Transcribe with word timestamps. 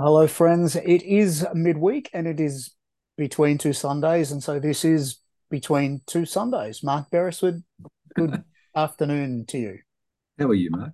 Well, 0.00 0.14
hello, 0.14 0.26
friends. 0.28 0.76
It 0.76 1.02
is 1.02 1.46
midweek 1.52 2.08
and 2.14 2.26
it 2.26 2.40
is 2.40 2.70
between 3.18 3.58
two 3.58 3.74
Sundays. 3.74 4.32
And 4.32 4.42
so 4.42 4.58
this 4.58 4.82
is 4.82 5.18
between 5.50 6.00
two 6.06 6.24
Sundays. 6.24 6.82
Mark 6.82 7.10
Beresford, 7.10 7.62
good 8.14 8.42
afternoon 8.74 9.44
to 9.48 9.58
you. 9.58 9.78
How 10.38 10.46
are 10.46 10.54
you, 10.54 10.70
Mark? 10.70 10.92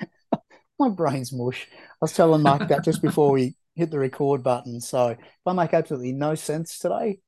My 0.78 0.88
brain's 0.88 1.30
mush. 1.30 1.68
I 1.70 1.96
was 2.00 2.14
telling 2.14 2.40
Mark 2.40 2.68
that 2.68 2.84
just 2.84 3.02
before 3.02 3.32
we 3.32 3.54
hit 3.74 3.90
the 3.90 3.98
record 3.98 4.42
button. 4.42 4.80
So 4.80 5.08
if 5.08 5.18
I 5.44 5.52
make 5.52 5.74
absolutely 5.74 6.12
no 6.12 6.36
sense 6.36 6.78
today, 6.78 7.18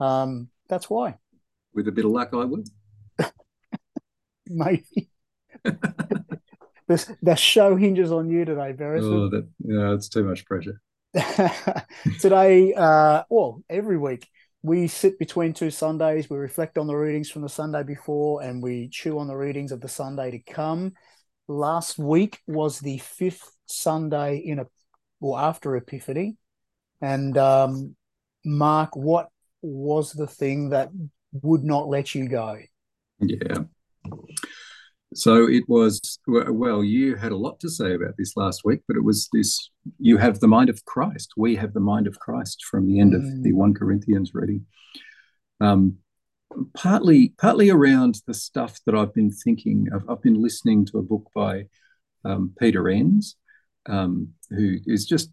um, 0.00 0.48
that's 0.68 0.90
why. 0.90 1.18
With 1.72 1.86
a 1.86 1.92
bit 1.92 2.04
of 2.04 2.10
luck, 2.10 2.30
I 2.32 2.46
would. 2.46 2.68
Maybe. 4.48 5.12
This 6.90 7.10
the 7.22 7.36
show 7.36 7.76
hinges 7.76 8.10
on 8.10 8.28
you 8.28 8.44
today, 8.44 8.72
Beresford. 8.72 9.12
Oh, 9.12 9.30
that 9.30 9.48
yeah, 9.60 9.94
it's 9.94 10.08
too 10.08 10.24
much 10.24 10.44
pressure. 10.44 10.82
today, 12.20 12.74
uh, 12.74 13.22
well, 13.30 13.62
every 13.70 13.96
week 13.96 14.28
we 14.62 14.88
sit 14.88 15.16
between 15.18 15.52
two 15.52 15.70
Sundays. 15.70 16.28
We 16.28 16.36
reflect 16.36 16.78
on 16.78 16.88
the 16.88 16.96
readings 16.96 17.30
from 17.30 17.42
the 17.42 17.48
Sunday 17.48 17.84
before, 17.84 18.42
and 18.42 18.60
we 18.60 18.88
chew 18.88 19.20
on 19.20 19.28
the 19.28 19.36
readings 19.36 19.70
of 19.70 19.80
the 19.80 19.88
Sunday 19.88 20.32
to 20.32 20.38
come. 20.40 20.94
Last 21.46 21.96
week 21.96 22.40
was 22.48 22.80
the 22.80 22.98
fifth 22.98 23.56
Sunday 23.66 24.38
in 24.38 24.58
a 24.58 24.66
well 25.20 25.38
after 25.38 25.76
Epiphany, 25.76 26.38
and 27.00 27.38
um, 27.38 27.94
Mark, 28.44 28.96
what 28.96 29.28
was 29.62 30.12
the 30.12 30.26
thing 30.26 30.70
that 30.70 30.90
would 31.40 31.62
not 31.62 31.88
let 31.88 32.16
you 32.16 32.28
go? 32.28 32.58
Yeah. 33.20 33.58
So 35.14 35.48
it 35.48 35.64
was, 35.68 36.20
well, 36.26 36.84
you 36.84 37.16
had 37.16 37.32
a 37.32 37.36
lot 37.36 37.58
to 37.60 37.68
say 37.68 37.94
about 37.94 38.14
this 38.16 38.36
last 38.36 38.62
week, 38.64 38.80
but 38.86 38.96
it 38.96 39.02
was 39.02 39.28
this 39.32 39.70
you 39.98 40.18
have 40.18 40.38
the 40.38 40.46
mind 40.46 40.70
of 40.70 40.84
Christ. 40.84 41.32
We 41.36 41.56
have 41.56 41.72
the 41.72 41.80
mind 41.80 42.06
of 42.06 42.18
Christ 42.20 42.64
from 42.70 42.86
the 42.86 43.00
end 43.00 43.14
mm. 43.14 43.16
of 43.16 43.42
the 43.42 43.52
1 43.52 43.74
Corinthians 43.74 44.30
reading. 44.34 44.66
Um, 45.60 45.98
partly, 46.74 47.34
partly 47.38 47.70
around 47.70 48.20
the 48.26 48.34
stuff 48.34 48.78
that 48.86 48.94
I've 48.94 49.12
been 49.12 49.32
thinking 49.32 49.88
of. 49.92 50.08
I've 50.08 50.22
been 50.22 50.40
listening 50.40 50.86
to 50.86 50.98
a 50.98 51.02
book 51.02 51.28
by 51.34 51.66
um, 52.24 52.54
Peter 52.58 52.88
Enns, 52.88 53.36
um, 53.86 54.28
who 54.50 54.76
is 54.86 55.06
just 55.06 55.30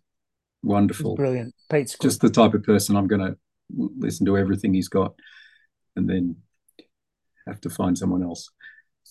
wonderful. 0.64 1.16
Brilliant. 1.16 1.54
Pete's 1.72 1.98
just 2.02 2.22
the 2.22 2.30
type 2.30 2.56
of 2.56 2.64
person 2.64 2.96
I'm 2.96 3.08
going 3.08 3.22
to 3.22 3.38
listen 3.76 4.26
to 4.26 4.38
everything 4.38 4.74
he's 4.74 4.90
got 4.90 5.14
and 5.96 6.10
then 6.10 6.38
have 7.48 7.62
to 7.62 7.70
find 7.70 7.98
someone 7.98 8.24
else. 8.24 8.50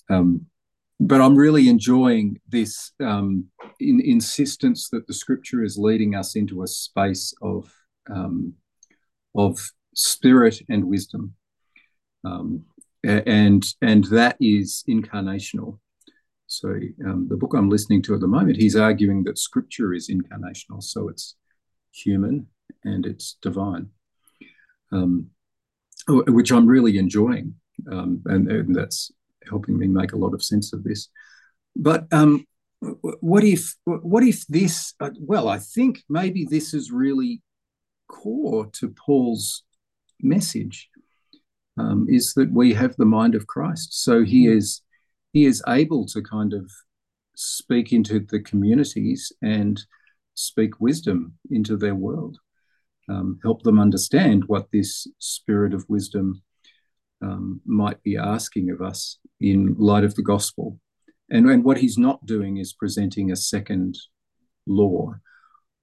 Um, 0.09 0.47
but 0.98 1.20
I'm 1.20 1.36
really 1.36 1.69
enjoying 1.69 2.41
this 2.48 2.92
um, 3.00 3.47
in, 3.80 4.00
insistence 4.00 4.89
that 4.91 5.06
the 5.06 5.14
scripture 5.14 5.62
is 5.62 5.77
leading 5.78 6.14
us 6.14 6.36
into 6.36 6.62
a 6.62 6.66
space 6.66 7.34
of 7.42 7.72
um, 8.11 8.55
of 9.34 9.58
spirit 9.94 10.61
and 10.69 10.84
wisdom, 10.84 11.34
um, 12.25 12.64
and 13.05 13.66
and 13.83 14.05
that 14.05 14.36
is 14.41 14.84
incarnational. 14.88 15.78
So 16.47 16.69
um, 17.05 17.27
the 17.28 17.36
book 17.36 17.55
I'm 17.55 17.69
listening 17.69 18.03
to 18.03 18.14
at 18.14 18.20
the 18.20 18.28
moment, 18.28 18.56
he's 18.56 18.77
arguing 18.77 19.25
that 19.25 19.38
scripture 19.38 19.92
is 19.92 20.08
incarnational, 20.08 20.83
so 20.83 21.08
it's 21.08 21.34
human 21.92 22.47
and 22.84 23.05
it's 23.05 23.36
divine, 23.42 23.88
um, 24.92 25.31
which 26.08 26.53
I'm 26.53 26.66
really 26.66 26.98
enjoying, 26.98 27.55
um, 27.91 28.22
and, 28.27 28.48
and 28.50 28.75
that's 28.75 29.10
helping 29.48 29.78
me 29.78 29.86
make 29.86 30.12
a 30.12 30.16
lot 30.19 30.34
of 30.34 30.42
sense 30.42 30.72
of 30.72 30.84
this. 30.84 31.08
But 31.75 32.06
um, 32.12 32.47
what 32.80 33.44
if 33.44 33.75
what 33.84 34.22
if 34.22 34.47
this? 34.47 34.94
Uh, 35.00 35.11
well, 35.20 35.48
I 35.48 35.58
think 35.58 36.03
maybe 36.08 36.47
this 36.48 36.75
is 36.75 36.91
really 36.91 37.42
core 38.08 38.66
to 38.75 38.88
Paul's 38.91 39.64
message. 40.20 40.88
Um, 41.78 42.06
is 42.09 42.32
that 42.34 42.50
we 42.50 42.72
have 42.72 42.97
the 42.97 43.04
mind 43.04 43.34
of 43.34 43.47
Christ, 43.47 44.03
so 44.03 44.25
he 44.25 44.47
hmm. 44.47 44.56
is 44.56 44.82
he 45.32 45.44
is 45.44 45.62
able 45.69 46.06
to 46.06 46.22
kind 46.22 46.54
of 46.54 46.71
speak 47.37 47.92
into 47.92 48.21
the 48.21 48.41
communities 48.41 49.31
and 49.42 49.84
speak 50.34 50.81
wisdom 50.81 51.34
into 51.50 51.76
their 51.76 51.94
world, 51.94 52.38
um, 53.09 53.38
help 53.42 53.62
them 53.62 53.78
understand 53.78 54.44
what 54.47 54.71
this 54.72 55.06
spirit 55.19 55.75
of 55.75 55.84
wisdom 55.88 56.42
um, 57.26 57.60
might 57.64 58.03
be 58.03 58.16
asking 58.16 58.70
of 58.70 58.81
us 58.81 59.19
in 59.41 59.75
light 59.78 60.04
of 60.04 60.14
the 60.14 60.22
gospel. 60.22 60.78
And, 61.28 61.48
and 61.50 61.64
what 61.64 61.78
he's 61.78 61.98
not 61.98 62.25
doing 62.25 62.59
is 62.59 62.72
presenting 62.72 63.31
a 63.31 63.37
second 63.37 63.98
law 64.66 65.14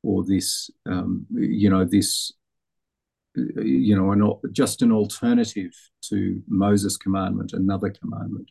or 0.01 0.23
this, 0.23 0.69
um, 0.85 1.25
you 1.31 1.69
know, 1.69 1.85
this, 1.85 2.31
you 3.35 3.95
know, 3.97 4.11
an, 4.11 4.51
just 4.51 4.81
an 4.81 4.91
alternative 4.91 5.73
to 6.09 6.41
Moses' 6.47 6.97
commandment, 6.97 7.53
another 7.53 7.89
commandment. 7.89 8.49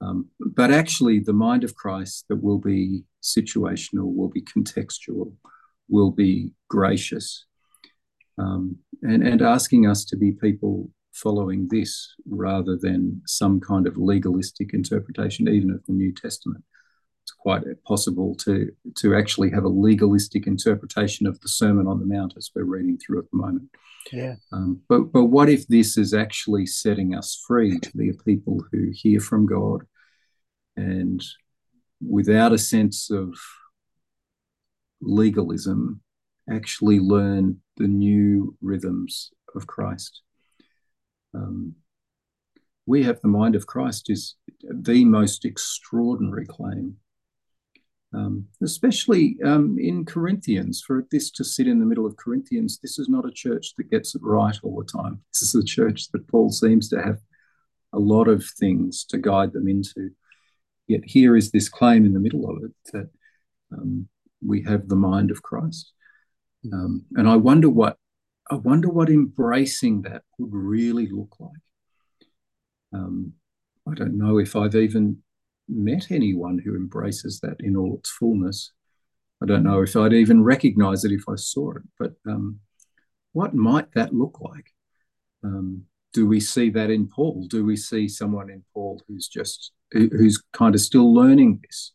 Um, 0.00 0.28
but 0.38 0.70
actually, 0.70 1.18
the 1.18 1.32
mind 1.32 1.62
of 1.64 1.74
Christ 1.74 2.26
that 2.28 2.42
will 2.42 2.58
be 2.58 3.04
situational, 3.22 4.14
will 4.14 4.28
be 4.28 4.42
contextual, 4.42 5.32
will 5.88 6.10
be 6.10 6.52
gracious, 6.68 7.44
um, 8.38 8.76
and, 9.02 9.22
and 9.26 9.42
asking 9.42 9.86
us 9.86 10.04
to 10.06 10.16
be 10.16 10.32
people 10.32 10.88
following 11.12 11.68
this 11.68 12.14
rather 12.28 12.76
than 12.76 13.22
some 13.26 13.60
kind 13.60 13.86
of 13.86 13.96
legalistic 13.96 14.72
interpretation, 14.72 15.48
even 15.48 15.70
of 15.70 15.84
the 15.86 15.92
New 15.92 16.12
Testament. 16.12 16.64
It's 17.22 17.32
quite 17.32 17.62
possible 17.84 18.34
to, 18.36 18.70
to 18.98 19.14
actually 19.14 19.50
have 19.50 19.64
a 19.64 19.68
legalistic 19.68 20.46
interpretation 20.46 21.26
of 21.26 21.40
the 21.40 21.48
Sermon 21.48 21.86
on 21.86 22.00
the 22.00 22.06
Mount 22.06 22.34
as 22.36 22.50
we're 22.54 22.64
reading 22.64 22.98
through 22.98 23.18
at 23.18 23.30
the 23.30 23.36
moment. 23.36 23.70
Yeah. 24.12 24.36
Um, 24.52 24.80
but, 24.88 25.12
but 25.12 25.26
what 25.26 25.48
if 25.48 25.66
this 25.68 25.98
is 25.98 26.14
actually 26.14 26.66
setting 26.66 27.14
us 27.14 27.42
free 27.46 27.78
to 27.78 27.96
be 27.96 28.08
a 28.08 28.14
people 28.14 28.64
who 28.72 28.90
hear 28.92 29.20
from 29.20 29.46
God 29.46 29.82
and 30.76 31.22
without 32.00 32.52
a 32.52 32.58
sense 32.58 33.10
of 33.10 33.34
legalism, 35.02 36.00
actually 36.50 36.98
learn 36.98 37.58
the 37.76 37.88
new 37.88 38.56
rhythms 38.62 39.30
of 39.54 39.66
Christ? 39.66 40.22
Um, 41.34 41.74
we 42.86 43.02
have 43.04 43.20
the 43.20 43.28
mind 43.28 43.54
of 43.54 43.66
Christ 43.66 44.10
is 44.10 44.34
the 44.62 45.04
most 45.04 45.44
extraordinary 45.44 46.46
claim, 46.46 46.96
um, 48.12 48.46
especially 48.62 49.36
um, 49.44 49.76
in 49.78 50.04
Corinthians. 50.04 50.82
For 50.84 51.06
this 51.10 51.30
to 51.32 51.44
sit 51.44 51.68
in 51.68 51.78
the 51.78 51.86
middle 51.86 52.06
of 52.06 52.16
Corinthians, 52.16 52.78
this 52.78 52.98
is 52.98 53.08
not 53.08 53.26
a 53.26 53.32
church 53.32 53.74
that 53.76 53.90
gets 53.90 54.14
it 54.14 54.22
right 54.24 54.56
all 54.62 54.76
the 54.82 55.00
time. 55.00 55.20
This 55.32 55.42
is 55.42 55.54
a 55.54 55.64
church 55.64 56.10
that 56.12 56.26
Paul 56.28 56.50
seems 56.50 56.88
to 56.88 57.02
have 57.02 57.18
a 57.92 57.98
lot 57.98 58.28
of 58.28 58.44
things 58.58 59.04
to 59.06 59.18
guide 59.18 59.52
them 59.52 59.68
into. 59.68 60.10
Yet 60.86 61.02
here 61.04 61.36
is 61.36 61.50
this 61.50 61.68
claim 61.68 62.04
in 62.04 62.12
the 62.12 62.20
middle 62.20 62.50
of 62.50 62.64
it 62.64 62.72
that 62.92 63.10
um, 63.72 64.08
we 64.44 64.62
have 64.62 64.88
the 64.88 64.96
mind 64.96 65.30
of 65.30 65.42
Christ. 65.42 65.92
Um, 66.72 67.04
and 67.14 67.28
I 67.28 67.36
wonder 67.36 67.68
what 67.68 67.96
I 68.50 68.56
wonder 68.56 68.88
what 68.88 69.08
embracing 69.08 70.02
that 70.02 70.22
would 70.38 70.52
really 70.52 71.08
look 71.08 71.36
like. 71.38 71.52
Um, 72.92 73.34
I 73.88 73.94
don't 73.94 74.18
know 74.18 74.38
if 74.38 74.56
I've 74.56 74.74
even 74.74 75.18
met 75.68 76.10
anyone 76.10 76.58
who 76.58 76.74
embraces 76.74 77.38
that 77.40 77.56
in 77.60 77.76
all 77.76 77.96
its 77.96 78.10
fullness. 78.10 78.72
I 79.42 79.46
don't 79.46 79.62
know 79.62 79.82
if 79.82 79.96
I'd 79.96 80.12
even 80.12 80.42
recognize 80.42 81.04
it 81.04 81.12
if 81.12 81.28
I 81.28 81.36
saw 81.36 81.72
it, 81.72 81.82
but 81.98 82.12
um, 82.26 82.58
what 83.32 83.54
might 83.54 83.92
that 83.92 84.12
look 84.12 84.40
like? 84.40 84.72
Um, 85.44 85.84
do 86.12 86.26
we 86.26 86.40
see 86.40 86.70
that 86.70 86.90
in 86.90 87.08
Paul? 87.08 87.46
Do 87.48 87.64
we 87.64 87.76
see 87.76 88.08
someone 88.08 88.50
in 88.50 88.64
Paul 88.74 89.00
who's 89.06 89.28
just 89.28 89.72
who's 89.92 90.42
kind 90.52 90.74
of 90.74 90.80
still 90.80 91.14
learning 91.14 91.60
this? 91.62 91.92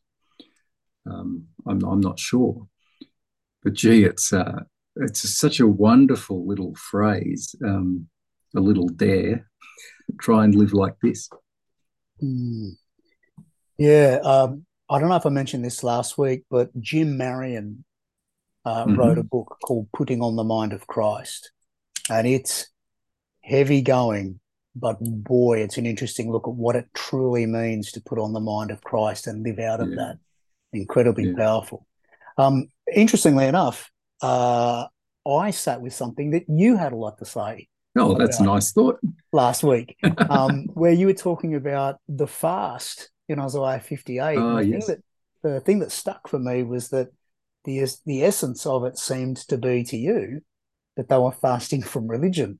Um, 1.06 1.48
I'm, 1.68 1.84
I'm 1.84 2.02
not 2.02 2.18
sure, 2.18 2.68
but 3.62 3.74
gee, 3.74 4.06
it's 4.06 4.34
uh, 4.34 4.62
it's 4.98 5.38
such 5.38 5.60
a 5.60 5.68
wonderful 5.68 6.48
little 6.48 6.76
phrase, 6.76 7.56
um, 7.64 8.08
a 8.56 8.60
little 8.60 8.88
dare. 8.88 9.50
Try 10.20 10.44
and 10.44 10.56
live 10.56 10.74
like 10.74 10.96
this. 11.02 11.30
Mm. 12.22 12.72
Yeah, 13.78 14.20
um, 14.24 14.66
I 14.90 15.00
don't 15.00 15.10
know 15.10 15.16
if 15.16 15.26
I 15.26 15.30
mentioned 15.30 15.66
this 15.66 15.84
last 15.84 16.18
week, 16.18 16.44
but 16.50 16.70
Jim 16.80 17.18
Marion 17.18 17.84
uh, 18.64 18.86
mm-hmm. 18.86 18.96
wrote 18.96 19.18
a 19.18 19.24
book 19.24 19.58
called 19.66 19.90
"Putting 19.96 20.22
on 20.22 20.36
the 20.36 20.44
Mind 20.44 20.74
of 20.74 20.88
Christ," 20.88 21.52
and 22.10 22.28
it's 22.28 22.68
heavy 23.42 23.82
going, 23.82 24.40
but 24.76 24.98
boy, 25.00 25.60
it's 25.60 25.78
an 25.78 25.86
interesting 25.86 26.32
look 26.32 26.48
at 26.48 26.54
what 26.54 26.76
it 26.76 26.88
truly 26.94 27.46
means 27.46 27.92
to 27.94 28.02
put 28.02 28.20
on 28.20 28.34
the 28.34 28.40
mind 28.40 28.72
of 28.72 28.82
Christ 28.82 29.28
and 29.28 29.44
live 29.44 29.60
out 29.60 29.80
of 29.80 29.90
yeah. 29.90 29.96
that. 29.96 30.18
Incredibly 30.74 31.30
yeah. 31.30 31.36
powerful. 31.38 31.86
Um, 32.38 32.68
interestingly 32.94 33.46
enough, 33.46 33.90
uh, 34.22 34.86
I 35.28 35.52
sat 35.52 35.82
with 35.82 35.94
something 35.94 36.32
that 36.32 36.44
you 36.48 36.78
had 36.78 36.94
a 36.94 36.98
lot 36.98 37.18
to 37.20 37.26
say. 37.26 37.68
Oh, 37.98 38.18
that's 38.18 38.40
a 38.40 38.44
nice 38.44 38.72
thought. 38.72 39.00
Last 39.32 39.64
week, 39.64 39.98
um, 40.30 40.66
where 40.74 40.92
you 40.92 41.08
were 41.08 41.14
talking 41.14 41.56
about 41.56 41.98
the 42.08 42.28
fast 42.28 43.10
in 43.30 43.40
Isaiah 43.40 43.80
58. 43.80 44.38
Oh, 44.38 44.58
the, 44.58 44.66
yes. 44.66 44.86
thing 44.86 44.96
that, 44.96 45.04
the 45.50 45.60
thing 45.62 45.80
that 45.80 45.92
stuck 45.92 46.28
for 46.28 46.40
me 46.40 46.64
was 46.64 46.90
that 46.90 47.10
the 47.64 47.86
the 48.06 48.24
essence 48.24 48.66
of 48.66 48.84
it 48.84 48.98
seemed 48.98 49.38
to 49.38 49.58
be 49.58 49.84
to 49.86 49.98
you 49.98 50.42
that 50.98 51.10
they 51.10 51.18
were 51.18 51.32
fasting 51.32 51.82
from 51.82 52.08
religion. 52.08 52.60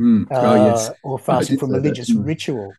Mm. 0.00 0.30
Uh, 0.30 0.40
oh, 0.40 0.66
yes. 0.66 0.90
or 1.02 1.18
fasting 1.18 1.58
from 1.58 1.70
religious 1.70 2.08
that, 2.08 2.20
ritual. 2.20 2.72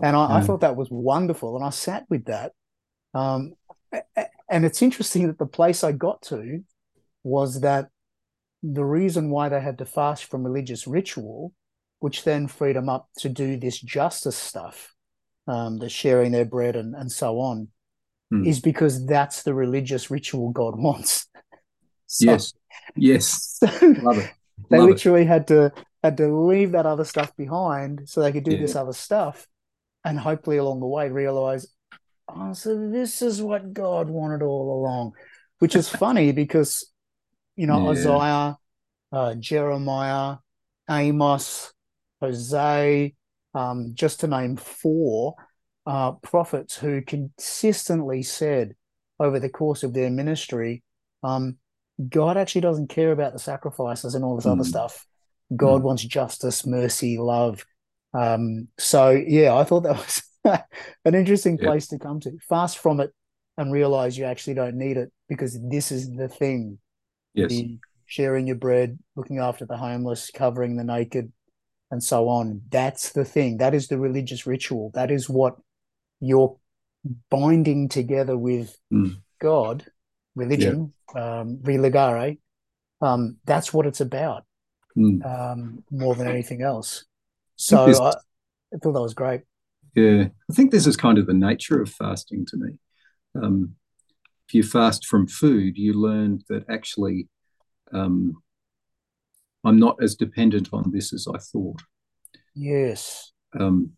And 0.00 0.16
I, 0.16 0.28
yeah. 0.28 0.34
I, 0.36 0.40
thought 0.42 0.60
that 0.60 0.76
was 0.76 0.88
wonderful. 0.90 1.56
And 1.56 1.64
I 1.64 1.70
sat 1.70 2.04
with 2.08 2.26
that. 2.26 2.52
Um, 3.12 3.54
and 4.48 4.64
it's 4.64 4.82
interesting 4.82 5.26
that 5.26 5.38
the 5.38 5.46
place 5.46 5.82
I 5.82 5.90
got 5.90 6.22
to 6.22 6.62
was 7.22 7.60
that 7.60 7.88
the 8.62 8.84
reason 8.84 9.30
why 9.30 9.48
they 9.48 9.60
had 9.60 9.78
to 9.78 9.86
fast 9.86 10.24
from 10.24 10.44
religious 10.44 10.86
ritual, 10.86 11.52
which 12.00 12.24
then 12.24 12.46
freed 12.46 12.76
them 12.76 12.88
up 12.88 13.08
to 13.18 13.28
do 13.28 13.58
this 13.58 13.80
justice 13.80 14.36
stuff, 14.36 14.94
um, 15.46 15.78
the 15.78 15.88
sharing 15.88 16.32
their 16.32 16.44
bread 16.44 16.76
and, 16.76 16.94
and 16.94 17.10
so 17.10 17.40
on, 17.40 17.68
mm. 18.32 18.46
is 18.46 18.60
because 18.60 19.06
that's 19.06 19.42
the 19.42 19.54
religious 19.54 20.10
ritual 20.10 20.50
God 20.50 20.74
wants. 20.78 21.26
so, 22.06 22.32
yes. 22.32 22.52
Yes. 22.96 23.58
So 23.58 23.66
Love 24.02 24.18
it. 24.18 24.30
Love 24.58 24.68
they 24.70 24.78
literally 24.80 25.22
it. 25.22 25.28
had 25.28 25.46
to 25.48 25.72
had 26.02 26.16
to 26.16 26.34
leave 26.34 26.72
that 26.72 26.86
other 26.86 27.04
stuff 27.04 27.34
behind 27.36 28.08
so 28.08 28.20
they 28.20 28.32
could 28.32 28.44
do 28.44 28.52
yeah. 28.52 28.60
this 28.60 28.76
other 28.76 28.92
stuff 28.92 29.46
and 30.04 30.18
hopefully 30.18 30.56
along 30.56 30.80
the 30.80 30.86
way 30.86 31.10
realize 31.10 31.66
oh 32.28 32.52
so 32.52 32.88
this 32.90 33.22
is 33.22 33.42
what 33.42 33.72
god 33.72 34.08
wanted 34.08 34.42
all 34.42 34.80
along 34.80 35.12
which 35.58 35.76
is 35.76 35.88
funny 35.88 36.32
because 36.32 36.90
you 37.60 37.66
know 37.66 37.84
yeah. 37.84 37.90
isaiah 37.90 38.56
uh, 39.12 39.34
jeremiah 39.34 40.36
amos 40.88 41.72
hosea 42.20 43.10
um, 43.54 43.92
just 43.94 44.20
to 44.20 44.26
name 44.26 44.56
four 44.56 45.34
uh, 45.86 46.12
prophets 46.12 46.76
who 46.76 47.02
consistently 47.02 48.22
said 48.22 48.74
over 49.18 49.40
the 49.40 49.48
course 49.48 49.82
of 49.82 49.92
their 49.92 50.10
ministry 50.10 50.82
um, 51.22 51.56
god 52.08 52.36
actually 52.36 52.60
doesn't 52.60 52.88
care 52.88 53.12
about 53.12 53.32
the 53.32 53.38
sacrifices 53.38 54.14
and 54.14 54.24
all 54.24 54.36
this 54.36 54.46
mm. 54.46 54.52
other 54.52 54.64
stuff 54.64 55.06
God 55.54 55.82
mm. 55.82 55.84
wants 55.84 56.04
justice, 56.04 56.66
mercy, 56.66 57.18
love. 57.18 57.64
Um, 58.14 58.68
so 58.78 59.10
yeah, 59.10 59.54
I 59.54 59.64
thought 59.64 59.82
that 59.82 59.96
was 60.44 60.66
an 61.04 61.14
interesting 61.14 61.58
place 61.58 61.88
to 61.88 61.98
come 61.98 62.20
to. 62.20 62.38
Fast 62.48 62.78
from 62.78 63.00
it 63.00 63.10
and 63.56 63.72
realize 63.72 64.16
you 64.16 64.24
actually 64.24 64.54
don't 64.54 64.76
need 64.76 64.96
it 64.96 65.12
because 65.28 65.58
this 65.68 65.92
is 65.92 66.10
the 66.10 66.28
thing. 66.28 66.78
Yes. 67.34 67.54
Sharing 68.06 68.46
your 68.46 68.56
bread, 68.56 68.98
looking 69.14 69.38
after 69.38 69.64
the 69.64 69.76
homeless, 69.76 70.30
covering 70.34 70.76
the 70.76 70.84
naked, 70.84 71.32
and 71.90 72.02
so 72.02 72.28
on. 72.28 72.62
That's 72.70 73.12
the 73.12 73.24
thing. 73.24 73.58
That 73.58 73.74
is 73.74 73.88
the 73.88 73.98
religious 73.98 74.46
ritual. 74.46 74.90
That 74.94 75.10
is 75.10 75.28
what 75.28 75.56
you're 76.20 76.56
binding 77.30 77.88
together 77.88 78.36
with 78.36 78.76
mm. 78.92 79.16
God, 79.40 79.86
religion, 80.34 80.92
yeah. 81.14 81.40
um, 81.40 81.58
religare. 81.62 82.38
Um, 83.00 83.36
that's 83.44 83.72
what 83.72 83.86
it's 83.86 84.00
about 84.00 84.44
mm. 84.96 85.24
um, 85.24 85.84
more 85.90 86.14
than 86.14 86.28
anything 86.28 86.62
else. 86.62 87.04
So 87.56 87.86
I, 87.86 87.90
I, 87.90 88.08
I, 88.74 88.78
thought 88.78 88.92
that 88.92 89.00
was 89.00 89.14
great. 89.14 89.42
Yeah, 89.94 90.28
I 90.50 90.52
think 90.52 90.70
this 90.70 90.86
is 90.86 90.96
kind 90.96 91.18
of 91.18 91.26
the 91.26 91.34
nature 91.34 91.80
of 91.80 91.90
fasting 91.90 92.46
to 92.46 92.56
me. 92.56 92.70
Um, 93.34 93.74
if 94.50 94.54
you 94.54 94.64
fast 94.64 95.06
from 95.06 95.28
food, 95.28 95.78
you 95.78 95.92
learn 95.92 96.42
that 96.48 96.64
actually 96.68 97.28
um, 97.92 98.42
I'm 99.62 99.78
not 99.78 100.02
as 100.02 100.16
dependent 100.16 100.70
on 100.72 100.90
this 100.90 101.12
as 101.12 101.28
I 101.32 101.38
thought. 101.38 101.80
Yes. 102.56 103.30
Um, 103.56 103.92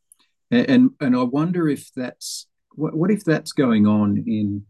and, 0.51 0.69
and, 0.69 0.91
and 1.01 1.17
I 1.17 1.23
wonder 1.23 1.71
if 1.71 1.91
that's 1.97 2.49
what, 2.73 2.95
what 2.95 3.11
if 3.11 3.25
that's 3.25 3.53
going 3.53 3.87
on 3.87 4.23
in 4.27 4.67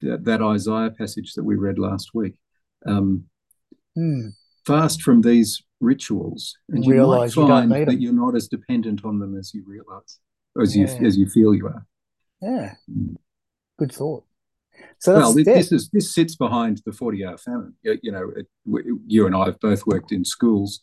that, 0.00 0.24
that 0.24 0.40
Isaiah 0.40 0.94
passage 0.96 1.34
that 1.34 1.44
we 1.44 1.56
read 1.56 1.78
last 1.78 2.14
week. 2.14 2.36
Um, 2.86 3.24
mm 3.96 4.32
fast 4.66 5.00
from 5.00 5.22
these 5.22 5.62
rituals, 5.80 6.54
and 6.68 6.84
you 6.84 6.92
realize 6.92 7.34
might 7.34 7.48
find 7.48 7.72
you 7.74 7.84
that 7.86 8.00
you're 8.02 8.12
not 8.12 8.36
as 8.36 8.48
dependent 8.48 9.02
on 9.02 9.18
them 9.18 9.34
as 9.34 9.54
you 9.54 9.64
realize, 9.66 10.18
as 10.60 10.76
yeah. 10.76 10.86
you 10.86 11.06
as 11.06 11.16
you 11.16 11.26
feel 11.26 11.54
you 11.54 11.66
are. 11.66 11.86
Yeah, 12.42 12.74
mm. 12.90 13.16
good 13.78 13.90
thought. 13.90 14.27
So 15.00 15.14
well, 15.14 15.32
this, 15.32 15.44
this, 15.44 15.72
is 15.72 15.90
this 15.92 16.14
sits 16.14 16.36
behind 16.36 16.82
the 16.84 16.92
forty-hour 16.92 17.38
famine. 17.38 17.74
You, 17.82 17.98
you 18.02 18.12
know, 18.12 18.32
it, 18.36 18.46
you 19.06 19.26
and 19.26 19.36
I 19.36 19.46
have 19.46 19.60
both 19.60 19.86
worked 19.86 20.12
in 20.12 20.24
schools. 20.24 20.80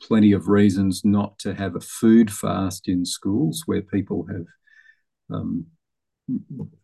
Plenty 0.00 0.32
of 0.32 0.48
reasons 0.48 1.02
not 1.04 1.38
to 1.40 1.54
have 1.54 1.74
a 1.74 1.80
food 1.80 2.32
fast 2.32 2.88
in 2.88 3.04
schools 3.04 3.64
where 3.66 3.82
people 3.82 4.26
have, 4.26 4.46
um, 5.32 5.66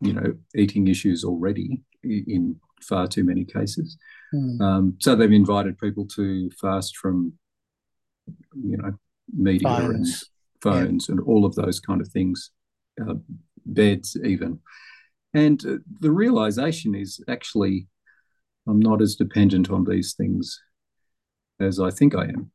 you 0.00 0.12
know, 0.12 0.34
eating 0.56 0.88
issues 0.88 1.24
already 1.24 1.82
in 2.02 2.56
far 2.82 3.06
too 3.06 3.24
many 3.24 3.44
cases. 3.44 3.96
Mm. 4.34 4.60
Um, 4.60 4.96
so 5.00 5.14
they've 5.14 5.30
invited 5.30 5.78
people 5.78 6.06
to 6.16 6.50
fast 6.60 6.96
from, 6.96 7.34
you 8.52 8.76
know, 8.76 8.92
media 9.32 9.68
phones. 9.68 10.30
and 10.62 10.72
phones 10.74 11.06
yeah. 11.08 11.12
and 11.12 11.20
all 11.24 11.44
of 11.46 11.54
those 11.54 11.78
kind 11.78 12.00
of 12.00 12.08
things, 12.08 12.50
uh, 13.00 13.14
beds 13.64 14.16
even. 14.24 14.58
And 15.34 15.64
uh, 15.66 15.78
the 16.00 16.12
realization 16.12 16.94
is 16.94 17.20
actually, 17.28 17.88
I'm 18.68 18.80
not 18.80 19.02
as 19.02 19.16
dependent 19.16 19.70
on 19.70 19.84
these 19.84 20.14
things 20.14 20.60
as 21.60 21.80
I 21.80 21.90
think 21.90 22.14
I 22.14 22.24
am. 22.24 22.50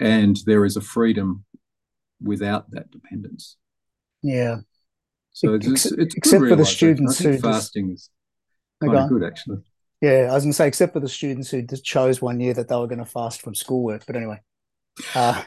And 0.00 0.38
there 0.46 0.64
is 0.64 0.76
a 0.76 0.80
freedom 0.80 1.44
without 2.22 2.70
that 2.72 2.90
dependence. 2.90 3.56
Yeah. 4.22 4.58
So 5.32 5.54
it's, 5.54 5.86
it's 5.86 6.14
except 6.16 6.44
for 6.48 6.56
the 6.56 6.64
students 6.64 7.18
who 7.18 7.38
fasting 7.38 7.90
just... 7.90 8.04
is 8.04 8.10
kind 8.82 8.96
of 8.96 9.08
good 9.08 9.22
actually. 9.22 9.58
Yeah, 10.00 10.28
I 10.30 10.34
was 10.34 10.44
going 10.44 10.52
to 10.52 10.56
say, 10.56 10.66
except 10.66 10.94
for 10.94 11.00
the 11.00 11.08
students 11.08 11.50
who 11.50 11.62
just 11.62 11.84
chose 11.84 12.22
one 12.22 12.40
year 12.40 12.54
that 12.54 12.68
they 12.68 12.76
were 12.76 12.86
going 12.86 13.00
to 13.00 13.04
fast 13.04 13.42
from 13.42 13.54
schoolwork. 13.54 14.06
But 14.06 14.16
anyway, 14.16 14.40
uh, 15.14 15.42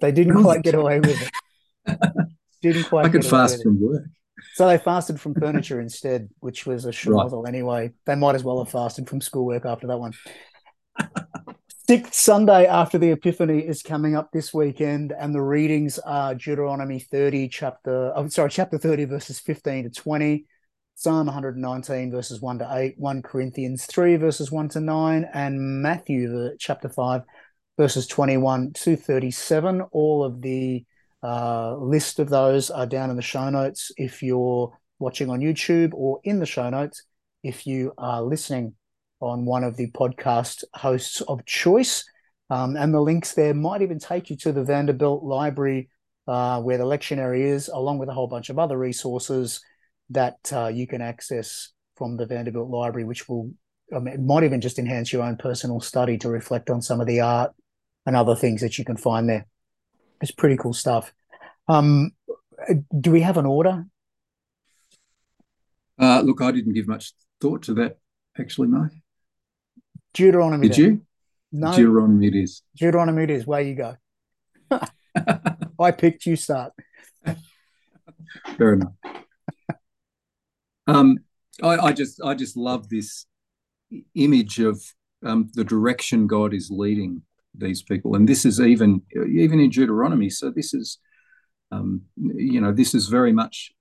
they 0.00 0.12
didn't 0.12 0.42
quite 0.42 0.62
get 0.62 0.74
away 0.76 1.00
with 1.00 1.20
it. 1.20 1.98
Didn't 2.62 2.84
quite. 2.84 3.06
I 3.06 3.08
could 3.08 3.24
fast 3.24 3.62
from 3.62 3.80
work. 3.80 4.04
So 4.54 4.66
they 4.66 4.78
fasted 4.78 5.20
from 5.20 5.34
furniture 5.34 5.80
instead, 5.80 6.28
which 6.40 6.66
was 6.66 6.84
a 6.84 6.90
schmozzle 6.90 7.44
right. 7.44 7.54
anyway. 7.54 7.92
They 8.06 8.14
might 8.14 8.34
as 8.34 8.44
well 8.44 8.62
have 8.62 8.72
fasted 8.72 9.08
from 9.08 9.20
schoolwork 9.20 9.64
after 9.64 9.86
that 9.86 9.98
one. 9.98 10.12
Sixth 11.86 12.14
Sunday 12.14 12.66
after 12.66 12.98
the 12.98 13.10
Epiphany 13.10 13.66
is 13.66 13.82
coming 13.82 14.14
up 14.14 14.30
this 14.30 14.54
weekend, 14.54 15.12
and 15.12 15.34
the 15.34 15.42
readings 15.42 15.98
are 15.98 16.34
Deuteronomy 16.34 17.00
30, 17.00 17.48
chapter, 17.48 18.12
oh, 18.14 18.28
sorry, 18.28 18.50
chapter 18.50 18.78
30, 18.78 19.06
verses 19.06 19.40
15 19.40 19.84
to 19.84 19.90
20, 19.90 20.46
Psalm 20.94 21.26
119, 21.26 22.12
verses 22.12 22.40
1 22.40 22.58
to 22.60 22.68
8, 22.70 22.94
1 22.96 23.22
Corinthians 23.22 23.86
3, 23.86 24.16
verses 24.16 24.52
1 24.52 24.68
to 24.68 24.80
9, 24.80 25.28
and 25.32 25.82
Matthew 25.82 26.50
chapter 26.60 26.88
5, 26.88 27.22
verses 27.76 28.06
21 28.06 28.72
to 28.74 28.96
37. 28.96 29.80
All 29.90 30.22
of 30.22 30.42
the 30.42 30.84
uh, 31.22 31.76
list 31.76 32.18
of 32.18 32.28
those 32.28 32.70
are 32.70 32.86
down 32.86 33.10
in 33.10 33.16
the 33.16 33.22
show 33.22 33.50
notes 33.50 33.92
if 33.96 34.22
you're 34.22 34.76
watching 34.98 35.30
on 35.30 35.40
YouTube 35.40 35.92
or 35.94 36.20
in 36.24 36.38
the 36.38 36.46
show 36.46 36.70
notes 36.70 37.02
if 37.42 37.66
you 37.66 37.92
are 37.98 38.22
listening 38.22 38.74
on 39.20 39.44
one 39.44 39.64
of 39.64 39.76
the 39.76 39.90
podcast 39.90 40.64
hosts 40.74 41.20
of 41.22 41.44
choice. 41.44 42.04
Um, 42.48 42.76
and 42.76 42.92
the 42.92 43.00
links 43.00 43.34
there 43.34 43.54
might 43.54 43.82
even 43.82 43.98
take 43.98 44.30
you 44.30 44.36
to 44.38 44.52
the 44.52 44.64
Vanderbilt 44.64 45.22
Library 45.22 45.88
uh, 46.26 46.60
where 46.60 46.78
the 46.78 46.84
lectionary 46.84 47.40
is, 47.40 47.68
along 47.68 47.98
with 47.98 48.08
a 48.08 48.12
whole 48.12 48.26
bunch 48.26 48.50
of 48.50 48.58
other 48.58 48.78
resources 48.78 49.60
that 50.10 50.38
uh, 50.52 50.68
you 50.68 50.86
can 50.86 51.00
access 51.00 51.70
from 51.96 52.16
the 52.16 52.26
Vanderbilt 52.26 52.70
Library, 52.70 53.04
which 53.04 53.28
will 53.28 53.52
I 53.94 53.98
mean, 53.98 54.26
might 54.26 54.44
even 54.44 54.60
just 54.60 54.78
enhance 54.78 55.12
your 55.12 55.22
own 55.22 55.36
personal 55.36 55.80
study 55.80 56.18
to 56.18 56.28
reflect 56.28 56.70
on 56.70 56.82
some 56.82 57.00
of 57.00 57.06
the 57.06 57.20
art 57.20 57.52
and 58.06 58.16
other 58.16 58.36
things 58.36 58.60
that 58.60 58.78
you 58.78 58.84
can 58.84 58.96
find 58.96 59.28
there. 59.28 59.46
It's 60.20 60.30
pretty 60.30 60.56
cool 60.56 60.74
stuff. 60.74 61.12
Um, 61.68 62.12
do 62.98 63.10
we 63.10 63.22
have 63.22 63.36
an 63.36 63.46
order? 63.46 63.86
Uh, 65.98 66.20
look, 66.22 66.40
I 66.40 66.50
didn't 66.50 66.74
give 66.74 66.88
much 66.88 67.12
thought 67.40 67.62
to 67.64 67.74
that, 67.74 67.98
actually, 68.38 68.68
Mike. 68.68 68.92
Deuteronomy. 70.14 70.68
Did 70.68 70.76
then. 70.76 70.84
you? 70.84 71.02
No. 71.52 71.72
Deuteronomy 71.72 72.28
it 72.28 72.34
is. 72.34 72.62
Deuteronomy 72.76 73.24
it 73.24 73.30
is. 73.30 73.46
Where 73.46 73.60
you 73.60 73.74
go. 73.74 73.96
I 75.80 75.90
picked 75.90 76.26
you 76.26 76.36
start. 76.36 76.72
Fair 78.56 78.74
enough. 78.74 78.92
Um, 80.86 81.18
I, 81.62 81.76
I, 81.76 81.92
just 81.92 82.20
I 82.22 82.34
just 82.34 82.56
love 82.56 82.88
this 82.88 83.26
image 84.14 84.58
of 84.58 84.82
um, 85.24 85.50
the 85.54 85.64
direction 85.64 86.26
God 86.26 86.54
is 86.54 86.70
leading 86.70 87.22
these 87.54 87.82
people, 87.82 88.14
and 88.14 88.28
this 88.28 88.44
is 88.44 88.60
even 88.60 89.02
even 89.28 89.60
in 89.60 89.70
Deuteronomy. 89.70 90.30
So 90.30 90.50
this 90.50 90.72
is, 90.74 90.98
um, 91.70 92.02
you 92.16 92.60
know, 92.60 92.72
this 92.72 92.94
is 92.94 93.08
very 93.08 93.32
much 93.32 93.72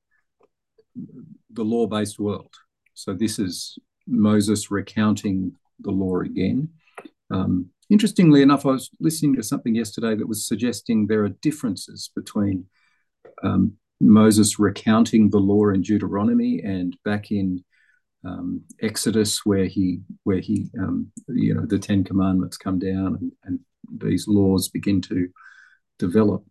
the 1.52 1.64
law-based 1.64 2.20
world. 2.20 2.54
So 2.94 3.14
this 3.14 3.40
is 3.40 3.78
Moses 4.08 4.72
recounting 4.72 5.54
the 5.80 5.92
law 5.92 6.20
again. 6.20 6.70
Um, 7.32 7.70
interestingly 7.90 8.42
enough, 8.42 8.66
I 8.66 8.72
was 8.72 8.90
listening 9.00 9.36
to 9.36 9.44
something 9.44 9.76
yesterday 9.76 10.16
that 10.16 10.28
was 10.28 10.48
suggesting 10.48 11.08
there 11.08 11.24
are 11.24 11.30
differences 11.30 12.10
between 12.16 12.66
um, 13.44 13.74
Moses 14.02 14.60
recounting 14.60 15.30
the 15.30 15.40
law 15.40 15.70
in 15.70 15.82
Deuteronomy 15.82 16.62
and 16.64 16.98
back 17.04 17.32
in 17.32 17.64
um, 18.26 18.62
Exodus, 18.82 19.46
where 19.46 19.66
he 19.66 20.00
where 20.24 20.40
he 20.40 20.70
um, 20.78 21.12
you 21.28 21.54
know 21.54 21.66
the 21.66 21.80
Ten 21.80 22.04
Commandments 22.04 22.58
come 22.58 22.80
down 22.80 23.18
and, 23.20 23.32
and 23.44 23.60
these 23.92 24.28
laws 24.28 24.70
begin 24.70 25.02
to 25.02 25.30
develop. 25.98 26.44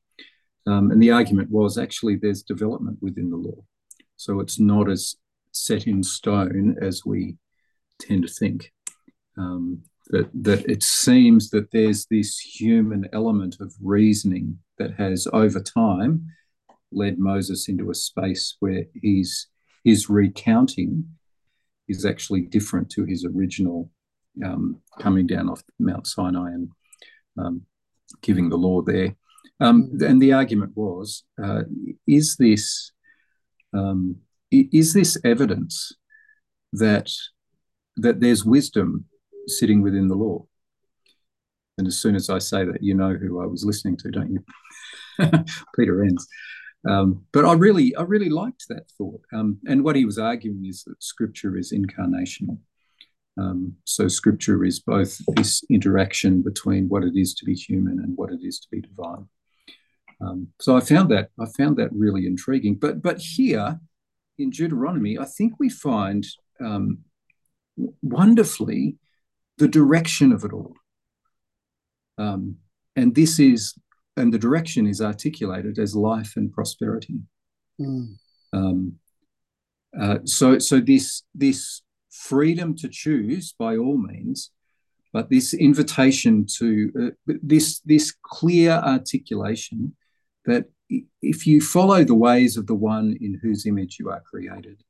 Um, 0.66 0.90
and 0.90 1.02
the 1.02 1.10
argument 1.10 1.50
was 1.50 1.78
actually 1.78 2.16
there's 2.16 2.42
development 2.42 2.98
within 3.00 3.30
the 3.30 3.36
law, 3.36 3.64
so 4.16 4.40
it's 4.40 4.58
not 4.58 4.90
as 4.90 5.16
set 5.52 5.86
in 5.86 6.02
stone 6.02 6.76
as 6.80 7.02
we 7.04 7.36
tend 7.98 8.26
to 8.26 8.32
think. 8.32 8.72
Um, 9.36 9.82
that 10.08 10.30
that 10.32 10.68
it 10.68 10.82
seems 10.82 11.50
that 11.50 11.70
there's 11.70 12.06
this 12.06 12.38
human 12.38 13.08
element 13.12 13.56
of 13.60 13.74
reasoning 13.80 14.58
that 14.78 14.94
has 14.94 15.26
over 15.32 15.60
time 15.60 16.26
led 16.90 17.18
Moses 17.18 17.68
into 17.68 17.90
a 17.90 17.94
space 17.94 18.56
where 18.60 18.84
he's 18.94 19.48
his 19.84 20.08
recounting 20.08 21.04
is 21.88 22.04
actually 22.04 22.42
different 22.42 22.90
to 22.90 23.04
his 23.04 23.24
original 23.24 23.90
um, 24.44 24.80
coming 25.00 25.26
down 25.26 25.48
off 25.48 25.62
Mount 25.78 26.06
Sinai 26.06 26.50
and 26.52 26.68
um, 27.38 27.62
giving 28.22 28.48
the 28.48 28.56
law 28.56 28.82
there. 28.82 29.16
Um, 29.60 29.90
and 30.00 30.22
the 30.22 30.32
argument 30.32 30.72
was: 30.76 31.24
uh, 31.42 31.62
is 32.06 32.36
this 32.36 32.92
um, 33.74 34.16
is 34.50 34.94
this 34.94 35.16
evidence 35.24 35.92
that 36.72 37.10
that 37.96 38.20
there's 38.20 38.44
wisdom 38.44 39.06
sitting 39.46 39.82
within 39.82 40.08
the 40.08 40.14
law? 40.14 40.46
And 41.78 41.86
as 41.86 41.98
soon 41.98 42.16
as 42.16 42.28
I 42.28 42.38
say 42.38 42.64
that, 42.64 42.82
you 42.82 42.94
know 42.94 43.14
who 43.14 43.40
I 43.40 43.46
was 43.46 43.64
listening 43.64 43.96
to, 43.98 44.10
don't 44.10 44.32
you? 44.32 44.44
Peter 45.76 46.02
Enns. 46.04 46.26
Um, 46.86 47.24
but 47.32 47.44
I 47.44 47.54
really, 47.54 47.94
I 47.96 48.02
really 48.02 48.28
liked 48.28 48.66
that 48.68 48.90
thought. 48.96 49.22
Um, 49.32 49.58
and 49.66 49.82
what 49.82 49.96
he 49.96 50.04
was 50.04 50.18
arguing 50.18 50.66
is 50.66 50.84
that 50.84 51.02
Scripture 51.02 51.56
is 51.56 51.72
incarnational. 51.72 52.58
Um, 53.38 53.76
so 53.84 54.08
Scripture 54.08 54.64
is 54.64 54.80
both 54.80 55.20
this 55.36 55.62
interaction 55.70 56.42
between 56.42 56.88
what 56.88 57.04
it 57.04 57.16
is 57.16 57.34
to 57.34 57.44
be 57.44 57.54
human 57.54 58.00
and 58.00 58.16
what 58.16 58.32
it 58.32 58.40
is 58.42 58.58
to 58.60 58.68
be 58.70 58.80
divine. 58.80 59.28
Um, 60.20 60.48
so 60.60 60.76
I 60.76 60.80
found 60.80 61.10
that 61.10 61.30
I 61.38 61.46
found 61.56 61.76
that 61.76 61.92
really 61.92 62.26
intriguing. 62.26 62.74
But 62.74 63.02
but 63.02 63.18
here 63.18 63.78
in 64.36 64.50
Deuteronomy, 64.50 65.18
I 65.18 65.24
think 65.24 65.54
we 65.58 65.68
find 65.68 66.26
um, 66.60 66.98
wonderfully 68.02 68.96
the 69.58 69.68
direction 69.68 70.32
of 70.32 70.44
it 70.44 70.52
all. 70.52 70.74
Um, 72.16 72.56
and 72.96 73.14
this 73.14 73.38
is 73.38 73.74
and 74.18 74.32
the 74.32 74.38
direction 74.38 74.86
is 74.86 75.00
articulated 75.00 75.78
as 75.78 75.94
life 75.94 76.34
and 76.36 76.52
prosperity. 76.52 77.20
Mm. 77.80 78.16
Um, 78.52 78.94
uh, 79.98 80.18
so, 80.24 80.58
so 80.58 80.80
this 80.80 81.22
this 81.34 81.82
freedom 82.10 82.74
to 82.76 82.88
choose 82.88 83.54
by 83.58 83.76
all 83.76 83.96
means, 83.96 84.50
but 85.12 85.30
this 85.30 85.54
invitation 85.54 86.46
to 86.58 86.92
uh, 87.00 87.34
this 87.42 87.80
this 87.80 88.14
clear 88.22 88.72
articulation 88.72 89.96
that 90.44 90.66
if 91.22 91.46
you 91.46 91.60
follow 91.60 92.04
the 92.04 92.14
ways 92.14 92.56
of 92.56 92.66
the 92.66 92.74
one 92.74 93.16
in 93.20 93.38
whose 93.42 93.66
image 93.66 93.98
you 93.98 94.10
are 94.10 94.20
created, 94.20 94.82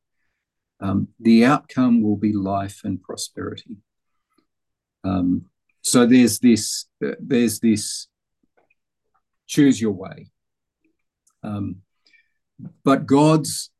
um, 0.80 1.08
the 1.18 1.44
outcome 1.44 2.02
will 2.02 2.16
be 2.16 2.32
life 2.32 2.82
and 2.85 3.02
prosperity. 3.02 3.76
Um, 5.04 5.47
so 5.82 6.06
there's 6.06 6.38
this 6.38 6.87
uh, 7.04 7.14
there's 7.20 7.61
this 7.61 8.08
choose 9.48 9.80
your 9.80 9.92
way. 9.92 10.30
Um, 11.42 11.82
but 12.84 13.06
God's 13.06 13.70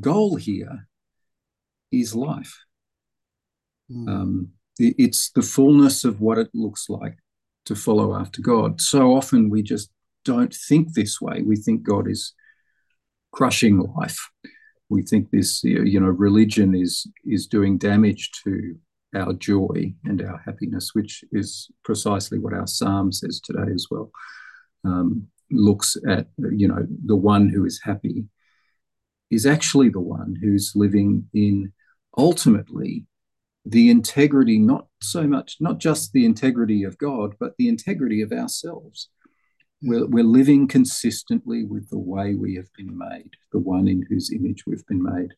goal 0.00 0.36
here 0.36 0.88
is 1.92 2.14
life. 2.14 2.58
Mm. 3.90 4.08
Um, 4.08 4.48
it's 4.78 5.30
the 5.30 5.42
fullness 5.42 6.04
of 6.04 6.20
what 6.20 6.38
it 6.38 6.50
looks 6.52 6.90
like 6.90 7.16
to 7.64 7.74
follow 7.74 8.14
after 8.14 8.42
God. 8.42 8.80
So 8.80 9.14
often 9.14 9.48
we 9.48 9.62
just 9.62 9.90
don't 10.24 10.54
think 10.54 10.92
this 10.92 11.20
way. 11.20 11.42
We 11.42 11.56
think 11.56 11.82
God 11.82 12.08
is 12.08 12.34
crushing 13.32 13.78
life. 13.96 14.18
We 14.90 15.02
think 15.02 15.30
this, 15.30 15.64
you 15.64 15.98
know, 15.98 16.08
religion 16.08 16.74
is 16.74 17.06
is 17.24 17.46
doing 17.46 17.78
damage 17.78 18.30
to 18.44 18.76
our 19.14 19.32
joy 19.32 19.94
and 20.04 20.20
our 20.20 20.42
happiness, 20.44 20.90
which 20.92 21.24
is 21.32 21.70
precisely 21.82 22.38
what 22.38 22.52
our 22.52 22.66
psalm 22.66 23.12
says 23.12 23.40
today 23.40 23.72
as 23.74 23.86
well 23.90 24.10
um, 24.86 25.26
looks 25.50 25.96
at, 26.08 26.28
you 26.38 26.68
know, 26.68 26.86
the 27.04 27.16
one 27.16 27.48
who 27.48 27.64
is 27.64 27.80
happy 27.82 28.24
is 29.30 29.46
actually 29.46 29.88
the 29.88 30.00
one 30.00 30.36
who's 30.40 30.72
living 30.74 31.28
in 31.34 31.72
ultimately 32.16 33.06
the 33.64 33.90
integrity, 33.90 34.58
not 34.58 34.86
so 35.02 35.26
much, 35.26 35.56
not 35.60 35.78
just 35.78 36.12
the 36.12 36.24
integrity 36.24 36.84
of 36.84 36.96
God, 36.98 37.34
but 37.40 37.54
the 37.58 37.68
integrity 37.68 38.22
of 38.22 38.32
ourselves. 38.32 39.08
We're, 39.82 40.06
we're 40.06 40.24
living 40.24 40.68
consistently 40.68 41.64
with 41.64 41.90
the 41.90 41.98
way 41.98 42.34
we 42.34 42.54
have 42.54 42.72
been 42.74 42.96
made, 42.96 43.30
the 43.52 43.58
one 43.58 43.88
in 43.88 44.06
whose 44.08 44.32
image 44.32 44.64
we've 44.66 44.86
been 44.86 45.02
made. 45.02 45.34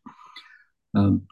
Um, 0.95 1.23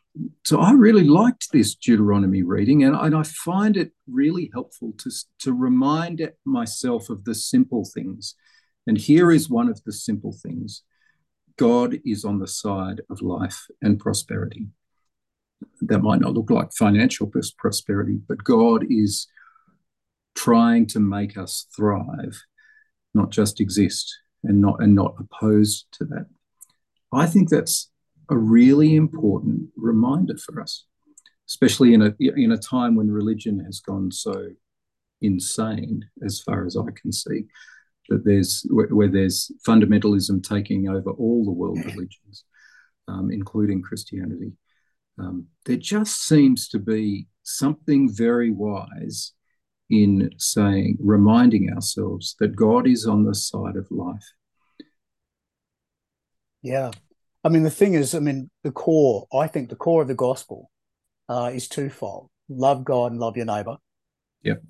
so 0.44 0.60
I 0.60 0.72
really 0.72 1.04
liked 1.04 1.52
this 1.52 1.74
Deuteronomy 1.74 2.42
reading, 2.42 2.84
and, 2.84 2.96
and 2.96 3.14
I 3.14 3.22
find 3.22 3.76
it 3.76 3.92
really 4.06 4.50
helpful 4.52 4.92
to, 4.98 5.10
to 5.40 5.52
remind 5.52 6.30
myself 6.44 7.10
of 7.10 7.24
the 7.24 7.34
simple 7.34 7.84
things. 7.84 8.34
And 8.86 8.96
here 8.96 9.30
is 9.30 9.50
one 9.50 9.68
of 9.68 9.82
the 9.84 9.92
simple 9.92 10.32
things 10.32 10.82
God 11.56 11.98
is 12.04 12.24
on 12.24 12.38
the 12.38 12.46
side 12.46 13.00
of 13.10 13.22
life 13.22 13.66
and 13.82 13.98
prosperity. 13.98 14.66
That 15.80 16.00
might 16.00 16.20
not 16.20 16.34
look 16.34 16.50
like 16.50 16.72
financial 16.72 17.30
prosperity, 17.58 18.18
but 18.28 18.44
God 18.44 18.86
is 18.90 19.26
trying 20.34 20.86
to 20.88 21.00
make 21.00 21.36
us 21.36 21.66
thrive, 21.74 22.42
not 23.14 23.30
just 23.30 23.60
exist 23.60 24.14
and 24.44 24.60
not 24.60 24.80
and 24.80 24.94
not 24.94 25.14
opposed 25.18 25.86
to 25.92 26.04
that. 26.04 26.26
I 27.12 27.26
think 27.26 27.48
that's 27.48 27.90
a 28.28 28.36
really 28.36 28.96
important 28.96 29.68
reminder 29.76 30.36
for 30.36 30.60
us, 30.60 30.84
especially 31.48 31.94
in 31.94 32.02
a 32.02 32.14
in 32.18 32.52
a 32.52 32.58
time 32.58 32.94
when 32.96 33.10
religion 33.10 33.60
has 33.60 33.80
gone 33.80 34.10
so 34.10 34.48
insane, 35.20 36.04
as 36.24 36.40
far 36.40 36.66
as 36.66 36.76
I 36.76 36.90
can 37.00 37.12
see, 37.12 37.44
that 38.08 38.24
there's 38.24 38.66
where, 38.70 38.88
where 38.88 39.08
there's 39.08 39.50
fundamentalism 39.66 40.42
taking 40.42 40.88
over 40.88 41.10
all 41.10 41.44
the 41.44 41.52
world 41.52 41.78
religions, 41.84 42.44
um, 43.08 43.30
including 43.30 43.82
Christianity. 43.82 44.52
Um, 45.18 45.46
there 45.64 45.76
just 45.76 46.26
seems 46.26 46.68
to 46.68 46.78
be 46.78 47.28
something 47.42 48.12
very 48.12 48.50
wise 48.50 49.32
in 49.88 50.30
saying, 50.36 50.98
reminding 51.00 51.72
ourselves 51.72 52.34
that 52.40 52.56
God 52.56 52.86
is 52.86 53.06
on 53.06 53.24
the 53.24 53.34
side 53.34 53.76
of 53.76 53.90
life. 53.90 54.32
Yeah, 56.62 56.90
I 57.44 57.48
mean, 57.48 57.62
the 57.62 57.70
thing 57.70 57.94
is, 57.94 58.14
I 58.14 58.18
mean, 58.18 58.50
the 58.64 58.72
core, 58.72 59.26
I 59.32 59.46
think 59.46 59.68
the 59.68 59.76
core 59.76 60.02
of 60.02 60.08
the 60.08 60.14
gospel 60.14 60.70
uh, 61.28 61.50
is 61.54 61.68
twofold 61.68 62.30
love 62.48 62.84
God 62.84 63.12
and 63.12 63.20
love 63.20 63.36
your 63.36 63.46
neighbor. 63.46 63.76
Yep. 64.42 64.62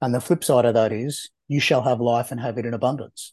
And 0.00 0.14
the 0.14 0.20
flip 0.20 0.44
side 0.44 0.64
of 0.64 0.74
that 0.74 0.92
is 0.92 1.30
you 1.48 1.60
shall 1.60 1.82
have 1.82 2.00
life 2.00 2.30
and 2.30 2.40
have 2.40 2.58
it 2.58 2.66
in 2.66 2.74
abundance. 2.74 3.32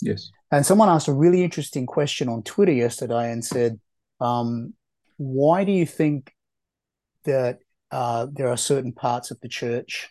Yes. 0.00 0.30
And 0.50 0.64
someone 0.64 0.88
asked 0.88 1.08
a 1.08 1.12
really 1.12 1.42
interesting 1.42 1.86
question 1.86 2.28
on 2.28 2.42
Twitter 2.42 2.72
yesterday 2.72 3.32
and 3.32 3.44
said, 3.44 3.80
um, 4.20 4.74
why 5.16 5.64
do 5.64 5.72
you 5.72 5.86
think 5.86 6.32
that 7.24 7.58
uh, 7.90 8.26
there 8.32 8.48
are 8.48 8.56
certain 8.56 8.92
parts 8.92 9.30
of 9.30 9.40
the 9.40 9.48
church, 9.48 10.08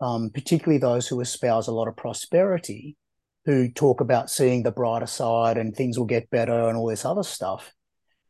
um, 0.00 0.30
particularly 0.32 0.78
those 0.78 1.06
who 1.06 1.20
espouse 1.20 1.68
a 1.68 1.72
lot 1.72 1.88
of 1.88 1.96
prosperity, 1.96 2.96
who 3.44 3.70
talk 3.70 4.00
about 4.00 4.30
seeing 4.30 4.62
the 4.62 4.70
brighter 4.70 5.06
side 5.06 5.56
and 5.56 5.74
things 5.74 5.98
will 5.98 6.06
get 6.06 6.30
better 6.30 6.68
and 6.68 6.76
all 6.76 6.86
this 6.86 7.04
other 7.04 7.22
stuff. 7.22 7.72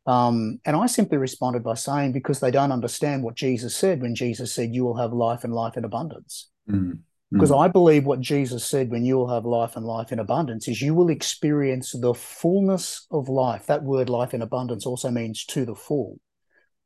Um, 0.07 0.61
and 0.65 0.77
I 0.77 0.87
simply 0.87 1.19
responded 1.19 1.63
by 1.63 1.75
saying, 1.75 2.13
because 2.13 2.41
they 2.41 2.51
don't 2.51 2.73
understand 2.73 3.23
what 3.23 3.35
Jesus 3.35 3.77
said 3.77 4.01
when 4.01 4.15
Jesus 4.15 4.53
said, 4.53 4.75
You 4.75 4.85
will 4.85 4.97
have 4.97 5.13
life 5.13 5.45
and 5.45 5.53
life 5.53 5.77
in 5.77 5.85
abundance. 5.85 6.49
Mm. 6.69 7.01
Because 7.33 7.53
I 7.53 7.69
believe 7.69 8.07
what 8.07 8.21
Jesus 8.21 8.65
said 8.65 8.91
when 8.91 9.05
you 9.05 9.17
will 9.17 9.33
have 9.33 9.45
life 9.45 9.77
and 9.77 9.87
life 9.87 10.11
in 10.11 10.19
abundance 10.19 10.67
is 10.67 10.83
you 10.83 10.95
will 10.95 11.11
experience 11.11 11.93
the 11.93 12.13
fullness 12.13 13.07
of 13.13 13.29
life. 13.29 13.67
That 13.67 13.85
word 13.85 14.09
life 14.09 14.35
in 14.35 14.43
abundance 14.43 14.85
also 14.85 15.13
means 15.13 15.45
to 15.47 15.65
the 15.65 15.77
full. 15.77 16.19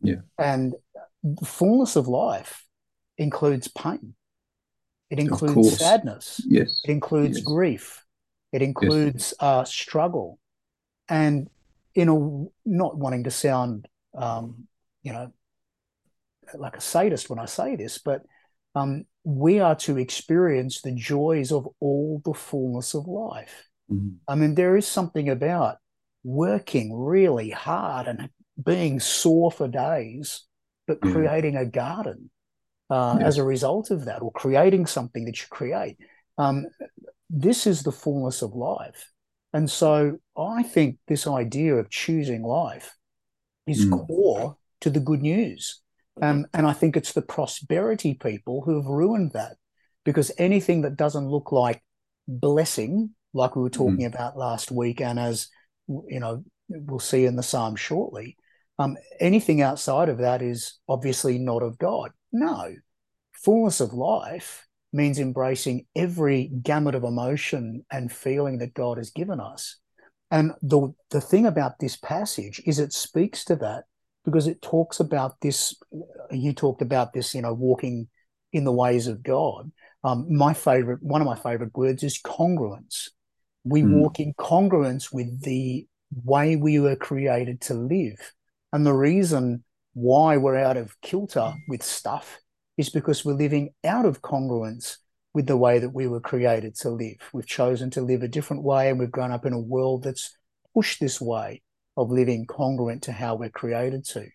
Yeah. 0.02 0.20
And 0.38 0.74
the 1.22 1.46
fullness 1.46 1.96
of 1.96 2.08
life 2.08 2.66
includes 3.16 3.68
pain. 3.68 4.14
It 5.08 5.18
includes 5.18 5.78
sadness. 5.78 6.42
Yes. 6.46 6.82
It 6.84 6.90
includes 6.90 7.38
yes. 7.38 7.44
grief. 7.44 8.03
It 8.54 8.62
includes 8.62 9.32
yes. 9.32 9.34
uh, 9.40 9.64
struggle, 9.64 10.38
and 11.08 11.48
in 11.94 12.08
a 12.08 12.68
not 12.68 12.96
wanting 12.96 13.24
to 13.24 13.30
sound, 13.30 13.88
um, 14.16 14.68
you 15.02 15.12
know, 15.12 15.32
like 16.54 16.76
a 16.76 16.80
sadist 16.80 17.28
when 17.28 17.38
I 17.38 17.46
say 17.46 17.76
this, 17.76 17.98
but 17.98 18.22
um, 18.74 19.04
we 19.24 19.58
are 19.58 19.74
to 19.76 19.98
experience 19.98 20.82
the 20.82 20.92
joys 20.92 21.50
of 21.50 21.68
all 21.80 22.22
the 22.24 22.34
fullness 22.34 22.94
of 22.94 23.06
life. 23.06 23.68
Mm-hmm. 23.90 24.16
I 24.28 24.34
mean, 24.36 24.54
there 24.54 24.76
is 24.76 24.86
something 24.86 25.28
about 25.28 25.78
working 26.22 26.96
really 26.96 27.50
hard 27.50 28.06
and 28.06 28.30
being 28.62 29.00
sore 29.00 29.50
for 29.50 29.66
days 29.66 30.44
but 30.86 30.98
yeah. 31.02 31.12
creating 31.12 31.56
a 31.56 31.64
garden 31.64 32.30
uh, 32.90 33.16
as 33.16 33.38
a 33.38 33.44
result 33.44 33.90
of 33.90 34.04
that, 34.04 34.22
or 34.22 34.30
creating 34.32 34.86
something 34.86 35.24
that 35.24 35.40
you 35.40 35.46
create. 35.50 35.96
Um, 36.36 36.66
this 37.34 37.66
is 37.66 37.82
the 37.82 37.92
fullness 37.92 38.42
of 38.42 38.54
life. 38.54 39.10
And 39.52 39.68
so 39.68 40.18
I 40.36 40.62
think 40.62 40.98
this 41.08 41.26
idea 41.26 41.74
of 41.74 41.90
choosing 41.90 42.42
life 42.42 42.96
is 43.66 43.86
mm. 43.86 44.06
core 44.06 44.56
to 44.82 44.90
the 44.90 45.00
good 45.00 45.20
news. 45.20 45.80
Um, 46.22 46.46
and 46.54 46.64
I 46.64 46.72
think 46.72 46.96
it's 46.96 47.12
the 47.12 47.22
prosperity 47.22 48.14
people 48.14 48.62
who 48.62 48.76
have 48.76 48.86
ruined 48.86 49.32
that 49.32 49.56
because 50.04 50.30
anything 50.38 50.82
that 50.82 50.96
doesn't 50.96 51.28
look 51.28 51.50
like 51.50 51.82
blessing, 52.28 53.10
like 53.32 53.56
we 53.56 53.62
were 53.62 53.70
talking 53.70 54.08
mm. 54.08 54.14
about 54.14 54.38
last 54.38 54.70
week, 54.70 55.00
and 55.00 55.18
as 55.18 55.48
you 55.88 56.20
know, 56.20 56.44
we'll 56.68 57.00
see 57.00 57.24
in 57.26 57.34
the 57.34 57.42
psalm 57.42 57.74
shortly, 57.74 58.36
um, 58.78 58.96
anything 59.18 59.60
outside 59.60 60.08
of 60.08 60.18
that 60.18 60.40
is 60.40 60.78
obviously 60.88 61.38
not 61.38 61.64
of 61.64 61.78
God. 61.78 62.12
No, 62.32 62.74
fullness 63.32 63.80
of 63.80 63.92
life 63.92 64.66
means 64.94 65.18
embracing 65.18 65.86
every 65.96 66.50
gamut 66.62 66.94
of 66.94 67.04
emotion 67.04 67.84
and 67.90 68.12
feeling 68.12 68.58
that 68.58 68.74
God 68.74 68.96
has 68.98 69.10
given 69.10 69.40
us. 69.40 69.76
And 70.30 70.52
the, 70.62 70.94
the 71.10 71.20
thing 71.20 71.46
about 71.46 71.78
this 71.80 71.96
passage 71.96 72.62
is 72.64 72.78
it 72.78 72.92
speaks 72.92 73.44
to 73.46 73.56
that 73.56 73.84
because 74.24 74.46
it 74.46 74.62
talks 74.62 75.00
about 75.00 75.40
this. 75.40 75.74
You 76.30 76.52
talked 76.52 76.80
about 76.80 77.12
this, 77.12 77.34
you 77.34 77.42
know, 77.42 77.52
walking 77.52 78.08
in 78.52 78.64
the 78.64 78.72
ways 78.72 79.06
of 79.06 79.22
God. 79.22 79.70
Um, 80.04 80.26
my 80.34 80.54
favorite, 80.54 81.02
one 81.02 81.20
of 81.20 81.26
my 81.26 81.36
favorite 81.36 81.76
words 81.76 82.02
is 82.02 82.20
congruence. 82.22 83.08
We 83.64 83.82
mm. 83.82 83.98
walk 83.98 84.20
in 84.20 84.34
congruence 84.34 85.12
with 85.12 85.42
the 85.42 85.86
way 86.24 86.56
we 86.56 86.78
were 86.78 86.96
created 86.96 87.60
to 87.62 87.74
live. 87.74 88.32
And 88.72 88.86
the 88.86 88.94
reason 88.94 89.64
why 89.92 90.36
we're 90.36 90.56
out 90.56 90.76
of 90.76 91.00
kilter 91.00 91.54
with 91.68 91.82
stuff 91.82 92.38
is 92.76 92.90
because 92.90 93.24
we're 93.24 93.34
living 93.34 93.70
out 93.84 94.04
of 94.04 94.22
congruence 94.22 94.96
with 95.32 95.46
the 95.46 95.56
way 95.56 95.78
that 95.78 95.90
we 95.90 96.06
were 96.06 96.20
created 96.20 96.74
to 96.76 96.90
live. 96.90 97.18
We've 97.32 97.46
chosen 97.46 97.90
to 97.90 98.00
live 98.00 98.22
a 98.22 98.28
different 98.28 98.62
way 98.62 98.88
and 98.88 98.98
we've 98.98 99.10
grown 99.10 99.32
up 99.32 99.46
in 99.46 99.52
a 99.52 99.58
world 99.58 100.04
that's 100.04 100.36
pushed 100.74 101.00
this 101.00 101.20
way 101.20 101.62
of 101.96 102.10
living 102.10 102.46
congruent 102.46 103.02
to 103.04 103.12
how 103.12 103.34
we're 103.34 103.50
created 103.50 104.04
to. 104.06 104.26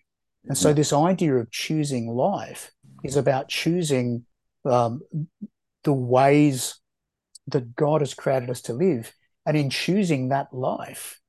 And 0.45 0.57
so, 0.57 0.73
this 0.73 0.93
idea 0.93 1.35
of 1.35 1.51
choosing 1.51 2.07
life 2.07 2.71
is 3.03 3.17
about 3.17 3.49
choosing 3.49 4.25
um, 4.65 5.01
the 5.83 5.93
ways 5.93 6.79
that 7.47 7.75
God 7.75 8.01
has 8.01 8.13
created 8.13 8.49
us 8.49 8.61
to 8.63 8.73
live. 8.73 9.13
And 9.45 9.57
in 9.57 9.69
choosing 9.69 10.29
that 10.29 10.53
life, 10.53 11.19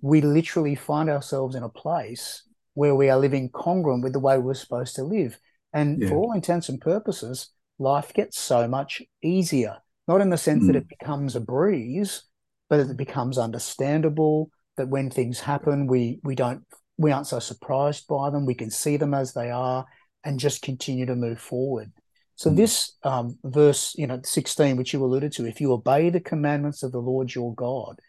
we 0.00 0.20
literally 0.20 0.74
find 0.74 1.08
ourselves 1.08 1.54
in 1.54 1.62
a 1.62 1.68
place 1.68 2.42
where 2.74 2.94
we 2.94 3.08
are 3.08 3.18
living 3.18 3.48
congruent 3.50 4.02
with 4.02 4.12
the 4.12 4.20
way 4.20 4.38
we're 4.38 4.54
supposed 4.54 4.94
to 4.96 5.04
live. 5.04 5.38
And 5.76 6.00
yeah. 6.00 6.08
for 6.08 6.16
all 6.16 6.32
intents 6.32 6.70
and 6.70 6.80
purposes, 6.80 7.50
life 7.78 8.14
gets 8.14 8.38
so 8.38 8.66
much 8.66 9.02
easier. 9.22 9.76
Not 10.08 10.22
in 10.22 10.30
the 10.30 10.38
sense 10.38 10.64
mm. 10.64 10.68
that 10.68 10.76
it 10.76 10.88
becomes 10.88 11.36
a 11.36 11.40
breeze, 11.40 12.22
but 12.70 12.80
it 12.80 12.96
becomes 12.96 13.36
understandable. 13.36 14.50
That 14.78 14.88
when 14.88 15.10
things 15.10 15.40
happen, 15.40 15.86
we 15.86 16.18
we 16.22 16.34
don't 16.34 16.64
we 16.96 17.12
aren't 17.12 17.26
so 17.26 17.40
surprised 17.40 18.06
by 18.08 18.30
them. 18.30 18.46
We 18.46 18.54
can 18.54 18.70
see 18.70 18.96
them 18.96 19.12
as 19.12 19.32
they 19.32 19.50
are 19.50 19.84
and 20.24 20.40
just 20.40 20.62
continue 20.62 21.06
to 21.06 21.14
move 21.14 21.40
forward. 21.40 21.92
So 22.36 22.50
mm. 22.50 22.56
this 22.56 22.96
um, 23.02 23.38
verse, 23.44 23.94
you 23.98 24.06
know, 24.06 24.20
sixteen, 24.24 24.76
which 24.76 24.92
you 24.94 25.04
alluded 25.04 25.32
to, 25.32 25.46
if 25.46 25.60
you 25.60 25.72
obey 25.72 26.10
the 26.10 26.20
commandments 26.20 26.82
of 26.82 26.92
the 26.92 27.00
Lord 27.00 27.34
your 27.34 27.54
God, 27.54 28.00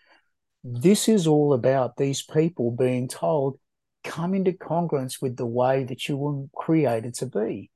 this 0.64 1.10
is 1.10 1.28
all 1.28 1.54
about 1.54 1.98
these 1.98 2.24
people 2.24 2.72
being 2.72 3.08
told 3.10 3.60
come 4.08 4.34
into 4.34 4.52
congruence 4.52 5.22
with 5.22 5.38
the 5.38 5.46
way 5.46 5.84
that 5.84 6.08
you 6.08 6.18
were 6.18 6.46
created 6.56 7.14
to 7.16 7.26
be. 7.26 7.70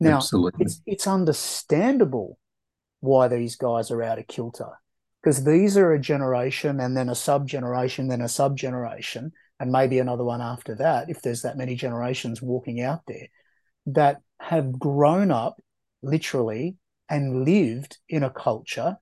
Now, 0.00 0.16
Absolutely. 0.16 0.64
it's 0.64 0.80
it's 0.86 1.06
understandable 1.06 2.38
why 3.00 3.28
these 3.28 3.56
guys 3.56 3.90
are 3.90 4.02
out 4.02 4.18
of 4.18 4.26
kilter 4.26 4.70
because 5.22 5.44
these 5.44 5.76
are 5.76 5.92
a 5.92 6.00
generation 6.00 6.80
and 6.80 6.96
then 6.96 7.08
a 7.08 7.14
sub 7.14 7.48
generation, 7.48 8.08
then 8.08 8.20
a 8.20 8.28
sub 8.28 8.56
generation, 8.56 9.32
and 9.58 9.72
maybe 9.72 9.98
another 9.98 10.24
one 10.24 10.40
after 10.40 10.74
that, 10.76 11.10
if 11.10 11.22
there's 11.22 11.42
that 11.42 11.56
many 11.56 11.74
generations 11.74 12.40
walking 12.40 12.80
out 12.80 13.00
there 13.06 13.26
that 13.86 14.18
have 14.40 14.78
grown 14.78 15.30
up 15.30 15.60
literally 16.02 16.76
and 17.10 17.44
lived 17.44 17.98
in 18.08 18.22
a 18.22 18.30
culture 18.30 18.96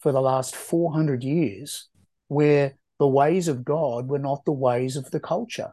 for 0.00 0.12
the 0.12 0.20
last 0.20 0.54
400 0.54 1.22
years 1.22 1.88
where 2.28 2.74
the 2.98 3.06
ways 3.06 3.48
of 3.48 3.64
God 3.64 4.08
were 4.08 4.18
not 4.18 4.44
the 4.44 4.52
ways 4.52 4.96
of 4.96 5.10
the 5.10 5.20
culture. 5.20 5.72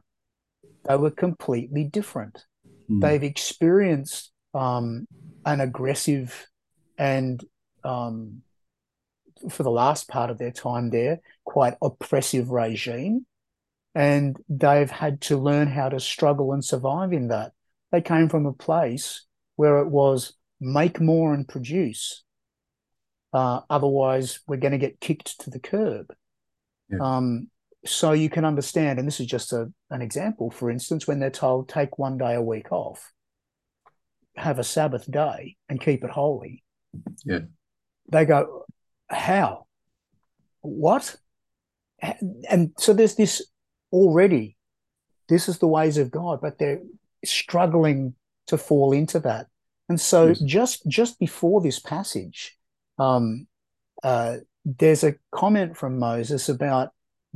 They 0.85 0.95
were 0.95 1.11
completely 1.11 1.83
different. 1.83 2.45
Mm. 2.89 3.01
They've 3.01 3.23
experienced 3.23 4.31
um, 4.53 5.07
an 5.45 5.61
aggressive 5.61 6.47
and, 6.97 7.43
um, 7.83 8.41
for 9.49 9.63
the 9.63 9.71
last 9.71 10.07
part 10.07 10.29
of 10.29 10.37
their 10.37 10.51
time 10.51 10.89
there, 10.89 11.19
quite 11.45 11.75
oppressive 11.81 12.49
regime. 12.49 13.25
And 13.95 14.37
they've 14.47 14.89
had 14.89 15.21
to 15.21 15.37
learn 15.37 15.67
how 15.67 15.89
to 15.89 15.99
struggle 15.99 16.53
and 16.53 16.63
survive 16.63 17.13
in 17.13 17.29
that. 17.29 17.53
They 17.91 18.01
came 18.01 18.29
from 18.29 18.45
a 18.45 18.53
place 18.53 19.25
where 19.55 19.79
it 19.79 19.87
was 19.87 20.33
make 20.59 20.99
more 20.99 21.33
and 21.33 21.47
produce. 21.47 22.23
Uh, 23.33 23.61
otherwise, 23.69 24.39
we're 24.47 24.57
going 24.57 24.71
to 24.71 24.77
get 24.77 24.99
kicked 24.99 25.41
to 25.41 25.49
the 25.49 25.59
curb. 25.59 26.13
Yeah. 26.89 26.99
Um, 27.01 27.49
so 27.85 28.11
you 28.11 28.29
can 28.29 28.45
understand, 28.45 28.99
and 28.99 29.07
this 29.07 29.19
is 29.19 29.27
just 29.27 29.53
a, 29.53 29.71
an 29.89 30.01
example, 30.01 30.51
for 30.51 30.69
instance, 30.69 31.07
when 31.07 31.19
they're 31.19 31.29
told 31.29 31.69
take 31.69 31.97
one 31.97 32.17
day 32.17 32.35
a 32.35 32.41
week 32.41 32.71
off, 32.71 33.11
have 34.35 34.59
a 34.59 34.63
Sabbath 34.63 35.09
day 35.09 35.57
and 35.67 35.81
keep 35.81 36.03
it 36.03 36.09
holy. 36.09 36.63
Yeah. 37.25 37.39
They 38.11 38.25
go, 38.25 38.65
how? 39.07 39.65
What? 40.61 41.15
And 42.49 42.71
so 42.77 42.93
there's 42.93 43.15
this 43.15 43.45
already, 43.91 44.57
this 45.27 45.49
is 45.49 45.59
the 45.59 45.67
ways 45.67 45.97
of 45.97 46.11
God, 46.11 46.39
but 46.41 46.57
they're 46.57 46.81
struggling 47.23 48.15
to 48.47 48.57
fall 48.57 48.93
into 48.93 49.19
that. 49.19 49.47
And 49.89 49.99
so 49.99 50.27
yes. 50.27 50.39
just 50.39 50.87
just 50.87 51.19
before 51.19 51.61
this 51.61 51.79
passage, 51.79 52.57
um, 52.97 53.47
uh, 54.03 54.37
there's 54.63 55.03
a 55.03 55.15
comment 55.31 55.75
from 55.75 55.97
Moses 55.99 56.47
about 56.47 56.91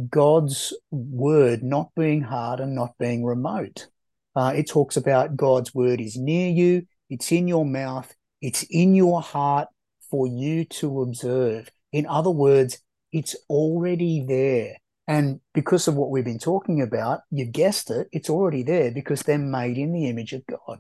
God's 0.10 0.76
word 0.92 1.64
not 1.64 1.90
being 1.96 2.22
hard 2.22 2.60
and 2.60 2.76
not 2.76 2.98
being 2.98 3.24
remote. 3.24 3.88
Uh, 4.36 4.54
it 4.56 4.68
talks 4.68 4.98
about 4.98 5.36
God's 5.36 5.74
word 5.76 6.02
is 6.02 6.18
near 6.18 6.50
you, 6.50 6.88
it's 7.10 7.32
in 7.32 7.48
your 7.48 7.66
mouth, 7.66 8.14
it's 8.42 8.64
in 8.70 8.96
your 8.96 9.22
heart 9.22 9.68
for 10.10 10.28
you 10.28 10.66
to 10.66 11.02
observe. 11.02 11.70
In 11.92 12.08
other 12.08 12.32
words, 12.32 12.80
it's 13.12 13.36
already 13.50 14.26
there. 14.28 14.78
And 15.08 15.42
because 15.54 15.88
of 15.88 15.96
what 15.96 16.10
we've 16.10 16.24
been 16.24 16.40
talking 16.40 16.82
about, 16.82 17.22
you 17.30 17.46
guessed 17.46 17.92
it, 17.92 18.08
it's 18.12 18.30
already 18.30 18.64
there 18.64 18.92
because 18.92 19.22
they're 19.22 19.38
made 19.38 19.78
in 19.78 19.94
the 19.94 20.08
image 20.08 20.34
of 20.34 20.44
God. 20.48 20.80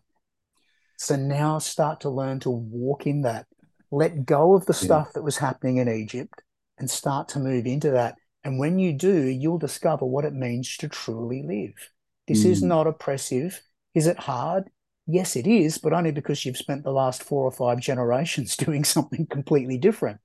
So 0.97 1.15
now 1.15 1.59
start 1.59 2.01
to 2.01 2.09
learn 2.09 2.39
to 2.41 2.49
walk 2.49 3.05
in 3.05 3.21
that. 3.21 3.45
Let 3.91 4.25
go 4.25 4.55
of 4.55 4.65
the 4.65 4.73
yeah. 4.73 4.85
stuff 4.85 5.13
that 5.13 5.23
was 5.23 5.37
happening 5.37 5.77
in 5.77 5.89
Egypt 5.89 6.41
and 6.77 6.89
start 6.89 7.27
to 7.29 7.39
move 7.39 7.65
into 7.65 7.91
that. 7.91 8.15
And 8.43 8.59
when 8.59 8.79
you 8.79 8.93
do, 8.93 9.23
you'll 9.23 9.57
discover 9.57 10.05
what 10.05 10.25
it 10.25 10.33
means 10.33 10.75
to 10.77 10.89
truly 10.89 11.43
live. 11.43 11.89
This 12.27 12.43
mm. 12.43 12.49
is 12.49 12.63
not 12.63 12.87
oppressive. 12.87 13.61
Is 13.93 14.07
it 14.07 14.19
hard? 14.19 14.69
Yes, 15.05 15.35
it 15.35 15.47
is, 15.47 15.77
but 15.77 15.93
only 15.93 16.11
because 16.11 16.45
you've 16.45 16.57
spent 16.57 16.83
the 16.83 16.91
last 16.91 17.23
four 17.23 17.45
or 17.45 17.51
five 17.51 17.79
generations 17.79 18.55
doing 18.57 18.83
something 18.83 19.25
completely 19.27 19.77
different. 19.77 20.19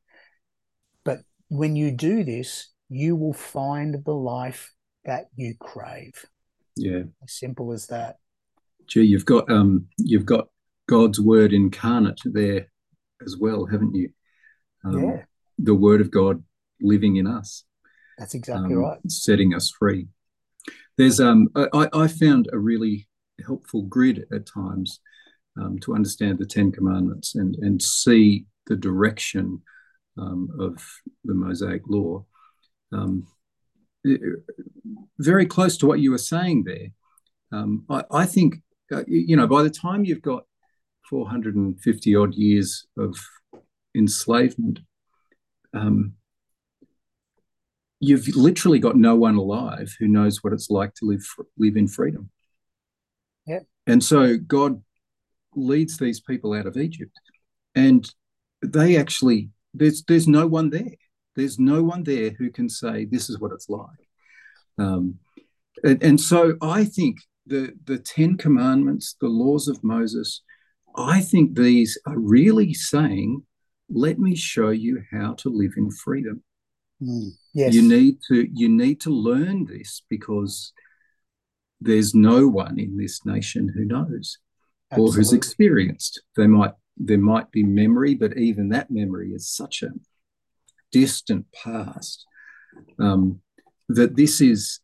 But 1.05 1.21
when 1.49 1.77
you 1.77 1.91
do 1.91 2.25
this, 2.25 2.69
you 2.89 3.17
will 3.17 3.33
find 3.33 4.05
the 4.05 4.15
life 4.15 4.73
that 5.05 5.27
you 5.37 5.55
crave. 5.59 6.25
Yeah. 6.77 7.03
As 7.23 7.33
simple 7.33 7.73
as 7.73 7.87
that. 7.89 8.17
Gee, 8.87 9.03
you've 9.03 9.27
got 9.27 9.51
um 9.51 9.87
you've 9.99 10.25
got 10.25 10.49
God's 10.89 11.21
word 11.21 11.53
incarnate 11.53 12.21
there 12.25 12.69
as 13.25 13.37
well, 13.39 13.67
haven't 13.67 13.95
you? 13.95 14.11
Um, 14.85 15.03
yeah. 15.03 15.23
The 15.59 15.75
word 15.75 16.01
of 16.01 16.11
God 16.11 16.43
living 16.81 17.17
in 17.17 17.27
us. 17.27 17.65
That's 18.19 18.35
exactly 18.35 18.75
um, 18.75 18.81
right. 18.81 18.99
Setting 19.09 19.55
us 19.55 19.71
free. 19.71 20.09
There's 20.97 21.21
um 21.21 21.49
I, 21.55 21.89
I 21.93 22.09
found 22.09 22.49
a 22.53 22.59
really 22.59 23.09
helpful 23.47 23.83
grid 23.83 24.27
at 24.33 24.47
times 24.47 25.01
um, 25.59 25.79
to 25.81 25.95
understand 25.95 26.39
the 26.39 26.47
Ten 26.47 26.73
Commandments 26.73 27.35
and 27.35 27.55
and 27.57 27.81
see 27.81 28.47
the 28.67 28.77
direction 28.77 29.63
um, 30.19 30.49
of 30.59 30.85
the 31.25 31.35
Mosaic 31.35 31.83
Law. 31.89 32.25
Um, 32.93 33.27
very 35.19 35.47
close 35.47 35.77
to 35.79 35.87
what 35.87 36.01
you 36.01 36.11
were 36.11 36.19
saying 36.19 36.65
there. 36.65 36.89
Um, 37.53 37.85
I, 37.91 38.05
I, 38.11 38.27
think 38.27 38.57
uh, 38.93 39.05
you 39.07 39.37
know 39.37 39.47
by 39.47 39.63
the 39.63 39.71
time 39.71 40.05
you've 40.05 40.23
got 40.23 40.45
450 41.09 42.17
odd 42.17 42.35
years 42.35 42.87
of 42.99 43.17
enslavement, 43.95 44.81
um, 45.75 46.15
you've 48.01 48.29
literally 48.37 48.79
got 48.79 48.97
no 48.97 49.17
one 49.17 49.37
alive 49.37 49.95
who 49.99 50.07
knows 50.07 50.43
what 50.43 50.53
it's 50.53 50.71
like 50.71 50.95
to 50.95 51.05
live 51.05 51.27
live 51.59 51.77
in 51.77 51.89
freedom. 51.89 52.31
Yeah. 53.47 53.61
and 53.87 54.05
so 54.05 54.37
God 54.37 54.83
leads 55.55 55.97
these 55.97 56.21
people 56.21 56.53
out 56.53 56.67
of 56.67 56.77
Egypt, 56.77 57.19
and 57.75 58.09
they 58.63 58.97
actually 58.97 59.51
there's 59.75 60.03
there's 60.05 60.29
no 60.29 60.47
one 60.47 60.71
there. 60.71 60.95
There's 61.37 61.59
no 61.59 61.83
one 61.83 62.03
there 62.03 62.31
who 62.31 62.51
can 62.51 62.69
say 62.69 63.05
this 63.05 63.31
is 63.31 63.39
what 63.39 63.53
it's 63.53 63.69
like. 63.69 64.09
Um, 64.79 65.19
and, 65.85 66.03
and 66.03 66.21
so 66.21 66.57
I 66.61 66.85
think 66.85 67.19
the 67.47 67.73
the 67.85 67.99
Ten 67.99 68.37
Commandments, 68.37 69.17
the 69.21 69.29
laws 69.29 69.69
of 69.69 69.83
Moses, 69.83 70.43
I 70.97 71.21
think 71.21 71.57
these 71.57 71.99
are 72.07 72.19
really 72.19 72.75
saying, 72.75 73.43
let 73.89 74.19
me 74.19 74.35
show 74.35 74.71
you 74.71 75.03
how 75.11 75.35
to 75.35 75.49
live 75.49 75.73
in 75.77 75.91
freedom. 75.91 76.43
Mm, 77.03 77.31
yes. 77.55 77.75
You 77.75 77.83
need 77.83 78.19
to 78.29 78.49
you 78.53 78.69
need 78.69 79.01
to 79.03 79.11
learn 79.11 79.67
this 79.67 80.03
because 80.09 80.73
there's 81.81 82.15
no 82.15 82.49
one 82.49 82.79
in 82.79 82.97
this 82.97 83.25
nation 83.25 83.73
who 83.73 83.85
knows 83.85 84.39
Absolutely. 84.91 85.13
or 85.13 85.17
who's 85.17 85.33
experienced. 85.33 86.23
They 86.37 86.47
might 86.47 86.73
there 86.97 87.19
might 87.19 87.51
be 87.51 87.63
memory, 87.63 88.15
but 88.15 88.37
even 88.37 88.71
that 88.71 88.91
memory 88.91 89.31
is 89.31 89.49
such 89.49 89.83
a 89.83 89.91
distant 90.91 91.47
past 91.53 92.25
um, 92.99 93.41
that 93.89 94.17
this 94.17 94.41
is, 94.41 94.81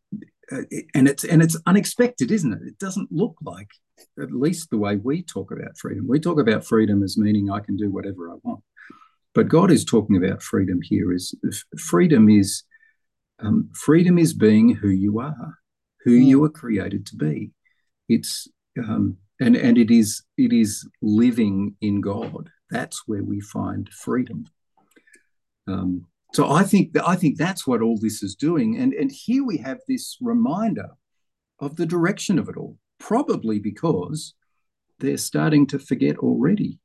uh, 0.51 0.61
and 0.93 1.07
it's 1.07 1.23
and 1.23 1.41
it's 1.41 1.57
unexpected, 1.65 2.31
isn't 2.31 2.53
it? 2.53 2.61
It 2.65 2.79
doesn't 2.79 3.11
look 3.11 3.35
like 3.43 3.69
at 4.21 4.31
least 4.31 4.69
the 4.69 4.77
way 4.77 4.95
we 4.97 5.21
talk 5.23 5.51
about 5.51 5.77
freedom. 5.77 6.07
We 6.07 6.19
talk 6.19 6.39
about 6.39 6.65
freedom 6.65 7.03
as 7.03 7.17
meaning 7.17 7.51
I 7.51 7.59
can 7.59 7.75
do 7.77 7.91
whatever 7.91 8.31
I 8.31 8.35
want, 8.43 8.63
but 9.35 9.49
God 9.49 9.69
is 9.69 9.83
talking 9.83 10.15
about 10.15 10.41
freedom 10.41 10.79
here. 10.81 11.13
Is 11.13 11.35
freedom 11.77 12.29
is 12.29 12.63
um, 13.39 13.69
freedom 13.73 14.17
is 14.17 14.33
being 14.33 14.73
who 14.73 14.87
you 14.87 15.19
are, 15.19 15.59
who 16.05 16.17
mm. 16.17 16.25
you 16.25 16.39
were 16.39 16.49
created 16.49 17.05
to 17.07 17.17
be. 17.17 17.51
It's 18.07 18.47
um, 18.79 19.17
and 19.39 19.55
and 19.57 19.77
it 19.77 19.91
is 19.91 20.23
it 20.37 20.53
is 20.53 20.87
living 21.01 21.75
in 21.81 21.99
God. 21.99 22.49
That's 22.71 23.03
where 23.07 23.23
we 23.23 23.41
find 23.41 23.89
freedom. 23.89 24.45
Um, 25.67 26.07
so 26.33 26.51
I 26.51 26.63
think 26.63 26.93
that 26.93 27.07
I 27.07 27.15
think 27.15 27.37
that's 27.37 27.67
what 27.67 27.81
all 27.81 27.99
this 28.01 28.23
is 28.23 28.35
doing, 28.35 28.77
and 28.77 28.93
and 28.93 29.11
here 29.11 29.43
we 29.43 29.57
have 29.57 29.79
this 29.87 30.17
reminder 30.21 30.89
of 31.59 31.75
the 31.75 31.85
direction 31.85 32.39
of 32.39 32.47
it 32.47 32.57
all. 32.57 32.77
Probably 32.99 33.59
because 33.59 34.33
they're 34.99 35.17
starting 35.17 35.67
to 35.67 35.77
forget 35.77 36.17
already 36.19 36.79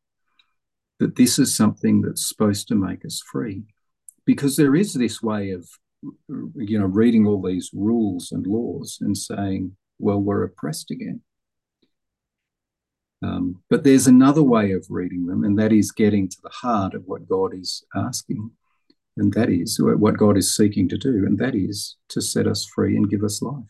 that 1.01 1.17
this 1.17 1.39
is 1.39 1.57
something 1.57 2.03
that's 2.03 2.29
supposed 2.29 2.69
to 2.69 2.77
make 2.77 3.05
us 3.05 3.21
free, 3.21 3.65
because 4.25 4.57
there 4.57 4.77
is 4.77 4.95
this 4.95 5.21
way 5.21 5.51
of 5.51 5.69
you 6.55 6.79
know 6.79 6.87
reading 6.87 7.27
all 7.27 7.43
these 7.43 7.71
rules 7.75 8.31
and 8.33 8.47
laws 8.47 8.99
and 9.01 9.19
saying, 9.19 9.77
well, 9.99 10.21
we're 10.21 10.45
oppressed 10.45 10.91
again. 10.91 11.21
Um, 13.23 13.63
but 13.69 13.85
there's 13.85 14.07
another 14.07 14.43
way 14.43 14.73
of 14.73 14.87
reading 14.89 15.27
them, 15.27 15.45
and 15.45 15.59
that 15.59 15.73
is 15.73 15.91
getting 15.91 16.29
to 16.29 16.37
the 16.43 16.49
heart 16.49 16.95
of 16.95 17.03
what 17.05 17.29
God 17.29 17.53
is 17.55 17.85
asking, 17.95 18.51
and 19.17 19.35
that 19.35 19.51
is 19.51 19.79
what 19.79 20.17
God 20.17 20.39
is 20.39 20.57
seeking 20.57 20.89
to 20.89 20.97
do, 20.97 21.27
and 21.27 21.39
that 21.39 21.55
is 21.55 21.97
to 22.11 22.23
set 22.23 22.47
us 22.47 22.65
free 22.65 22.97
and 22.97 23.11
give 23.11 23.23
us 23.23 23.43
life. 23.43 23.65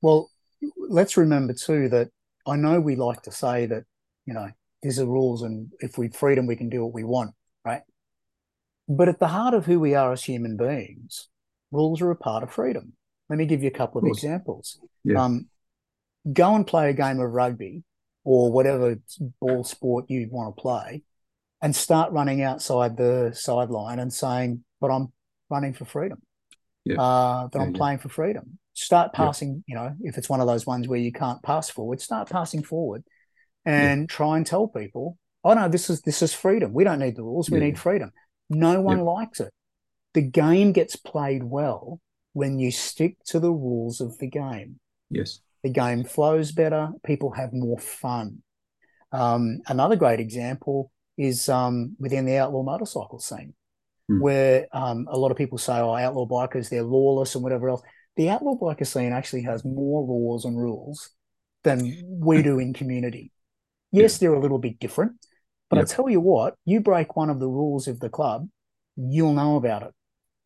Well, 0.00 0.30
let's 0.76 1.18
remember 1.18 1.52
too 1.52 1.90
that 1.90 2.08
I 2.46 2.56
know 2.56 2.80
we 2.80 2.96
like 2.96 3.20
to 3.22 3.32
say 3.32 3.66
that, 3.66 3.84
you 4.24 4.32
know, 4.32 4.48
these 4.82 4.98
are 4.98 5.06
rules, 5.06 5.42
and 5.42 5.70
if 5.80 5.98
we 5.98 6.08
freedom, 6.08 6.46
we 6.46 6.56
can 6.56 6.68
do 6.68 6.84
what 6.84 6.94
we 6.94 7.04
want, 7.04 7.34
right? 7.64 7.82
But 8.88 9.08
at 9.08 9.18
the 9.18 9.28
heart 9.28 9.54
of 9.54 9.66
who 9.66 9.78
we 9.78 9.94
are 9.94 10.12
as 10.12 10.24
human 10.24 10.56
beings, 10.56 11.28
rules 11.70 12.00
are 12.00 12.10
a 12.10 12.16
part 12.16 12.42
of 12.42 12.52
freedom. 12.52 12.94
Let 13.28 13.38
me 13.38 13.46
give 13.46 13.62
you 13.62 13.68
a 13.68 13.72
couple 13.72 13.98
of, 13.98 14.04
of 14.04 14.10
examples. 14.10 14.80
Yeah. 15.04 15.24
Um, 15.24 15.48
go 16.32 16.54
and 16.54 16.66
play 16.66 16.90
a 16.90 16.94
game 16.94 17.20
of 17.20 17.30
rugby 17.30 17.84
or 18.24 18.50
whatever 18.50 18.96
ball 19.40 19.64
sport 19.64 20.06
you 20.08 20.28
want 20.30 20.56
to 20.56 20.60
play 20.60 21.02
and 21.62 21.74
start 21.74 22.12
running 22.12 22.42
outside 22.42 22.96
the 22.96 23.32
sideline 23.34 23.98
and 23.98 24.12
saying, 24.12 24.64
but 24.80 24.90
I'm 24.90 25.12
running 25.48 25.74
for 25.74 25.84
freedom. 25.84 26.22
Yeah. 26.84 27.00
Uh, 27.00 27.48
that 27.48 27.58
yeah, 27.58 27.64
I'm 27.64 27.74
yeah. 27.74 27.78
playing 27.78 27.98
for 27.98 28.08
freedom. 28.08 28.58
Start 28.72 29.12
passing, 29.12 29.62
you 29.66 29.74
know, 29.74 29.94
if 30.00 30.16
it's 30.16 30.28
one 30.28 30.40
of 30.40 30.46
those 30.46 30.66
ones 30.66 30.88
where 30.88 30.98
you 30.98 31.12
can't 31.12 31.42
pass 31.42 31.68
forward, 31.68 32.00
start 32.00 32.30
passing 32.30 32.62
forward 32.62 33.04
and 33.64 34.08
try 34.08 34.36
and 34.36 34.46
tell 34.46 34.68
people, 34.68 35.18
oh 35.44 35.54
no, 35.54 35.68
this 35.68 35.90
is 35.90 36.00
this 36.02 36.22
is 36.22 36.32
freedom. 36.32 36.72
We 36.72 36.84
don't 36.84 36.98
need 36.98 37.16
the 37.16 37.22
rules, 37.22 37.50
we 37.50 37.60
need 37.60 37.78
freedom. 37.78 38.12
No 38.48 38.80
one 38.80 39.00
likes 39.00 39.40
it. 39.40 39.52
The 40.14 40.22
game 40.22 40.72
gets 40.72 40.96
played 40.96 41.44
well 41.44 42.00
when 42.32 42.58
you 42.58 42.70
stick 42.70 43.16
to 43.26 43.38
the 43.38 43.52
rules 43.52 44.00
of 44.00 44.18
the 44.18 44.26
game. 44.26 44.80
Yes 45.10 45.40
the 45.62 45.70
game 45.70 46.04
flows 46.04 46.52
better, 46.52 46.90
people 47.04 47.32
have 47.32 47.52
more 47.52 47.78
fun. 47.78 48.42
Um, 49.12 49.60
another 49.66 49.96
great 49.96 50.20
example 50.20 50.90
is 51.18 51.48
um, 51.48 51.96
within 51.98 52.24
the 52.24 52.38
outlaw 52.38 52.62
motorcycle 52.62 53.18
scene, 53.18 53.54
mm. 54.10 54.20
where 54.20 54.66
um, 54.72 55.06
a 55.10 55.18
lot 55.18 55.30
of 55.30 55.36
people 55.36 55.58
say, 55.58 55.74
oh, 55.74 55.94
outlaw 55.94 56.26
bikers, 56.26 56.70
they're 56.70 56.82
lawless 56.82 57.34
and 57.34 57.44
whatever 57.44 57.68
else. 57.68 57.82
The 58.16 58.30
outlaw 58.30 58.56
biker 58.56 58.86
scene 58.86 59.12
actually 59.12 59.42
has 59.42 59.64
more 59.64 60.02
laws 60.02 60.44
and 60.44 60.56
rules 60.56 61.10
than 61.62 61.92
we 62.06 62.42
do 62.42 62.58
in 62.58 62.72
community. 62.72 63.32
Yes, 63.92 64.18
they're 64.18 64.34
a 64.34 64.40
little 64.40 64.58
bit 64.58 64.78
different, 64.78 65.12
but 65.68 65.76
yep. 65.76 65.84
I 65.84 65.88
tell 65.88 66.08
you 66.08 66.20
what, 66.20 66.54
you 66.64 66.80
break 66.80 67.16
one 67.16 67.30
of 67.30 67.40
the 67.40 67.48
rules 67.48 67.88
of 67.88 67.98
the 68.00 68.08
club, 68.08 68.48
you'll 68.96 69.34
know 69.34 69.56
about 69.56 69.82
it. 69.82 69.94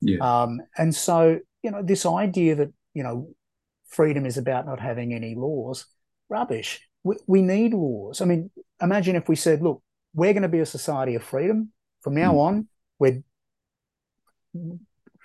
Yeah. 0.00 0.18
Um, 0.18 0.60
and 0.78 0.94
so, 0.94 1.40
you 1.62 1.70
know, 1.70 1.82
this 1.82 2.06
idea 2.06 2.54
that, 2.56 2.72
you 2.94 3.02
know, 3.02 3.28
freedom 3.88 4.26
is 4.26 4.38
about 4.38 4.66
not 4.66 4.80
having 4.80 5.12
any 5.12 5.34
laws. 5.34 5.86
Rubbish. 6.28 6.80
We, 7.02 7.16
we 7.26 7.42
need 7.42 7.74
laws. 7.74 8.20
I 8.20 8.24
mean, 8.24 8.50
imagine 8.80 9.14
if 9.16 9.28
we 9.28 9.36
said, 9.36 9.62
look, 9.62 9.82
we're 10.14 10.32
going 10.32 10.42
to 10.42 10.48
be 10.48 10.60
a 10.60 10.66
society 10.66 11.14
of 11.14 11.22
freedom. 11.22 11.70
From 12.00 12.14
now 12.14 12.34
mm. 12.34 12.38
on, 12.38 12.68
we're 12.98 13.22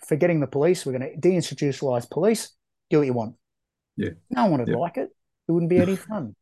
forgetting 0.08 0.40
the 0.40 0.48
police. 0.48 0.86
We're 0.86 0.98
going 0.98 1.14
to 1.14 1.28
deinstitutionalize 1.30 2.10
police. 2.10 2.52
Do 2.90 2.98
what 3.00 3.06
you 3.06 3.14
want. 3.14 3.36
Yeah. 3.96 4.10
No 4.30 4.48
one 4.48 4.60
would 4.60 4.70
like 4.70 4.98
it. 4.98 5.10
It 5.48 5.52
wouldn't 5.52 5.70
be 5.70 5.80
any 5.80 5.96
fun. 5.96 6.36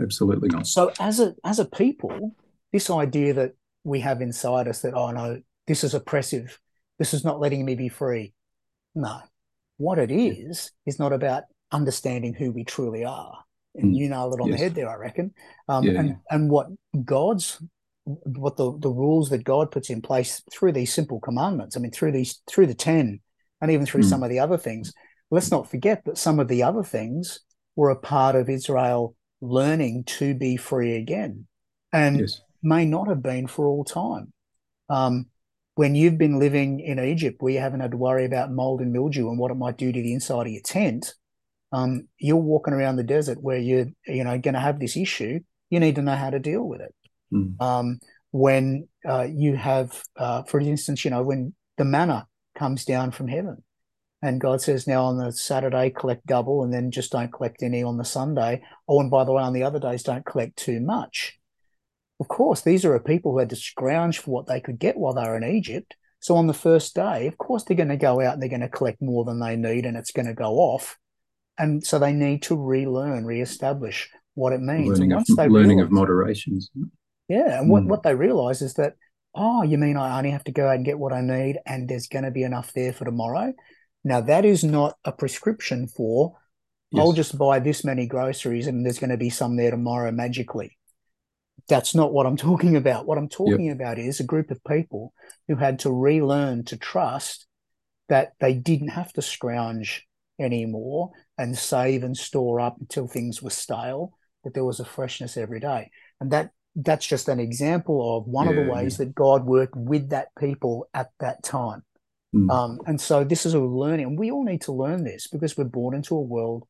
Absolutely 0.00 0.48
not. 0.48 0.66
So 0.66 0.92
as 1.00 1.20
a 1.20 1.34
as 1.44 1.58
a 1.58 1.64
people, 1.64 2.34
this 2.72 2.90
idea 2.90 3.34
that 3.34 3.52
we 3.84 4.00
have 4.00 4.20
inside 4.20 4.68
us 4.68 4.82
that, 4.82 4.94
oh 4.94 5.10
no, 5.10 5.40
this 5.66 5.84
is 5.84 5.94
oppressive. 5.94 6.58
This 6.98 7.14
is 7.14 7.24
not 7.24 7.40
letting 7.40 7.64
me 7.64 7.74
be 7.74 7.88
free. 7.88 8.34
No. 8.94 9.20
What 9.78 9.98
it 9.98 10.10
is, 10.10 10.72
is 10.86 10.98
not 10.98 11.12
about 11.12 11.44
understanding 11.70 12.34
who 12.34 12.50
we 12.50 12.64
truly 12.64 13.04
are. 13.04 13.44
And 13.74 13.94
mm. 13.94 13.96
you 13.96 14.08
nailed 14.08 14.34
it 14.34 14.40
on 14.40 14.48
yes. 14.48 14.58
the 14.58 14.64
head 14.64 14.74
there, 14.74 14.90
I 14.90 14.94
reckon. 14.94 15.34
Um, 15.68 15.84
yeah, 15.84 16.00
and, 16.00 16.16
and 16.30 16.50
what 16.50 16.68
God's 17.04 17.62
what 18.04 18.56
the, 18.56 18.78
the 18.78 18.88
rules 18.88 19.30
that 19.30 19.44
God 19.44 19.70
puts 19.70 19.90
in 19.90 20.00
place 20.00 20.42
through 20.52 20.72
these 20.72 20.92
simple 20.92 21.20
commandments. 21.20 21.76
I 21.76 21.80
mean, 21.80 21.90
through 21.90 22.12
these 22.12 22.40
through 22.48 22.66
the 22.66 22.74
ten, 22.74 23.20
and 23.60 23.70
even 23.70 23.84
through 23.84 24.02
mm. 24.02 24.08
some 24.08 24.22
of 24.22 24.30
the 24.30 24.38
other 24.38 24.56
things. 24.56 24.92
Let's 25.30 25.50
not 25.50 25.68
forget 25.68 26.04
that 26.04 26.18
some 26.18 26.38
of 26.38 26.48
the 26.48 26.62
other 26.62 26.84
things 26.84 27.40
were 27.74 27.90
a 27.90 27.96
part 27.96 28.36
of 28.36 28.48
Israel 28.48 29.16
learning 29.50 30.04
to 30.04 30.34
be 30.34 30.56
free 30.56 30.96
again, 30.96 31.46
and 31.92 32.20
yes. 32.20 32.40
may 32.62 32.84
not 32.84 33.08
have 33.08 33.22
been 33.22 33.46
for 33.46 33.66
all 33.66 33.84
time. 33.84 34.32
Um, 34.88 35.26
when 35.74 35.94
you've 35.94 36.16
been 36.16 36.38
living 36.38 36.80
in 36.80 36.98
Egypt, 36.98 37.36
where 37.40 37.52
you 37.52 37.60
haven't 37.60 37.80
had 37.80 37.90
to 37.90 37.96
worry 37.96 38.24
about 38.24 38.50
mold 38.50 38.80
and 38.80 38.92
mildew 38.92 39.28
and 39.28 39.38
what 39.38 39.50
it 39.50 39.56
might 39.56 39.76
do 39.76 39.92
to 39.92 40.02
the 40.02 40.14
inside 40.14 40.46
of 40.46 40.52
your 40.52 40.62
tent, 40.62 41.14
um, 41.72 42.08
you're 42.18 42.36
walking 42.36 42.74
around 42.74 42.96
the 42.96 43.02
desert 43.02 43.42
where 43.42 43.58
you're 43.58 43.86
you 44.06 44.24
know 44.24 44.38
going 44.38 44.54
to 44.54 44.60
have 44.60 44.78
this 44.78 44.96
issue 44.96 45.40
you 45.70 45.80
need 45.80 45.96
to 45.96 46.02
know 46.02 46.14
how 46.14 46.30
to 46.30 46.38
deal 46.38 46.62
with 46.62 46.80
it 46.80 46.94
mm. 47.32 47.60
um, 47.60 47.98
when 48.30 48.88
uh, 49.06 49.26
you 49.28 49.56
have 49.56 50.02
uh, 50.16 50.42
for 50.44 50.60
instance 50.60 51.04
you 51.04 51.10
know 51.10 51.22
when 51.22 51.54
the 51.76 51.84
manna 51.84 52.26
comes 52.56 52.84
down 52.84 53.10
from 53.10 53.28
heaven 53.28 53.62
and 54.26 54.40
god 54.40 54.60
says 54.60 54.86
now 54.86 55.04
on 55.04 55.18
the 55.18 55.32
saturday 55.32 55.90
collect 55.90 56.26
double 56.26 56.62
and 56.62 56.72
then 56.72 56.90
just 56.90 57.12
don't 57.12 57.32
collect 57.32 57.62
any 57.62 57.82
on 57.82 57.96
the 57.96 58.04
sunday 58.04 58.62
oh 58.88 59.00
and 59.00 59.10
by 59.10 59.24
the 59.24 59.32
way 59.32 59.42
on 59.42 59.52
the 59.52 59.62
other 59.62 59.80
days 59.80 60.02
don't 60.02 60.26
collect 60.26 60.56
too 60.56 60.80
much 60.80 61.38
of 62.20 62.28
course 62.28 62.62
these 62.62 62.84
are 62.84 62.98
people 63.00 63.32
who 63.32 63.38
had 63.38 63.50
to 63.50 63.56
scrounge 63.56 64.18
for 64.18 64.30
what 64.30 64.46
they 64.46 64.60
could 64.60 64.78
get 64.78 64.96
while 64.96 65.14
they 65.14 65.22
were 65.22 65.36
in 65.36 65.44
egypt 65.44 65.96
so 66.20 66.36
on 66.36 66.46
the 66.46 66.54
first 66.54 66.94
day 66.94 67.26
of 67.26 67.38
course 67.38 67.64
they're 67.64 67.76
going 67.76 67.88
to 67.88 67.96
go 67.96 68.20
out 68.20 68.34
and 68.34 68.42
they're 68.42 68.48
going 68.48 68.60
to 68.60 68.68
collect 68.68 69.00
more 69.00 69.24
than 69.24 69.40
they 69.40 69.56
need 69.56 69.86
and 69.86 69.96
it's 69.96 70.12
going 70.12 70.26
to 70.26 70.34
go 70.34 70.54
off 70.54 70.98
and 71.58 71.84
so 71.86 71.98
they 71.98 72.12
need 72.12 72.42
to 72.42 72.56
relearn, 72.56 73.24
reestablish 73.24 74.10
what 74.34 74.52
it 74.52 74.60
means. 74.60 74.98
Learning, 74.98 75.12
of, 75.12 75.26
learning 75.28 75.78
realize, 75.78 75.84
of 75.84 75.90
moderations. 75.90 76.70
Yeah, 77.28 77.60
and 77.60 77.66
mm. 77.66 77.70
what, 77.70 77.84
what 77.84 78.02
they 78.02 78.14
realize 78.14 78.62
is 78.62 78.74
that 78.74 78.94
oh, 79.34 79.62
you 79.62 79.76
mean 79.76 79.98
I 79.98 80.16
only 80.16 80.30
have 80.30 80.44
to 80.44 80.52
go 80.52 80.66
out 80.66 80.76
and 80.76 80.84
get 80.84 80.98
what 80.98 81.12
I 81.12 81.20
need, 81.20 81.58
and 81.66 81.88
there's 81.88 82.08
going 82.08 82.24
to 82.24 82.30
be 82.30 82.42
enough 82.42 82.72
there 82.72 82.92
for 82.92 83.04
tomorrow. 83.04 83.52
Now 84.06 84.20
that 84.20 84.44
is 84.44 84.62
not 84.62 84.96
a 85.04 85.10
prescription 85.10 85.88
for 85.88 86.36
yes. 86.92 87.02
I'll 87.02 87.12
just 87.12 87.36
buy 87.36 87.58
this 87.58 87.82
many 87.82 88.06
groceries 88.06 88.68
and 88.68 88.86
there's 88.86 89.00
going 89.00 89.10
to 89.10 89.16
be 89.16 89.30
some 89.30 89.56
there 89.56 89.72
tomorrow 89.72 90.12
magically. 90.12 90.78
That's 91.68 91.92
not 91.92 92.12
what 92.12 92.24
I'm 92.24 92.36
talking 92.48 92.76
about. 92.76 93.04
What 93.04 93.18
I'm 93.18 93.28
talking 93.28 93.66
yep. 93.66 93.74
about 93.74 93.98
is 93.98 94.20
a 94.20 94.24
group 94.24 94.52
of 94.52 94.62
people 94.62 95.12
who 95.48 95.56
had 95.56 95.80
to 95.80 95.90
relearn 95.90 96.62
to 96.66 96.76
trust 96.76 97.48
that 98.08 98.34
they 98.38 98.54
didn't 98.54 98.90
have 98.90 99.12
to 99.14 99.22
scrounge 99.22 100.06
anymore 100.38 101.10
and 101.36 101.58
save 101.58 102.04
and 102.04 102.16
store 102.16 102.60
up 102.60 102.76
until 102.78 103.08
things 103.08 103.42
were 103.42 103.50
stale, 103.50 104.12
that 104.44 104.54
there 104.54 104.64
was 104.64 104.78
a 104.78 104.84
freshness 104.84 105.36
every 105.36 105.58
day. 105.58 105.90
And 106.20 106.30
that 106.30 106.50
that's 106.76 107.06
just 107.06 107.28
an 107.28 107.40
example 107.40 108.18
of 108.18 108.28
one 108.28 108.46
yeah, 108.46 108.50
of 108.52 108.64
the 108.64 108.72
ways 108.72 109.00
yeah. 109.00 109.06
that 109.06 109.16
God 109.16 109.46
worked 109.46 109.74
with 109.74 110.10
that 110.10 110.28
people 110.38 110.86
at 110.94 111.10
that 111.18 111.42
time. 111.42 111.82
Mm. 112.36 112.50
Um, 112.50 112.80
and 112.86 113.00
so 113.00 113.24
this 113.24 113.46
is 113.46 113.54
a 113.54 113.60
learning, 113.60 114.06
and 114.06 114.18
we 114.18 114.30
all 114.30 114.44
need 114.44 114.60
to 114.62 114.72
learn 114.72 115.04
this 115.04 115.26
because 115.26 115.56
we're 115.56 115.64
born 115.64 115.94
into 115.94 116.14
a 116.14 116.20
world 116.20 116.66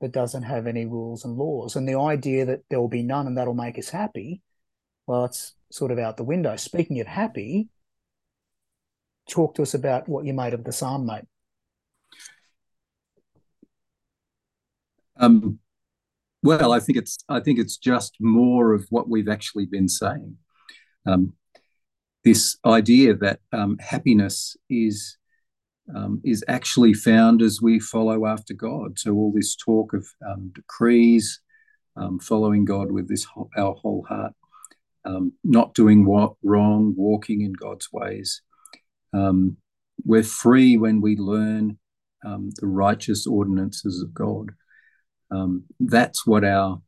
that 0.00 0.12
doesn't 0.12 0.42
have 0.42 0.66
any 0.66 0.86
rules 0.86 1.24
and 1.24 1.36
laws. 1.36 1.76
And 1.76 1.88
the 1.88 1.98
idea 1.98 2.44
that 2.46 2.62
there 2.68 2.80
will 2.80 2.88
be 2.88 3.04
none 3.04 3.26
and 3.26 3.38
that'll 3.38 3.54
make 3.54 3.78
us 3.78 3.88
happy, 3.88 4.42
well, 5.06 5.26
it's 5.26 5.54
sort 5.70 5.92
of 5.92 5.98
out 5.98 6.16
the 6.16 6.24
window. 6.24 6.56
Speaking 6.56 7.00
of 7.00 7.06
happy, 7.06 7.68
talk 9.28 9.54
to 9.54 9.62
us 9.62 9.74
about 9.74 10.08
what 10.08 10.24
you 10.24 10.34
made 10.34 10.52
of 10.52 10.64
the 10.64 10.72
psalm, 10.72 11.06
mate. 11.06 11.24
Um, 15.16 15.60
well, 16.42 16.72
I 16.72 16.80
think 16.80 16.98
it's 16.98 17.18
I 17.28 17.38
think 17.38 17.60
it's 17.60 17.76
just 17.76 18.16
more 18.20 18.72
of 18.72 18.86
what 18.90 19.08
we've 19.08 19.28
actually 19.28 19.66
been 19.66 19.88
saying. 19.88 20.38
Um, 21.06 21.34
this 22.24 22.56
idea 22.64 23.14
that 23.14 23.40
um, 23.52 23.78
happiness 23.78 24.56
is 24.70 25.18
um, 25.94 26.20
is 26.24 26.42
actually 26.48 26.94
found 26.94 27.42
as 27.42 27.60
we 27.60 27.78
follow 27.78 28.26
after 28.26 28.54
God. 28.54 28.98
So 28.98 29.12
all 29.12 29.32
this 29.34 29.54
talk 29.54 29.92
of 29.92 30.06
um, 30.26 30.50
decrees, 30.54 31.40
um, 31.96 32.18
following 32.18 32.64
God 32.64 32.90
with 32.90 33.08
this 33.08 33.26
our 33.56 33.74
whole 33.74 34.06
heart, 34.08 34.32
um, 35.04 35.32
not 35.44 35.74
doing 35.74 36.06
what 36.06 36.34
wrong, 36.42 36.94
walking 36.96 37.42
in 37.42 37.52
God's 37.52 37.92
ways. 37.92 38.40
we're 40.04 40.22
free 40.22 40.76
when 40.76 41.00
we 41.00 41.16
learn 41.16 41.78
the 42.22 42.66
righteous 42.66 43.26
ordinances 43.26 44.00
of 44.02 44.14
God 44.14 44.54
um, 45.30 45.64
that's 45.80 46.26
what 46.26 46.44
our 46.44 46.80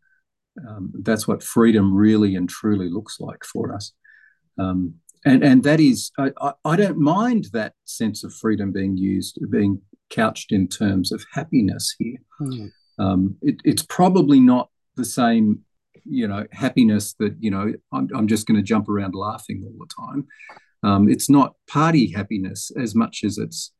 um, 0.67 0.93
that's 1.03 1.29
what 1.29 1.43
freedom 1.43 1.95
really 1.95 2.35
and 2.35 2.49
truly 2.49 2.89
looks 2.89 3.21
like 3.21 3.45
for 3.45 3.75
us. 3.75 3.93
Um, 4.59 4.95
and 5.27 5.45
and 5.45 5.63
that 5.65 5.81
is 5.81 6.11
I, 6.19 6.53
I, 6.65 6.77
don't 6.77 6.99
mind 6.99 7.49
that 7.53 7.75
sense 7.85 8.25
of 8.25 8.33
freedom 8.33 8.73
being 8.73 8.97
used 8.97 9.39
being 9.51 9.81
couched 10.11 10.53
in 10.53 10.69
terms 10.69 11.13
of 11.13 11.25
happiness 11.33 11.95
here. 11.99 12.19
Mm. 12.41 13.35
It, 13.43 13.57
it's 13.65 13.83
probably 13.83 14.41
not 14.41 14.71
the 14.97 15.05
same 15.05 15.61
you 16.05 16.29
know 16.29 16.47
happiness 16.53 17.15
that 17.19 17.37
you 17.41 17.51
know 17.51 17.73
I'm, 17.93 18.09
I'm 18.15 18.29
just 18.29 18.47
going 18.47 18.57
to 18.57 18.63
jump 18.63 18.89
around 18.89 19.15
laughing 19.15 19.63
all 19.65 19.87
the 19.87 19.93
time. 20.03 20.27
Um, 20.83 21.09
it's 21.09 21.29
not 21.29 21.55
party 21.69 22.13
happiness 22.13 22.71
as 22.81 22.95
much 22.95 23.23
as 23.25 23.39
it's 23.39 23.73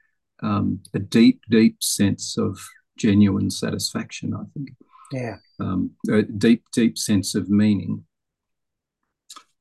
um, 0.43 0.81
a 0.95 0.99
deep, 0.99 1.41
deep 1.51 1.83
sense 1.83 2.37
of 2.37 2.59
genuine 2.99 3.51
satisfaction, 3.51 4.35
I 4.35 4.45
think. 4.55 4.71
Yeah. 5.13 5.37
Um, 5.61 5.93
a 6.11 6.23
deep, 6.23 6.65
deep 6.73 6.99
sense 6.99 7.35
of 7.35 7.49
meaning. 7.49 8.05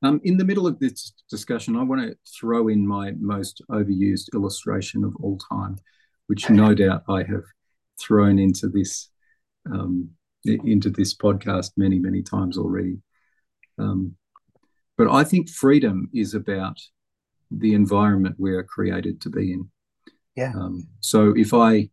Um, 0.05 0.21
in 0.23 0.37
the 0.37 0.45
middle 0.45 0.67
of 0.67 0.77
this 0.77 1.13
discussion, 1.31 1.75
I 1.75 1.81
want 1.81 2.01
to 2.01 2.15
throw 2.39 2.67
in 2.67 2.85
my 2.85 3.13
most 3.19 3.63
overused 3.71 4.31
illustration 4.35 5.03
of 5.03 5.15
all 5.15 5.39
time, 5.39 5.77
which 6.27 6.47
no 6.47 6.75
doubt 6.75 7.03
I 7.09 7.23
have 7.23 7.43
thrown 7.99 8.37
into 8.37 8.67
this 8.67 9.09
um, 9.73 10.11
into 10.45 10.91
this 10.91 11.15
podcast 11.15 11.71
many, 11.75 11.97
many 11.97 12.21
times 12.21 12.55
already. 12.55 12.97
Um, 13.79 14.15
but 14.95 15.09
I 15.09 15.23
think 15.23 15.49
freedom 15.49 16.07
is 16.13 16.35
about 16.35 16.79
the 17.49 17.73
environment 17.73 18.35
we 18.37 18.51
are 18.51 18.63
created 18.63 19.19
to 19.21 19.29
be 19.31 19.53
in. 19.53 19.71
Yeah. 20.35 20.53
Um, 20.55 20.87
so 20.99 21.33
if 21.35 21.51
I 21.51 21.89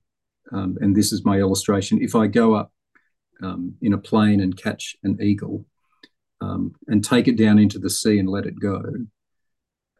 um, 0.52 0.76
and 0.82 0.94
this 0.94 1.14
is 1.14 1.24
my 1.24 1.38
illustration, 1.38 2.02
if 2.02 2.14
I 2.14 2.26
go 2.26 2.54
up 2.54 2.72
um, 3.42 3.74
in 3.80 3.94
a 3.94 3.98
plane 3.98 4.40
and 4.40 4.54
catch 4.54 4.96
an 5.02 5.16
eagle 5.22 5.64
um, 6.42 6.74
and 6.88 7.04
take 7.04 7.28
it 7.28 7.36
down 7.36 7.58
into 7.58 7.78
the 7.78 7.90
sea 7.90 8.18
and 8.18 8.28
let 8.28 8.46
it 8.46 8.58
go, 8.58 8.82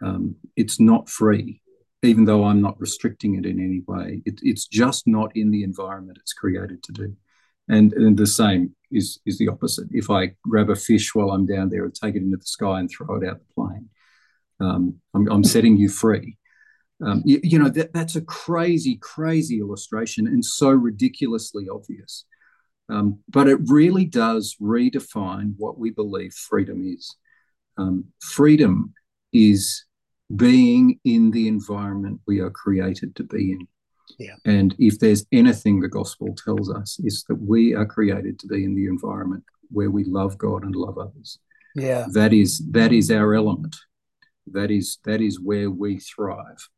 um, 0.03 0.35
it's 0.57 0.81
not 0.81 1.09
free, 1.09 1.61
even 2.03 2.25
though 2.25 2.45
I'm 2.45 2.61
not 2.61 2.81
restricting 2.81 3.37
it 3.37 3.47
in 3.47 3.61
any 3.61 3.83
way. 3.87 4.23
It, 4.27 4.41
it's 4.43 4.67
just 4.67 5.07
not 5.07 5.35
in 5.37 5.51
the 5.53 5.63
environment 5.63 6.19
it's 6.21 6.33
created 6.33 6.83
to 6.83 6.93
do. 6.93 7.17
And, 7.69 7.93
and 7.93 8.17
the 8.17 8.27
same 8.27 8.75
is, 8.91 9.21
is 9.25 9.39
the 9.39 9.49
opposite. 9.49 9.87
If 9.93 10.11
I 10.11 10.33
grab 10.43 10.69
a 10.69 10.75
fish 10.75 11.15
while 11.15 11.31
I'm 11.31 11.47
down 11.47 11.71
there 11.71 11.85
and 11.85 11.95
take 11.95 12.17
it 12.17 12.23
into 12.23 12.37
the 12.37 12.45
sky 12.45 12.81
and 12.81 12.91
throw 12.91 13.17
it 13.17 13.29
out 13.29 13.39
the 13.39 13.55
plane, 13.55 13.89
um, 14.61 14.97
I'm, 15.15 15.31
I'm 15.31 15.45
setting 15.45 15.77
you 15.77 15.89
free. 15.89 16.37
Um, 17.05 17.23
you, 17.25 17.41
you, 17.43 17.59
know, 17.59 17.69
that, 17.69 17.93
that's 17.93 18.17
a 18.17 18.21
crazy, 18.21 18.97
crazy 18.97 19.61
illustration 19.61 20.27
and 20.27 20.45
so 20.45 20.71
ridiculously 20.71 21.69
obvious. 21.73 22.25
Um, 22.93 23.21
but 23.29 23.49
it 23.49 23.59
really 23.67 24.05
does 24.05 24.55
redefine 24.61 25.55
what 25.57 25.79
we 25.79 25.91
believe 25.91 26.35
freedom 26.35 26.83
is. 26.85 27.17
Um, 27.79 28.05
freedom 28.21 28.93
is 29.33 29.87
being 30.37 31.01
in 31.05 31.31
the 31.31 31.49
environment 31.49 32.21
we 32.27 32.41
are 32.41 32.51
created 32.51 33.17
to 33.17 33.25
be 33.25 33.53
in. 33.53 33.67
Yeah. 34.19 34.35
And 34.45 34.75
if 34.79 34.99
there's 34.99 35.25
anything 35.33 35.81
the 35.81 35.89
gospel 35.89 36.35
tells 36.35 36.71
us, 36.71 37.01
is 37.03 37.25
that 37.29 37.41
we 37.41 37.75
are 37.75 37.87
created 37.87 38.39
to 38.41 38.47
be 38.47 38.63
in 38.63 38.75
the 38.75 38.87
environment 38.87 39.45
where 39.71 39.91
we 39.91 40.05
love 40.05 40.37
God 40.37 40.63
and 40.63 40.77
love 40.77 40.99
others. 40.99 41.39
Yeah. 41.75 42.07
That 42.13 42.35
is 42.35 42.63
that 42.73 42.93
is 42.93 43.11
our 43.11 43.35
element. 43.35 43.75
That 44.47 44.71
is 44.71 44.99
that 45.05 45.23
is 45.23 45.41
where 45.41 45.71
we 45.71 45.99
thrive. 45.99 46.69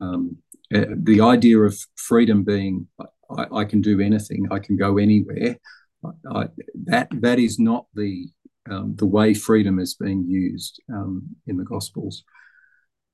Um, 0.00 0.36
uh, 0.72 0.84
the 0.96 1.20
idea 1.20 1.58
of 1.58 1.76
freedom 1.96 2.44
being 2.44 2.86
I, 3.38 3.60
I, 3.60 3.64
can 3.64 3.80
do 3.80 4.00
anything, 4.00 4.46
I 4.50 4.58
can 4.58 4.76
go 4.76 4.98
anywhere, 4.98 5.56
I, 6.34 6.48
that 6.84 7.08
that 7.12 7.38
is 7.38 7.58
not 7.58 7.86
the 7.94 8.28
um, 8.70 8.94
the 8.96 9.06
way 9.06 9.34
freedom 9.34 9.78
is 9.78 9.94
being 9.94 10.24
used 10.28 10.80
um, 10.92 11.36
in 11.46 11.56
the 11.56 11.64
Gospels. 11.64 12.22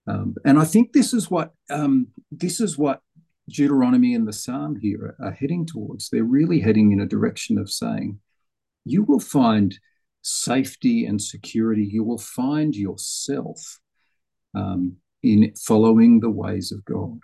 Um, 0.06 0.34
and 0.44 0.58
I 0.58 0.64
think 0.64 0.92
this 0.92 1.12
is 1.12 1.30
what 1.30 1.52
um, 1.70 2.08
this 2.30 2.60
is 2.60 2.78
what 2.78 3.00
Deuteronomy 3.48 4.14
and 4.14 4.26
the 4.26 4.32
Psalm 4.32 4.76
here 4.76 5.16
are, 5.20 5.28
are 5.28 5.32
heading 5.32 5.66
towards. 5.66 6.08
They're 6.08 6.24
really 6.24 6.60
heading 6.60 6.92
in 6.92 7.00
a 7.00 7.06
direction 7.06 7.58
of 7.58 7.70
saying, 7.70 8.18
you 8.84 9.02
will 9.02 9.20
find 9.20 9.78
safety 10.22 11.06
and 11.06 11.20
security. 11.20 11.84
You 11.84 12.04
will 12.04 12.18
find 12.18 12.74
yourself 12.74 13.80
um, 14.54 14.96
in 15.22 15.52
following 15.56 16.20
the 16.20 16.30
ways 16.30 16.72
of 16.72 16.84
God. 16.84 17.20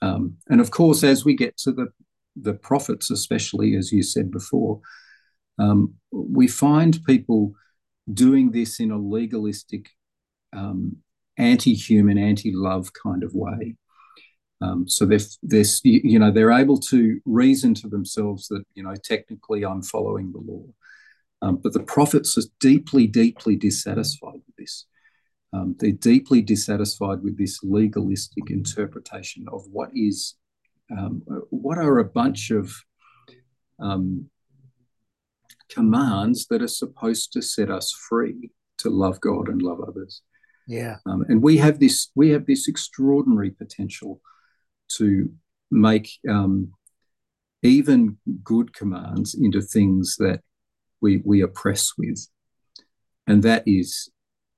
Um, 0.00 0.36
and 0.48 0.60
of 0.60 0.70
course, 0.70 1.02
as 1.02 1.24
we 1.24 1.34
get 1.34 1.56
to 1.58 1.72
the, 1.72 1.88
the 2.36 2.54
prophets, 2.54 3.10
especially 3.10 3.74
as 3.74 3.92
you 3.92 4.02
said 4.02 4.30
before, 4.30 4.80
um, 5.58 5.94
we 6.12 6.46
find 6.46 7.04
people 7.04 7.52
doing 8.12 8.52
this 8.52 8.80
in 8.80 8.90
a 8.90 8.98
legalistic, 8.98 9.90
um, 10.56 10.96
anti 11.36 11.74
human, 11.74 12.18
anti 12.18 12.52
love 12.54 12.92
kind 12.92 13.22
of 13.22 13.34
way. 13.34 13.76
Um, 14.60 14.88
so 14.88 15.06
they're, 15.06 15.20
they're, 15.42 15.64
you 15.84 16.18
know, 16.18 16.32
they're 16.32 16.52
able 16.52 16.78
to 16.80 17.20
reason 17.24 17.74
to 17.74 17.88
themselves 17.88 18.48
that, 18.48 18.64
you 18.74 18.82
know, 18.82 18.94
technically 19.04 19.64
I'm 19.64 19.82
following 19.82 20.32
the 20.32 20.38
law. 20.38 20.64
Um, 21.42 21.60
but 21.62 21.72
the 21.72 21.82
prophets 21.82 22.36
are 22.36 22.48
deeply, 22.58 23.06
deeply 23.06 23.54
dissatisfied 23.54 24.40
with 24.46 24.56
this. 24.56 24.86
Um, 25.52 25.76
they're 25.78 25.92
deeply 25.92 26.42
dissatisfied 26.42 27.22
with 27.22 27.38
this 27.38 27.60
legalistic 27.62 28.50
interpretation 28.50 29.46
of 29.50 29.62
what 29.70 29.90
is, 29.94 30.34
um, 30.96 31.22
what 31.50 31.78
are 31.78 31.98
a 31.98 32.04
bunch 32.04 32.50
of 32.50 32.72
um, 33.78 34.28
commands 35.68 36.46
that 36.48 36.62
are 36.62 36.68
supposed 36.68 37.32
to 37.32 37.42
set 37.42 37.70
us 37.70 37.92
free 38.08 38.50
to 38.78 38.90
love 38.90 39.20
God 39.20 39.48
and 39.48 39.62
love 39.62 39.80
others. 39.80 40.22
Yeah, 40.66 40.96
um, 41.06 41.24
and 41.28 41.42
we 41.42 41.56
have 41.58 41.80
this 41.80 42.10
we 42.14 42.30
have 42.30 42.44
this 42.44 42.68
extraordinary 42.68 43.50
potential 43.50 44.20
to 44.96 45.32
make 45.70 46.10
um, 46.28 46.72
even 47.62 48.18
good 48.44 48.74
commands 48.74 49.34
into 49.34 49.62
things 49.62 50.16
that 50.18 50.40
we 51.00 51.22
we 51.24 51.40
oppress 51.40 51.92
with, 51.96 52.28
and 53.26 53.42
that 53.44 53.62
is 53.66 54.10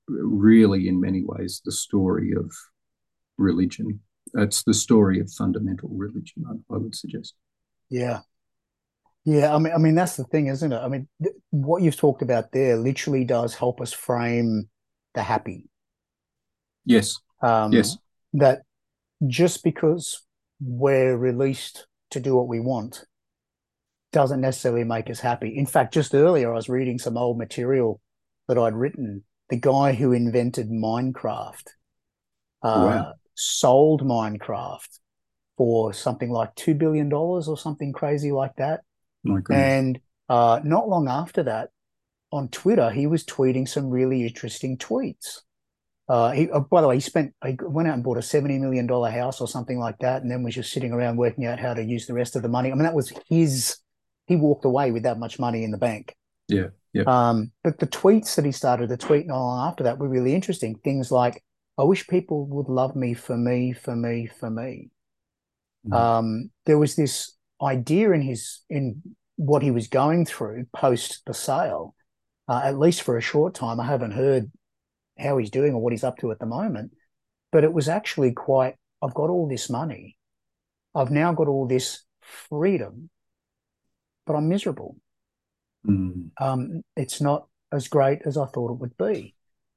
really, 0.07 0.87
in 0.87 0.99
many 0.99 1.23
ways, 1.25 1.61
the 1.63 1.71
story 1.71 2.31
of 2.35 2.51
religion. 3.37 3.99
It's 4.35 4.63
the 4.63 4.73
story 4.73 5.19
of 5.19 5.31
fundamental 5.31 5.89
religion, 5.89 6.43
I, 6.47 6.73
I 6.73 6.77
would 6.77 6.95
suggest. 6.95 7.33
Yeah. 7.89 8.19
Yeah, 9.25 9.53
I 9.53 9.59
mean, 9.59 9.73
I 9.73 9.77
mean 9.77 9.95
that's 9.95 10.15
the 10.15 10.23
thing, 10.23 10.47
isn't 10.47 10.71
it? 10.71 10.77
I 10.77 10.87
mean, 10.87 11.07
th- 11.21 11.35
what 11.51 11.83
you've 11.83 11.97
talked 11.97 12.21
about 12.21 12.51
there 12.51 12.77
literally 12.77 13.23
does 13.23 13.53
help 13.53 13.81
us 13.81 13.93
frame 13.93 14.69
the 15.13 15.21
happy. 15.21 15.69
Yes. 16.85 17.19
Um, 17.41 17.71
yes. 17.71 17.97
That 18.33 18.61
just 19.27 19.63
because 19.63 20.25
we're 20.59 21.15
released 21.15 21.87
to 22.11 22.19
do 22.19 22.35
what 22.35 22.47
we 22.47 22.59
want 22.59 23.03
doesn't 24.11 24.41
necessarily 24.41 24.83
make 24.83 25.09
us 25.09 25.19
happy. 25.19 25.55
In 25.55 25.65
fact, 25.65 25.93
just 25.93 26.15
earlier 26.15 26.51
I 26.51 26.55
was 26.55 26.69
reading 26.69 26.97
some 26.97 27.17
old 27.17 27.37
material 27.37 28.01
that 28.47 28.57
I'd 28.57 28.73
written 28.73 29.23
the 29.51 29.57
guy 29.57 29.91
who 29.93 30.13
invented 30.13 30.69
Minecraft 30.69 31.67
uh, 32.63 32.87
wow. 32.87 33.13
sold 33.35 34.01
Minecraft 34.01 34.87
for 35.57 35.93
something 35.93 36.31
like 36.31 36.55
two 36.55 36.73
billion 36.73 37.09
dollars 37.09 37.49
or 37.49 37.57
something 37.57 37.91
crazy 37.91 38.31
like 38.31 38.55
that. 38.55 38.79
And 39.53 39.99
uh, 40.29 40.61
not 40.63 40.87
long 40.87 41.09
after 41.09 41.43
that, 41.43 41.69
on 42.31 42.47
Twitter, 42.47 42.89
he 42.91 43.07
was 43.07 43.25
tweeting 43.25 43.67
some 43.67 43.89
really 43.89 44.25
interesting 44.25 44.77
tweets. 44.77 45.41
Uh, 46.07 46.31
he, 46.31 46.49
oh, 46.49 46.61
by 46.61 46.79
the 46.79 46.87
way, 46.87 46.95
he 46.95 47.01
spent, 47.01 47.33
he 47.45 47.57
went 47.61 47.89
out 47.89 47.95
and 47.95 48.03
bought 48.05 48.17
a 48.17 48.21
$70 48.21 48.57
million 48.57 48.87
house 48.87 49.41
or 49.41 49.49
something 49.49 49.79
like 49.79 49.99
that, 49.99 50.21
and 50.21 50.31
then 50.31 50.43
was 50.43 50.55
just 50.55 50.71
sitting 50.71 50.93
around 50.93 51.17
working 51.17 51.45
out 51.45 51.59
how 51.59 51.73
to 51.73 51.83
use 51.83 52.07
the 52.07 52.13
rest 52.13 52.37
of 52.37 52.41
the 52.41 52.47
money. 52.47 52.71
I 52.71 52.75
mean, 52.75 52.83
that 52.83 52.93
was 52.93 53.11
his, 53.27 53.77
he 54.27 54.37
walked 54.37 54.63
away 54.63 54.91
with 54.91 55.03
that 55.03 55.19
much 55.19 55.39
money 55.39 55.65
in 55.65 55.71
the 55.71 55.77
bank. 55.77 56.15
Yeah. 56.47 56.67
Yeah. 56.93 57.03
Um, 57.07 57.51
but 57.63 57.79
the 57.79 57.87
tweets 57.87 58.35
that 58.35 58.45
he 58.45 58.51
started 58.51 58.89
to 58.89 58.97
tweet 58.97 59.27
not 59.27 59.39
long 59.39 59.67
after 59.67 59.83
that 59.85 59.97
were 59.97 60.09
really 60.09 60.35
interesting. 60.35 60.75
Things 60.75 61.11
like, 61.11 61.43
I 61.77 61.83
wish 61.83 62.07
people 62.07 62.45
would 62.47 62.67
love 62.67 62.95
me 62.95 63.13
for 63.13 63.37
me, 63.37 63.71
for 63.71 63.95
me, 63.95 64.27
for 64.27 64.49
me. 64.49 64.89
Mm. 65.87 65.95
Um, 65.95 66.51
there 66.65 66.77
was 66.77 66.95
this 66.95 67.33
idea 67.61 68.11
in 68.11 68.21
his, 68.21 68.61
in 68.69 69.01
what 69.37 69.63
he 69.63 69.71
was 69.71 69.87
going 69.87 70.25
through 70.25 70.65
post 70.75 71.21
the 71.25 71.33
sale, 71.33 71.95
uh, 72.47 72.61
at 72.63 72.77
least 72.77 73.03
for 73.03 73.17
a 73.17 73.21
short 73.21 73.53
time. 73.53 73.79
I 73.79 73.85
haven't 73.87 74.11
heard 74.11 74.51
how 75.17 75.37
he's 75.37 75.49
doing 75.49 75.73
or 75.73 75.81
what 75.81 75.93
he's 75.93 76.03
up 76.03 76.17
to 76.17 76.31
at 76.31 76.39
the 76.39 76.45
moment. 76.45 76.91
But 77.51 77.63
it 77.63 77.73
was 77.73 77.87
actually 77.87 78.33
quite, 78.33 78.75
I've 79.01 79.13
got 79.13 79.29
all 79.29 79.47
this 79.47 79.69
money. 79.69 80.17
I've 80.93 81.11
now 81.11 81.33
got 81.33 81.47
all 81.47 81.67
this 81.67 82.03
freedom, 82.21 83.09
but 84.25 84.35
I'm 84.35 84.49
miserable. 84.49 84.97
Mm. 85.87 86.31
Um, 86.39 86.83
it's 86.95 87.21
not 87.21 87.47
as 87.71 87.87
great 87.87 88.19
as 88.25 88.37
I 88.37 88.45
thought 88.45 88.71
it 88.71 88.79
would 88.79 88.97
be. 88.97 89.35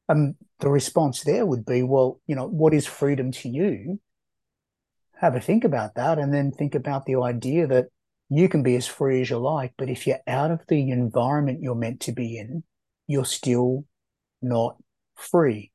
And 0.09 0.35
the 0.61 0.69
response 0.69 1.23
there 1.23 1.47
would 1.47 1.65
be, 1.65 1.83
well, 1.83 2.21
you 2.27 2.37
know, 2.37 2.47
what 2.47 2.75
is 2.75 2.87
freedom 2.87 3.33
to 3.33 3.49
you? 3.49 4.01
Have 5.21 5.35
a 5.35 5.41
think 5.41 5.65
about 5.65 5.95
that 5.95 6.19
and 6.19 6.35
then 6.35 6.53
think 6.53 6.75
about 6.75 7.07
the 7.07 7.17
idea 7.17 7.67
that 7.67 7.87
you 8.29 8.49
can 8.49 8.63
be 8.63 8.77
as 8.77 8.87
free 8.87 9.23
as 9.23 9.31
you 9.31 9.39
like, 9.39 9.73
but 9.79 9.89
if 9.89 10.07
you're 10.07 10.21
out 10.27 10.51
of 10.51 10.61
the 10.69 10.91
environment 10.91 11.63
you're 11.63 11.75
meant 11.75 12.01
to 12.01 12.13
be 12.13 12.37
in, 12.37 12.65
you're 13.07 13.25
still 13.25 13.85
not 14.43 14.77
free. 15.15 15.71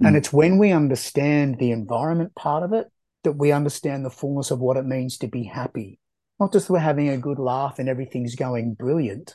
Mm. 0.00 0.08
And 0.08 0.16
it's 0.16 0.32
when 0.32 0.58
we 0.58 0.72
understand 0.72 1.58
the 1.58 1.72
environment 1.72 2.34
part 2.34 2.62
of 2.62 2.72
it 2.72 2.86
that 3.24 3.32
we 3.32 3.52
understand 3.52 4.04
the 4.04 4.10
fullness 4.10 4.50
of 4.50 4.60
what 4.60 4.76
it 4.76 4.86
means 4.86 5.18
to 5.18 5.28
be 5.28 5.44
happy. 5.44 5.98
Not 6.38 6.52
just 6.52 6.70
we're 6.70 6.78
having 6.78 7.10
a 7.10 7.18
good 7.18 7.38
laugh 7.38 7.78
and 7.78 7.88
everything's 7.88 8.34
going 8.34 8.74
brilliant, 8.74 9.34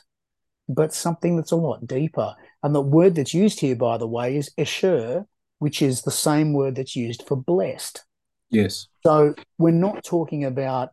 but 0.68 0.92
something 0.92 1.36
that's 1.36 1.52
a 1.52 1.56
lot 1.56 1.86
deeper. 1.86 2.34
And 2.62 2.74
the 2.74 2.80
word 2.80 3.14
that's 3.14 3.34
used 3.34 3.60
here, 3.60 3.76
by 3.76 3.98
the 3.98 4.06
way, 4.06 4.36
is 4.36 4.50
esher, 4.58 5.26
which 5.58 5.82
is 5.82 6.02
the 6.02 6.10
same 6.10 6.52
word 6.52 6.76
that's 6.76 6.96
used 6.96 7.24
for 7.26 7.36
blessed. 7.36 8.04
Yes. 8.50 8.88
So 9.04 9.34
we're 9.58 9.70
not 9.70 10.04
talking 10.04 10.44
about 10.44 10.90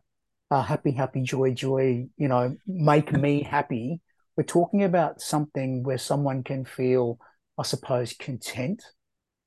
uh, 0.50 0.62
happy, 0.62 0.92
happy, 0.92 1.22
joy, 1.22 1.52
joy, 1.52 2.06
you 2.16 2.28
know, 2.28 2.56
make 2.66 3.12
me 3.12 3.42
happy. 3.42 4.00
We're 4.36 4.44
talking 4.44 4.82
about 4.82 5.20
something 5.20 5.82
where 5.82 5.98
someone 5.98 6.42
can 6.42 6.64
feel 6.64 7.18
I 7.58 7.62
suppose, 7.62 8.14
content, 8.14 8.82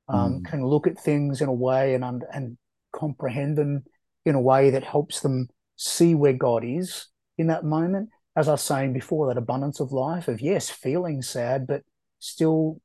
um, 0.07 0.39
mm. 0.39 0.45
can 0.45 0.65
look 0.65 0.87
at 0.87 0.99
things 0.99 1.41
in 1.41 1.49
a 1.49 1.53
way 1.53 1.93
and 1.93 2.23
and 2.33 2.57
comprehend 2.93 3.57
them 3.57 3.83
in 4.25 4.35
a 4.35 4.41
way 4.41 4.69
that 4.69 4.83
helps 4.83 5.21
them 5.21 5.49
see 5.75 6.15
where 6.15 6.33
God 6.33 6.63
is 6.63 7.07
in 7.37 7.47
that 7.47 7.65
moment. 7.65 8.09
As 8.37 8.47
I 8.47 8.51
was 8.51 8.61
saying 8.61 8.93
before, 8.93 9.27
that 9.27 9.37
abundance 9.37 9.79
of 9.79 9.91
life 9.91 10.27
of 10.27 10.39
yes, 10.39 10.69
feeling 10.69 11.21
sad, 11.23 11.65
but 11.65 11.81
still 12.19 12.79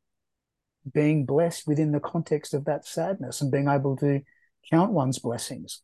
being 0.93 1.27
blessed 1.27 1.69
within 1.69 1.93
the 1.93 2.01
context 2.01 2.55
of 2.55 2.65
that 2.65 2.87
sadness 2.87 3.41
and 3.41 3.53
being 3.53 3.69
able 3.69 3.97
to 3.99 4.23
count 4.71 4.93
one's 4.93 5.19
blessings. 5.19 5.83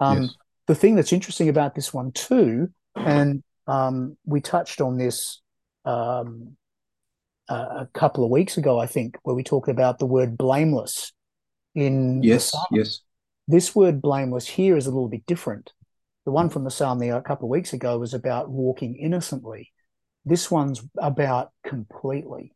Um, 0.00 0.22
yes. 0.22 0.34
The 0.66 0.74
thing 0.74 0.96
that's 0.96 1.12
interesting 1.12 1.48
about 1.48 1.74
this 1.76 1.94
one 1.94 2.10
too, 2.10 2.70
and 2.96 3.42
um, 3.66 4.16
we 4.24 4.40
touched 4.40 4.80
on 4.80 4.98
this 4.98 5.40
um, 5.84 6.56
a 7.48 7.86
couple 7.92 8.24
of 8.24 8.30
weeks 8.30 8.56
ago, 8.56 8.80
I 8.80 8.86
think, 8.86 9.16
where 9.22 9.36
we 9.36 9.44
talked 9.44 9.68
about 9.68 9.98
the 9.98 10.06
word 10.06 10.36
blameless 10.36 11.12
in 11.74 12.22
yes, 12.22 12.52
yes. 12.72 13.00
This 13.46 13.74
word 13.76 14.00
blameless 14.00 14.46
here 14.46 14.76
is 14.76 14.86
a 14.86 14.90
little 14.90 15.08
bit 15.08 15.26
different. 15.26 15.72
The 16.24 16.32
one 16.32 16.48
from 16.48 16.64
the 16.64 16.70
psalm 16.70 17.02
a 17.02 17.20
couple 17.20 17.46
of 17.46 17.50
weeks 17.50 17.72
ago 17.72 17.98
was 17.98 18.14
about 18.14 18.50
walking 18.50 18.96
innocently. 18.96 19.72
This 20.24 20.50
one's 20.50 20.82
about 20.96 21.50
completely. 21.66 22.52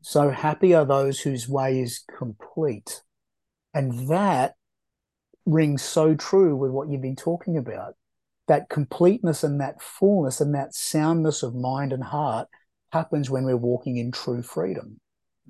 So 0.00 0.30
happy 0.30 0.74
are 0.74 0.84
those 0.84 1.20
whose 1.20 1.48
way 1.48 1.80
is 1.80 2.04
complete. 2.18 3.02
And 3.72 4.08
that 4.08 4.54
rings 5.46 5.82
so 5.82 6.14
true 6.14 6.56
with 6.56 6.70
what 6.70 6.88
you've 6.88 7.02
been 7.02 7.16
talking 7.16 7.56
about. 7.56 7.94
That 8.46 8.68
completeness 8.68 9.42
and 9.42 9.60
that 9.60 9.82
fullness 9.82 10.40
and 10.40 10.54
that 10.54 10.74
soundness 10.74 11.42
of 11.42 11.54
mind 11.54 11.92
and 11.92 12.04
heart 12.04 12.48
happens 12.92 13.30
when 13.30 13.44
we're 13.44 13.56
walking 13.56 13.96
in 13.96 14.12
true 14.12 14.42
freedom. 14.42 15.00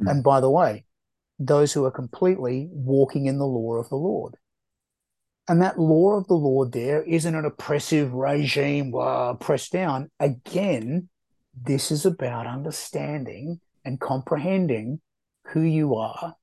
Mm. 0.01 0.11
And 0.11 0.25
by 0.25 0.41
the 0.41 0.51
way, 0.51 0.87
those 1.39 1.73
who 1.73 1.85
are 1.85 1.91
completely 1.91 2.69
walking 2.71 3.27
in 3.27 3.39
the 3.39 3.47
law 3.47 3.75
of 3.75 3.89
the 3.89 3.97
Lord. 3.97 4.37
And 5.47 5.61
that 5.61 5.79
law 5.79 6.17
of 6.17 6.27
the 6.27 6.35
Lord 6.35 6.73
there 6.73 7.03
isn't 7.03 7.35
an 7.35 7.45
oppressive 7.45 8.13
regime, 8.15 8.91
wow, 8.91 9.35
pressed 9.35 9.73
down. 9.73 10.11
Again, 10.19 11.09
this 11.55 11.91
is 11.91 12.07
about 12.07 12.47
understanding 12.47 13.61
and 13.85 14.01
comprehending 14.01 15.01
who 15.49 15.61
you 15.61 15.97
are 15.97 16.35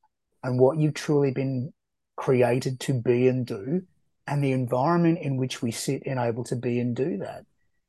and 0.43 0.59
what 0.59 0.77
you've 0.77 0.93
truly 0.93 1.31
been 1.31 1.73
created 2.15 2.79
to 2.81 2.93
be 2.93 3.27
and 3.27 3.45
do, 3.45 3.81
and 4.27 4.43
the 4.43 4.51
environment 4.51 5.17
in 5.19 5.37
which 5.37 5.61
we 5.61 5.71
sit 5.71 6.03
and 6.05 6.19
able 6.19 6.43
to 6.43 6.55
be 6.55 6.79
and 6.79 6.95
do 6.95 7.17
that. 7.17 7.43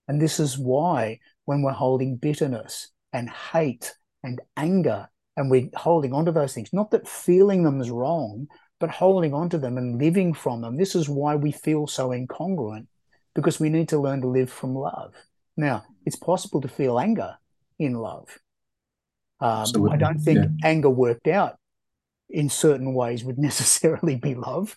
And 0.09 0.20
this 0.20 0.40
is 0.40 0.59
why 0.59 1.20
when 1.44 1.62
we're 1.62 1.72
holding 1.72 2.16
bitterness 2.16 2.88
and 3.12 3.29
hate 3.29 3.94
and 4.22 4.40
anger 4.57 5.09
and 5.37 5.51
we're 5.51 5.68
holding 5.75 6.12
on 6.12 6.25
to 6.27 6.33
those 6.33 6.55
things 6.55 6.72
not 6.72 6.90
that 6.90 7.09
feeling 7.09 7.62
them 7.62 7.81
is 7.81 7.90
wrong 7.90 8.46
but 8.82 8.90
holding 8.90 9.32
on 9.32 9.48
to 9.48 9.58
them 9.58 9.78
and 9.78 10.00
living 10.00 10.34
from 10.34 10.60
them 10.60 10.76
this 10.76 10.96
is 10.96 11.08
why 11.08 11.36
we 11.36 11.52
feel 11.52 11.86
so 11.86 12.08
incongruent 12.08 12.88
because 13.32 13.60
we 13.60 13.68
need 13.68 13.88
to 13.88 13.96
learn 13.96 14.20
to 14.20 14.26
live 14.26 14.50
from 14.50 14.74
love 14.74 15.14
now 15.56 15.84
it's 16.04 16.16
possible 16.16 16.60
to 16.60 16.66
feel 16.66 16.98
anger 16.98 17.36
in 17.78 17.94
love 17.94 18.40
um, 19.38 19.64
i 19.92 19.96
don't 19.96 20.18
think 20.18 20.40
yeah. 20.40 20.68
anger 20.68 20.90
worked 20.90 21.28
out 21.28 21.54
in 22.28 22.48
certain 22.48 22.92
ways 22.92 23.22
would 23.22 23.38
necessarily 23.50 24.16
be 24.16 24.34
love 24.34 24.76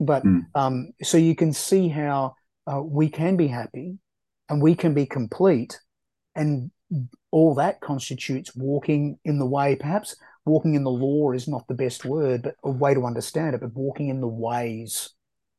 but 0.00 0.24
mm. 0.24 0.40
um, 0.54 0.90
so 1.02 1.18
you 1.18 1.36
can 1.36 1.52
see 1.52 1.88
how 1.88 2.34
uh, 2.66 2.80
we 2.80 3.10
can 3.10 3.36
be 3.36 3.48
happy 3.48 3.98
and 4.48 4.62
we 4.62 4.74
can 4.74 4.94
be 4.94 5.04
complete 5.04 5.78
and 6.34 6.70
all 7.30 7.54
that 7.54 7.80
constitutes 7.80 8.54
walking 8.54 9.18
in 9.24 9.38
the 9.38 9.46
way, 9.46 9.76
perhaps 9.76 10.16
walking 10.44 10.74
in 10.74 10.84
the 10.84 10.90
law 10.90 11.32
is 11.32 11.48
not 11.48 11.66
the 11.68 11.74
best 11.74 12.04
word, 12.04 12.42
but 12.42 12.56
a 12.64 12.70
way 12.70 12.94
to 12.94 13.04
understand 13.04 13.54
it, 13.54 13.60
but 13.60 13.74
walking 13.74 14.08
in 14.08 14.20
the 14.20 14.28
ways 14.28 15.10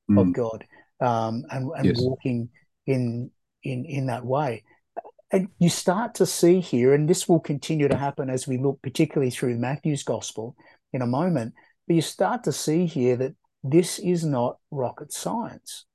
mm. 0.09 0.19
of 0.19 0.33
God 0.33 0.65
um, 1.01 1.43
and, 1.49 1.71
and 1.75 1.85
yes. 1.85 1.97
walking 1.99 2.49
in 2.85 3.31
in 3.63 3.85
in 3.85 4.07
that 4.07 4.25
way. 4.25 4.63
And 5.31 5.49
you 5.59 5.69
start 5.69 6.15
to 6.15 6.25
see 6.25 6.59
here, 6.59 6.93
and 6.93 7.09
this 7.09 7.27
will 7.27 7.39
continue 7.39 7.87
to 7.87 7.97
happen 7.97 8.29
as 8.29 8.47
we 8.47 8.57
look, 8.57 8.81
particularly 8.81 9.31
through 9.31 9.57
Matthew's 9.57 10.03
gospel 10.03 10.55
in 10.93 11.01
a 11.01 11.07
moment, 11.07 11.53
but 11.87 11.95
you 11.95 12.01
start 12.01 12.43
to 12.43 12.51
see 12.51 12.85
here 12.85 13.15
that 13.17 13.35
this 13.63 13.99
is 13.99 14.23
not 14.23 14.57
rocket 14.69 15.11
science. 15.11 15.85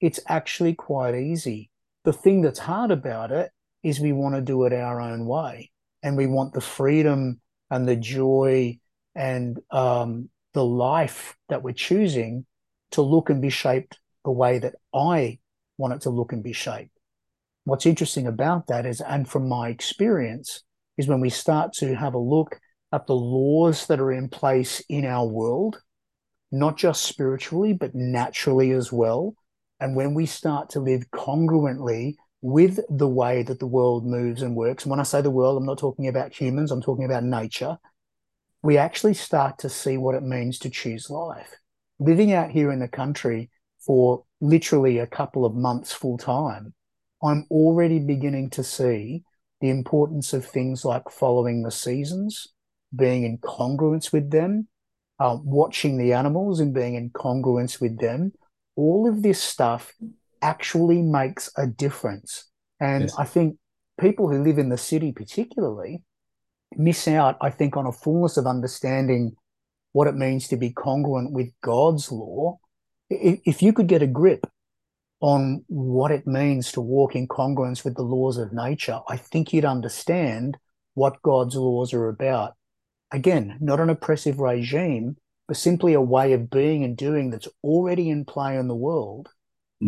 It's 0.00 0.20
actually 0.28 0.74
quite 0.74 1.14
easy. 1.14 1.70
The 2.04 2.12
thing 2.12 2.40
that's 2.40 2.60
hard 2.60 2.90
about 2.90 3.32
it 3.32 3.50
is 3.82 4.00
we 4.00 4.12
want 4.12 4.36
to 4.36 4.40
do 4.40 4.64
it 4.64 4.72
our 4.72 5.00
own 5.00 5.26
way 5.26 5.70
and 6.02 6.16
we 6.16 6.26
want 6.26 6.54
the 6.54 6.60
freedom 6.60 7.39
and 7.70 7.86
the 7.86 7.96
joy 7.96 8.78
and 9.14 9.58
um, 9.70 10.28
the 10.54 10.64
life 10.64 11.36
that 11.48 11.62
we're 11.62 11.72
choosing 11.72 12.46
to 12.92 13.02
look 13.02 13.30
and 13.30 13.40
be 13.40 13.50
shaped 13.50 13.98
the 14.24 14.30
way 14.30 14.58
that 14.58 14.74
I 14.94 15.38
want 15.78 15.94
it 15.94 16.02
to 16.02 16.10
look 16.10 16.32
and 16.32 16.42
be 16.42 16.52
shaped. 16.52 16.92
What's 17.64 17.86
interesting 17.86 18.26
about 18.26 18.66
that 18.66 18.86
is, 18.86 19.00
and 19.00 19.28
from 19.28 19.48
my 19.48 19.68
experience, 19.68 20.62
is 20.98 21.06
when 21.06 21.20
we 21.20 21.30
start 21.30 21.72
to 21.74 21.94
have 21.94 22.14
a 22.14 22.18
look 22.18 22.58
at 22.92 23.06
the 23.06 23.14
laws 23.14 23.86
that 23.86 24.00
are 24.00 24.12
in 24.12 24.28
place 24.28 24.82
in 24.88 25.04
our 25.04 25.26
world, 25.26 25.80
not 26.50 26.76
just 26.76 27.02
spiritually, 27.02 27.72
but 27.72 27.94
naturally 27.94 28.72
as 28.72 28.90
well. 28.90 29.34
And 29.78 29.94
when 29.94 30.14
we 30.14 30.26
start 30.26 30.70
to 30.70 30.80
live 30.80 31.10
congruently 31.12 32.16
with 32.42 32.80
the 32.88 33.08
way 33.08 33.42
that 33.42 33.58
the 33.58 33.66
world 33.66 34.06
moves 34.06 34.42
and 34.42 34.56
works. 34.56 34.84
And 34.84 34.90
when 34.90 35.00
I 35.00 35.04
say 35.04 35.20
the 35.20 35.30
world, 35.30 35.58
I'm 35.58 35.66
not 35.66 35.78
talking 35.78 36.08
about 36.08 36.32
humans, 36.32 36.70
I'm 36.70 36.82
talking 36.82 37.04
about 37.04 37.24
nature. 37.24 37.78
We 38.62 38.78
actually 38.78 39.14
start 39.14 39.58
to 39.58 39.68
see 39.68 39.96
what 39.96 40.14
it 40.14 40.22
means 40.22 40.58
to 40.60 40.70
choose 40.70 41.10
life. 41.10 41.56
Living 41.98 42.32
out 42.32 42.50
here 42.50 42.72
in 42.72 42.78
the 42.78 42.88
country 42.88 43.50
for 43.84 44.24
literally 44.40 44.98
a 44.98 45.06
couple 45.06 45.44
of 45.44 45.54
months 45.54 45.92
full 45.92 46.18
time, 46.18 46.74
I'm 47.22 47.46
already 47.50 47.98
beginning 47.98 48.50
to 48.50 48.64
see 48.64 49.24
the 49.60 49.68
importance 49.68 50.32
of 50.32 50.44
things 50.44 50.84
like 50.84 51.10
following 51.10 51.62
the 51.62 51.70
seasons, 51.70 52.48
being 52.94 53.24
in 53.24 53.38
congruence 53.38 54.12
with 54.12 54.30
them, 54.30 54.68
uh, 55.18 55.36
watching 55.42 55.98
the 55.98 56.14
animals 56.14 56.60
and 56.60 56.72
being 56.72 56.94
in 56.94 57.10
congruence 57.10 57.80
with 57.80 57.98
them. 57.98 58.32
All 58.76 59.06
of 59.06 59.22
this 59.22 59.40
stuff 59.40 59.92
actually 60.42 61.02
makes 61.02 61.50
a 61.56 61.66
difference. 61.66 62.46
And 62.80 63.04
yes. 63.04 63.14
I 63.18 63.24
think 63.24 63.56
people 64.00 64.30
who 64.30 64.42
live 64.42 64.58
in 64.58 64.68
the 64.68 64.78
city, 64.78 65.12
particularly, 65.12 66.02
miss 66.76 67.06
out, 67.08 67.36
I 67.40 67.50
think, 67.50 67.76
on 67.76 67.86
a 67.86 67.92
fullness 67.92 68.36
of 68.36 68.46
understanding 68.46 69.36
what 69.92 70.06
it 70.06 70.14
means 70.14 70.48
to 70.48 70.56
be 70.56 70.70
congruent 70.70 71.32
with 71.32 71.48
God's 71.62 72.10
law. 72.10 72.58
If 73.10 73.60
you 73.60 73.72
could 73.72 73.88
get 73.88 74.02
a 74.02 74.06
grip 74.06 74.46
on 75.20 75.64
what 75.66 76.10
it 76.10 76.26
means 76.26 76.72
to 76.72 76.80
walk 76.80 77.14
in 77.14 77.28
congruence 77.28 77.84
with 77.84 77.96
the 77.96 78.02
laws 78.02 78.38
of 78.38 78.52
nature, 78.52 79.00
I 79.08 79.16
think 79.16 79.52
you'd 79.52 79.64
understand 79.64 80.56
what 80.94 81.20
God's 81.22 81.56
laws 81.56 81.92
are 81.92 82.08
about. 82.08 82.54
Again, 83.10 83.58
not 83.60 83.80
an 83.80 83.90
oppressive 83.90 84.38
regime, 84.38 85.16
but 85.48 85.56
simply 85.56 85.94
a 85.94 86.00
way 86.00 86.32
of 86.32 86.48
being 86.48 86.84
and 86.84 86.96
doing 86.96 87.30
that's 87.30 87.48
already 87.64 88.08
in 88.08 88.24
play 88.24 88.56
in 88.56 88.68
the 88.68 88.76
world. 88.76 89.28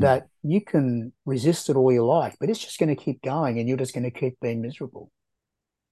That 0.00 0.28
you 0.42 0.60
can 0.60 1.12
resist 1.26 1.68
it 1.68 1.76
all 1.76 1.92
you 1.92 2.04
like, 2.04 2.36
but 2.40 2.48
it's 2.48 2.58
just 2.58 2.78
going 2.78 2.94
to 2.94 3.02
keep 3.02 3.20
going 3.22 3.58
and 3.58 3.68
you're 3.68 3.76
just 3.76 3.94
going 3.94 4.04
to 4.04 4.10
keep 4.10 4.40
being 4.40 4.62
miserable. 4.62 5.10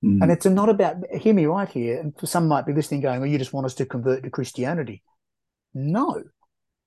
Mm. 0.03 0.23
And 0.23 0.33
it's 0.33 0.47
not 0.47 0.71
about, 0.71 0.97
hear 1.15 1.35
me 1.35 1.45
right 1.45 1.69
here, 1.69 2.01
and 2.01 2.15
some 2.25 2.49
might 2.49 2.65
be 2.65 2.73
listening 2.73 3.03
going, 3.03 3.21
well, 3.21 3.29
you 3.29 3.37
just 3.37 3.53
want 3.53 3.67
us 3.67 3.75
to 3.75 3.85
convert 3.85 4.23
to 4.23 4.31
Christianity. 4.31 5.03
No, 5.75 6.25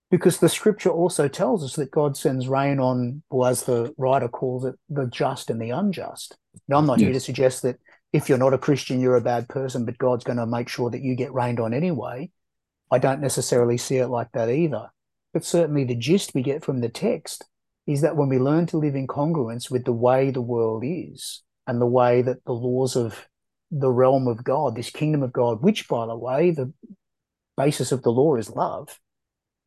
because 0.09 0.39
the 0.39 0.49
scripture 0.49 0.89
also 0.89 1.28
tells 1.28 1.64
us 1.64 1.76
that 1.76 1.91
God 1.91 2.18
sends 2.18 2.47
rain 2.47 2.80
on, 2.80 3.22
or 3.30 3.47
as 3.47 3.64
the 3.64 3.93
writer 3.97 4.28
calls 4.28 4.66
it, 4.66 4.76
the 4.89 5.05
just 5.07 5.49
and 5.49 5.61
the 5.61 5.70
unjust. 5.70 6.36
Now, 6.68 6.78
I'm 6.78 6.88
not 6.88 6.99
yes. 6.99 7.05
here 7.05 7.14
to 7.14 7.20
suggest 7.20 7.61
that 7.61 7.78
if 8.11 8.30
you're 8.30 8.38
not 8.38 8.53
a 8.53 8.59
Christian, 8.59 8.99
you're 8.99 9.18
a 9.18 9.22
bad 9.22 9.47
person, 9.47 9.86
but 9.86 9.97
God's 9.97 10.24
going 10.24 10.38
to 10.38 10.45
make 10.45 10.68
sure 10.68 10.89
that 10.89 11.01
you 11.01 11.16
get 11.16 11.34
rained 11.34 11.59
on 11.59 11.74
anyway. 11.74 12.32
I 12.91 12.99
don't 12.99 13.22
necessarily 13.22 13.78
see 13.78 13.97
it 13.97 14.07
like 14.07 14.32
that 14.34 14.49
either. 14.49 14.91
But 15.34 15.44
certainly 15.44 15.84
the 15.84 15.96
gist 15.96 16.34
we 16.34 16.44
get 16.44 16.64
from 16.64 16.82
the 16.82 16.90
text 16.90 17.46
is 17.88 18.02
that 18.02 18.16
when 18.16 18.30
we 18.30 18.40
learn 18.40 18.66
to 18.68 18.78
live 18.78 18.96
in 18.96 19.08
congruence 19.08 19.70
with 19.70 19.84
the 19.84 19.92
way 19.92 20.32
the 20.32 20.42
world 20.42 20.84
is 20.86 21.42
and 21.68 21.82
the 21.82 21.88
way 21.88 22.22
that 22.22 22.46
the 22.46 22.54
laws 22.54 22.96
of 22.96 23.28
the 23.72 23.90
realm 23.90 24.28
of 24.28 24.44
God, 24.44 24.76
this 24.76 24.92
kingdom 24.92 25.24
of 25.24 25.34
God, 25.34 25.62
which, 25.62 25.88
by 25.88 26.06
the 26.06 26.16
way, 26.16 26.52
the 26.52 26.72
basis 27.58 27.92
of 27.92 28.04
the 28.04 28.12
law 28.12 28.36
is 28.36 28.50
love. 28.52 29.00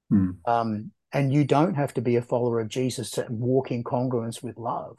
Hmm. 0.08 0.30
Um, 0.46 0.92
and 1.12 1.32
you 1.32 1.44
don't 1.44 1.74
have 1.74 1.94
to 1.94 2.00
be 2.00 2.16
a 2.16 2.22
follower 2.22 2.60
of 2.60 2.68
Jesus 2.68 3.10
to 3.12 3.26
walk 3.28 3.70
in 3.70 3.82
congruence 3.82 4.42
with 4.42 4.56
love. 4.56 4.98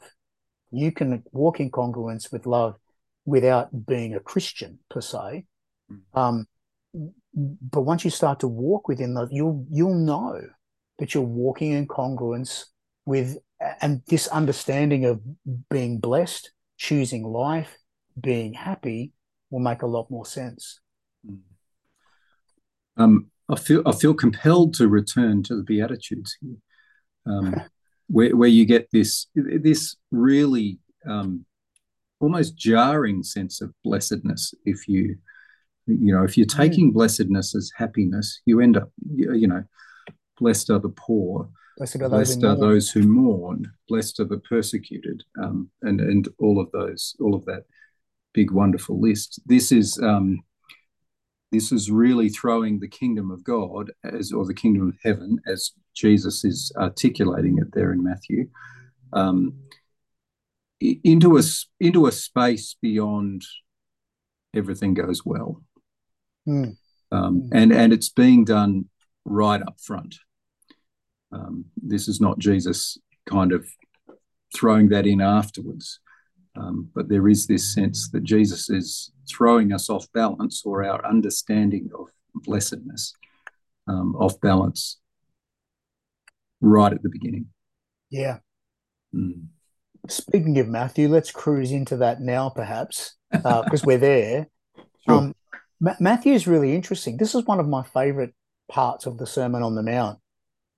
You 0.70 0.92
can 0.92 1.22
walk 1.32 1.60
in 1.60 1.70
congruence 1.70 2.30
with 2.30 2.46
love 2.46 2.76
without 3.24 3.86
being 3.86 4.14
a 4.14 4.20
Christian 4.20 4.80
per 4.90 5.00
se. 5.00 5.46
Hmm. 5.88 6.18
Um, 6.18 6.46
but 7.34 7.82
once 7.82 8.04
you 8.04 8.10
start 8.10 8.40
to 8.40 8.48
walk 8.48 8.88
within 8.88 9.14
that, 9.14 9.28
you'll 9.30 9.66
you'll 9.70 9.94
know 9.94 10.40
that 10.98 11.14
you're 11.14 11.22
walking 11.22 11.72
in 11.72 11.86
congruence 11.86 12.64
with 13.06 13.38
and 13.80 14.02
this 14.06 14.28
understanding 14.28 15.04
of 15.04 15.20
being 15.70 15.98
blessed, 15.98 16.52
choosing 16.76 17.24
life, 17.24 17.76
being 18.20 18.54
happy 18.54 19.12
will 19.50 19.60
make 19.60 19.82
a 19.82 19.86
lot 19.86 20.10
more 20.10 20.26
sense. 20.26 20.80
Hmm. 21.26 21.34
Um, 22.96 23.26
I 23.48 23.56
feel 23.56 23.82
I 23.86 23.92
feel 23.92 24.14
compelled 24.14 24.74
to 24.74 24.88
return 24.88 25.42
to 25.44 25.56
the 25.56 25.62
Beatitudes 25.62 26.36
here, 26.40 26.56
um, 27.26 27.54
where 28.08 28.36
where 28.36 28.48
you 28.48 28.64
get 28.64 28.88
this 28.92 29.26
this 29.34 29.96
really 30.10 30.78
um, 31.08 31.46
almost 32.20 32.56
jarring 32.56 33.22
sense 33.22 33.60
of 33.60 33.72
blessedness 33.84 34.52
if 34.64 34.88
you 34.88 35.16
you 35.86 36.14
know 36.14 36.24
if 36.24 36.36
you're 36.36 36.46
mm. 36.46 36.56
taking 36.56 36.92
blessedness 36.92 37.54
as 37.54 37.70
happiness 37.76 38.40
you 38.44 38.60
end 38.60 38.76
up 38.76 38.90
you 39.14 39.46
know 39.46 39.62
blessed 40.38 40.70
are 40.70 40.78
the 40.78 40.88
poor. 40.90 41.48
Blessed 41.76 42.02
are, 42.02 42.08
blessed 42.08 42.40
those, 42.40 42.44
are 42.44 42.56
those, 42.56 42.90
who 42.90 43.02
mourn. 43.02 43.72
Blessed 43.88 44.20
are 44.20 44.24
the 44.24 44.38
persecuted. 44.38 45.22
Um, 45.42 45.70
and 45.82 46.00
and 46.00 46.28
all 46.38 46.60
of 46.60 46.70
those 46.72 47.16
all 47.20 47.34
of 47.34 47.44
that 47.46 47.64
big 48.32 48.50
wonderful 48.50 49.00
list. 49.00 49.40
This 49.46 49.72
is 49.72 49.98
um, 50.02 50.40
this 51.52 51.72
is 51.72 51.90
really 51.90 52.28
throwing 52.28 52.78
the 52.78 52.88
kingdom 52.88 53.30
of 53.30 53.42
god 53.42 53.90
as 54.04 54.32
or 54.32 54.44
the 54.44 54.52
kingdom 54.52 54.86
of 54.86 54.98
heaven 55.02 55.40
as 55.46 55.72
jesus 55.94 56.44
is 56.44 56.70
articulating 56.76 57.56
it 57.56 57.72
there 57.72 57.90
in 57.90 58.04
matthew 58.04 58.46
um, 59.14 59.54
into 60.80 61.38
a 61.38 61.42
into 61.80 62.06
a 62.06 62.12
space 62.12 62.76
beyond 62.80 63.42
everything 64.54 64.94
goes 64.94 65.24
well. 65.24 65.62
Mm. 66.48 66.76
Um, 67.10 67.42
mm. 67.42 67.48
and 67.52 67.72
and 67.72 67.92
it's 67.92 68.08
being 68.08 68.44
done 68.44 68.86
right 69.24 69.60
up 69.60 69.80
front 69.80 70.16
um, 71.32 71.64
this 71.76 72.08
is 72.08 72.20
not 72.20 72.38
jesus 72.38 72.98
kind 73.26 73.52
of 73.52 73.68
throwing 74.54 74.88
that 74.88 75.06
in 75.06 75.20
afterwards 75.20 76.00
um, 76.56 76.88
but 76.94 77.08
there 77.08 77.28
is 77.28 77.46
this 77.46 77.74
sense 77.74 78.10
that 78.10 78.24
jesus 78.24 78.70
is 78.70 79.12
throwing 79.28 79.72
us 79.72 79.90
off 79.90 80.06
balance 80.12 80.62
or 80.64 80.84
our 80.84 81.04
understanding 81.06 81.90
of 81.98 82.06
blessedness 82.34 83.14
um, 83.86 84.14
off 84.16 84.40
balance 84.40 84.98
right 86.60 86.92
at 86.92 87.02
the 87.02 87.10
beginning 87.10 87.46
yeah 88.10 88.38
mm. 89.14 89.42
Speaking 90.08 90.58
of 90.58 90.68
Matthew, 90.68 91.08
let's 91.08 91.30
cruise 91.30 91.70
into 91.70 91.96
that 91.98 92.20
now, 92.20 92.48
perhaps, 92.48 93.14
because 93.30 93.82
uh, 93.82 93.86
we're 93.86 93.98
there. 93.98 94.48
Sure. 95.06 95.18
Um, 95.18 95.34
Ma- 95.80 95.94
Matthew 96.00 96.32
is 96.34 96.48
really 96.48 96.74
interesting. 96.74 97.16
This 97.16 97.34
is 97.34 97.44
one 97.44 97.60
of 97.60 97.68
my 97.68 97.82
favorite 97.82 98.34
parts 98.68 99.06
of 99.06 99.16
the 99.16 99.26
Sermon 99.26 99.62
on 99.62 99.74
the 99.74 99.82
Mount. 99.82 100.18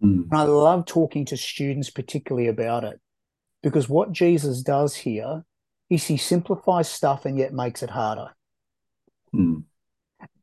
Mm. 0.02 0.28
And 0.30 0.34
I 0.34 0.42
love 0.42 0.86
talking 0.86 1.24
to 1.26 1.36
students, 1.36 1.90
particularly 1.90 2.48
about 2.48 2.84
it, 2.84 3.00
because 3.62 3.88
what 3.88 4.12
Jesus 4.12 4.62
does 4.62 4.94
here 4.94 5.44
is 5.88 6.06
he 6.06 6.16
simplifies 6.16 6.88
stuff 6.88 7.26
and 7.26 7.36
yet 7.36 7.52
makes 7.52 7.82
it 7.82 7.90
harder. 7.90 8.28
Mm. 9.34 9.64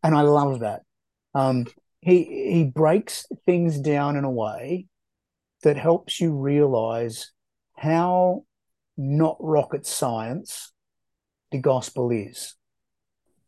And 0.03 0.16
I 0.16 0.22
love 0.22 0.60
that. 0.60 0.84
Um, 1.34 1.66
he 2.01 2.24
he 2.24 2.64
breaks 2.64 3.26
things 3.45 3.80
down 3.80 4.16
in 4.16 4.24
a 4.24 4.32
way 4.32 4.88
that 5.64 5.78
helps 5.78 6.22
you 6.22 6.34
realize 6.34 7.32
how 7.76 8.45
not 8.97 9.38
rocket 9.39 9.86
science 9.86 10.72
the 11.51 11.60
gospel 11.60 12.12
is. 12.12 12.55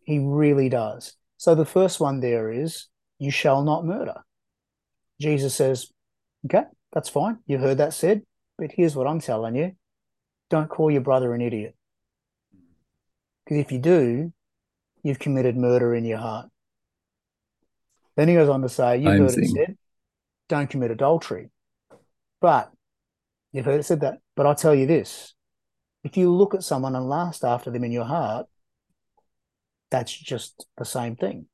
He 0.04 0.20
really 0.20 0.70
does. 0.70 1.14
So 1.38 1.56
the 1.56 1.66
first 1.66 2.00
one 2.00 2.20
there 2.20 2.52
is, 2.52 2.88
you 3.20 3.32
shall 3.32 3.64
not 3.64 3.86
murder. 3.86 4.24
Jesus 5.22 5.56
says, 5.56 5.92
okay, 6.46 6.64
that's 6.92 7.10
fine. 7.10 7.40
You've 7.46 7.62
heard 7.62 7.78
that 7.78 7.94
said, 7.94 8.24
but 8.58 8.72
here's 8.74 8.96
what 8.96 9.08
I'm 9.08 9.20
telling 9.20 9.56
you 9.56 9.76
don't 10.50 10.70
call 10.70 10.90
your 10.90 11.02
brother 11.02 11.34
an 11.34 11.42
idiot. 11.42 11.76
Because 13.46 13.60
if 13.60 13.72
you 13.72 13.80
do, 13.80 14.34
you've 15.04 15.20
committed 15.20 15.56
murder 15.56 15.94
in 15.94 16.06
your 16.06 16.18
heart. 16.18 16.50
Then 18.16 18.28
he 18.28 18.34
goes 18.34 18.50
on 18.50 18.62
to 18.64 18.70
say, 18.70 18.98
You've 18.98 19.18
heard 19.18 19.38
it 19.38 19.50
said, 19.50 19.78
don't 20.50 20.70
commit 20.70 20.92
adultery. 20.92 21.52
But 22.42 22.72
you've 23.52 23.66
heard 23.66 23.80
it 23.80 23.84
said 23.84 24.02
that. 24.02 24.20
But 24.36 24.46
I'll 24.46 24.56
tell 24.56 24.76
you 24.76 24.86
this 24.86 25.36
if 26.04 26.18
you 26.18 26.34
look 26.34 26.54
at 26.54 26.64
someone 26.64 26.96
and 26.96 27.08
lust 27.08 27.44
after 27.44 27.70
them 27.72 27.84
in 27.84 27.92
your 27.92 28.06
heart, 28.06 28.48
that's 29.92 30.16
just 30.16 30.66
the 30.78 30.86
same 30.86 31.16
thing. 31.16 31.48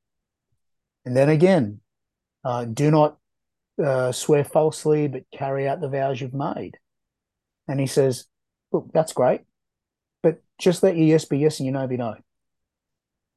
And 1.04 1.16
then 1.16 1.28
again, 1.28 1.80
uh, 2.44 2.64
do 2.64 2.90
not 2.90 3.18
uh, 3.82 4.12
swear 4.12 4.44
falsely, 4.44 5.08
but 5.08 5.24
carry 5.32 5.68
out 5.68 5.80
the 5.80 5.88
vows 5.88 6.20
you've 6.20 6.34
made. 6.34 6.78
And 7.68 7.80
he 7.80 7.86
says, 7.86 8.26
Look, 8.72 8.90
that's 8.92 9.12
great, 9.12 9.42
but 10.22 10.42
just 10.58 10.82
let 10.82 10.96
your 10.96 11.06
yes 11.06 11.24
be 11.24 11.38
yes 11.38 11.60
and 11.60 11.66
your 11.66 11.74
no 11.74 11.86
be 11.86 11.96
no. 11.96 12.16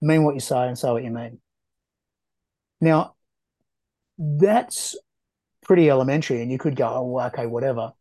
Mean 0.01 0.23
what 0.23 0.33
you 0.33 0.41
say 0.41 0.67
and 0.67 0.77
say 0.77 0.91
what 0.91 1.03
you 1.03 1.11
mean. 1.11 1.39
Now, 2.81 3.15
that's 4.17 4.97
pretty 5.63 5.89
elementary, 5.89 6.41
and 6.41 6.51
you 6.51 6.57
could 6.57 6.75
go, 6.75 6.87
oh, 6.87 7.19
okay, 7.27 7.45
whatever 7.45 7.93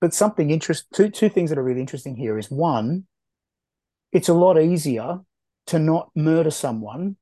but 0.00 0.14
something 0.14 0.50
interest 0.50 0.86
two 0.92 1.10
two 1.10 1.28
things 1.28 1.50
that 1.50 1.58
are 1.58 1.64
really 1.64 1.80
interesting 1.80 2.16
here 2.16 2.38
is 2.38 2.50
one, 2.50 3.06
it's 4.12 4.28
a 4.28 4.34
lot 4.34 4.60
easier 4.60 5.20
to 5.66 5.78
not 5.78 6.10
murder 6.14 6.50
someone 6.50 7.16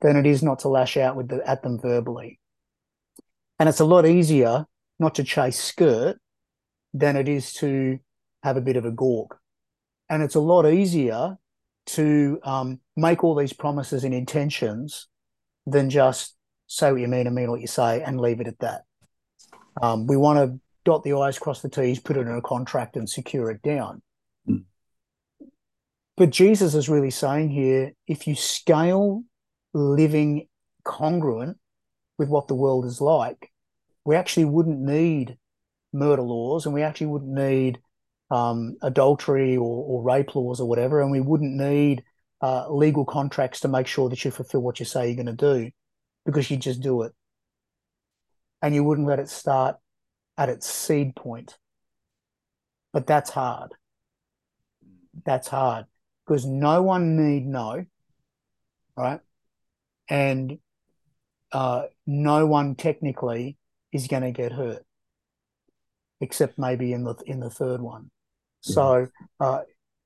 than 0.00 0.16
it 0.16 0.26
is 0.26 0.42
not 0.42 0.60
to 0.60 0.68
lash 0.68 0.96
out 0.96 1.16
with 1.16 1.28
the, 1.28 1.48
at 1.48 1.62
them 1.62 1.80
verbally. 1.80 2.38
And 3.58 3.68
it's 3.68 3.80
a 3.80 3.84
lot 3.84 4.06
easier 4.06 4.66
not 4.98 5.14
to 5.16 5.24
chase 5.24 5.58
skirt 5.58 6.18
than 6.92 7.16
it 7.16 7.28
is 7.28 7.52
to 7.54 7.98
have 8.42 8.56
a 8.56 8.60
bit 8.60 8.76
of 8.76 8.84
a 8.84 8.90
gawk. 8.90 9.38
And 10.08 10.22
it's 10.22 10.34
a 10.34 10.40
lot 10.40 10.66
easier 10.66 11.36
to 11.86 12.40
um, 12.44 12.80
make 12.96 13.24
all 13.24 13.34
these 13.34 13.52
promises 13.52 14.04
and 14.04 14.14
intentions 14.14 15.08
than 15.66 15.90
just 15.90 16.36
say 16.66 16.92
what 16.92 17.00
you 17.00 17.08
mean 17.08 17.26
and 17.26 17.34
mean 17.34 17.50
what 17.50 17.60
you 17.60 17.66
say 17.66 18.02
and 18.02 18.20
leave 18.20 18.40
it 18.40 18.48
at 18.48 18.58
that. 18.60 18.82
Um, 19.80 20.06
we 20.06 20.16
want 20.16 20.38
to 20.38 20.60
dot 20.84 21.02
the 21.02 21.14
I's, 21.14 21.38
cross 21.38 21.62
the 21.62 21.68
T's, 21.68 21.98
put 21.98 22.16
it 22.16 22.26
in 22.26 22.34
a 22.34 22.42
contract 22.42 22.96
and 22.96 23.08
secure 23.08 23.50
it 23.50 23.62
down. 23.62 24.02
Mm. 24.48 24.64
But 26.16 26.30
Jesus 26.30 26.74
is 26.74 26.88
really 26.88 27.10
saying 27.10 27.50
here 27.50 27.92
if 28.06 28.26
you 28.26 28.34
scale 28.34 29.24
living 29.72 30.46
congruent 30.84 31.58
with 32.18 32.28
what 32.28 32.48
the 32.48 32.54
world 32.54 32.84
is 32.84 33.00
like, 33.00 33.50
we 34.04 34.16
actually 34.16 34.44
wouldn't 34.44 34.80
need 34.80 35.38
murder 35.92 36.22
laws 36.22 36.66
and 36.66 36.74
we 36.74 36.82
actually 36.82 37.06
wouldn't 37.06 37.32
need 37.32 37.78
um, 38.30 38.76
adultery 38.82 39.56
or, 39.56 39.84
or, 39.84 40.02
rape 40.02 40.34
laws 40.34 40.60
or 40.60 40.68
whatever, 40.68 41.00
and 41.00 41.10
we 41.10 41.20
wouldn't 41.20 41.54
need 41.54 42.02
uh, 42.40 42.68
legal 42.70 43.04
contracts 43.04 43.60
to 43.60 43.68
make 43.68 43.86
sure 43.86 44.08
that 44.08 44.24
you 44.24 44.30
fulfill 44.30 44.62
what 44.62 44.80
you 44.80 44.86
say 44.86 45.06
you're 45.06 45.22
going 45.22 45.26
to 45.26 45.32
do 45.32 45.70
because 46.24 46.50
you 46.50 46.56
just 46.56 46.80
do 46.80 47.02
it. 47.02 47.12
And 48.62 48.74
you 48.74 48.82
wouldn't 48.82 49.06
let 49.06 49.18
it 49.18 49.28
start 49.28 49.76
at 50.38 50.48
its 50.48 50.68
seed 50.68 51.14
point. 51.14 51.56
But 52.92 53.06
that's 53.06 53.30
hard. 53.30 53.72
That's 55.24 55.48
hard 55.48 55.86
because 56.26 56.46
no 56.46 56.82
one 56.82 57.16
need 57.16 57.46
know, 57.46 57.84
right? 58.96 59.20
And 60.08 60.58
uh, 61.54 61.84
no 62.06 62.46
one 62.46 62.74
technically 62.74 63.56
is 63.92 64.08
going 64.08 64.24
to 64.24 64.32
get 64.32 64.52
hurt, 64.52 64.84
except 66.20 66.58
maybe 66.58 66.92
in 66.92 67.04
the 67.04 67.14
in 67.26 67.40
the 67.40 67.48
third 67.48 67.80
one. 67.80 68.10
Yeah. 68.64 68.74
So 68.74 69.08
uh, 69.40 69.60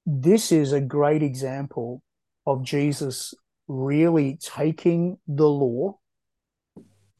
this 0.04 0.52
is 0.52 0.72
a 0.72 0.80
great 0.80 1.22
example 1.22 2.02
of 2.46 2.62
Jesus 2.62 3.34
really 3.66 4.38
taking 4.40 5.18
the 5.26 5.48
law. 5.48 5.98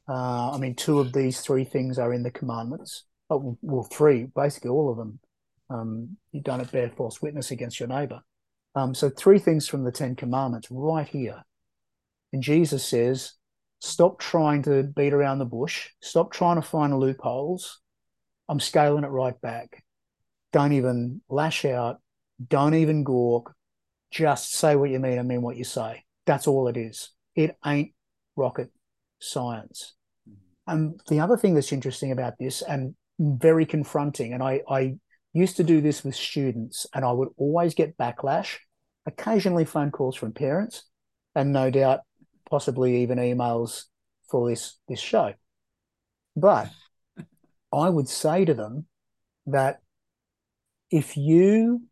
Uh, 0.08 0.52
I 0.52 0.58
mean, 0.58 0.74
two 0.74 1.00
of 1.00 1.12
these 1.12 1.40
three 1.40 1.64
things 1.64 1.98
are 1.98 2.12
in 2.12 2.22
the 2.22 2.30
commandments. 2.30 3.04
Oh, 3.30 3.58
well, 3.60 3.84
three, 3.84 4.26
basically 4.34 4.70
all 4.70 4.90
of 4.90 4.96
them. 4.96 5.20
Um, 5.70 6.16
you 6.32 6.40
don't 6.40 6.70
bear 6.72 6.90
false 6.96 7.20
witness 7.20 7.50
against 7.50 7.78
your 7.78 7.88
neighbor. 7.88 8.20
Um, 8.74 8.94
so 8.94 9.10
three 9.10 9.38
things 9.38 9.68
from 9.68 9.84
the 9.84 9.92
Ten 9.92 10.16
Commandments 10.16 10.68
right 10.70 11.06
here. 11.06 11.44
And 12.32 12.42
Jesus 12.42 12.86
says, 12.86 13.34
stop 13.80 14.18
trying 14.18 14.62
to 14.62 14.82
beat 14.82 15.12
around 15.12 15.38
the 15.38 15.44
bush. 15.44 15.88
Stop 16.00 16.32
trying 16.32 16.56
to 16.56 16.62
find 16.62 16.98
loopholes. 16.98 17.80
I'm 18.48 18.60
scaling 18.60 19.04
it 19.04 19.08
right 19.08 19.38
back. 19.40 19.84
Don't 20.52 20.72
even 20.72 21.20
lash 21.28 21.64
out. 21.64 22.00
Don't 22.46 22.74
even 22.74 23.04
gawk. 23.04 23.54
Just 24.10 24.54
say 24.54 24.74
what 24.74 24.90
you 24.90 24.98
mean 24.98 25.18
and 25.18 25.28
mean 25.28 25.42
what 25.42 25.56
you 25.56 25.64
say. 25.64 26.04
That's 26.26 26.46
all 26.46 26.68
it 26.68 26.76
is. 26.76 27.10
It 27.34 27.56
ain't 27.64 27.92
rocket 28.36 28.70
science. 29.18 29.94
And 30.66 31.00
the 31.08 31.20
other 31.20 31.36
thing 31.36 31.54
that's 31.54 31.72
interesting 31.72 32.12
about 32.12 32.34
this 32.38 32.62
and 32.62 32.94
very 33.18 33.66
confronting, 33.66 34.32
and 34.32 34.42
I, 34.42 34.62
I 34.68 34.96
used 35.32 35.56
to 35.56 35.64
do 35.64 35.80
this 35.80 36.04
with 36.04 36.14
students, 36.14 36.86
and 36.94 37.04
I 37.04 37.12
would 37.12 37.28
always 37.36 37.74
get 37.74 37.98
backlash, 37.98 38.58
occasionally 39.06 39.64
phone 39.64 39.90
calls 39.90 40.16
from 40.16 40.32
parents, 40.32 40.84
and 41.34 41.52
no 41.52 41.70
doubt 41.70 42.00
possibly 42.50 43.02
even 43.02 43.18
emails 43.18 43.84
for 44.30 44.48
this 44.48 44.78
this 44.88 45.00
show. 45.00 45.34
But 46.36 46.70
I 47.72 47.88
would 47.88 48.08
say 48.08 48.44
to 48.44 48.54
them 48.54 48.86
that 49.46 49.80
if 50.90 51.16
you 51.16 51.82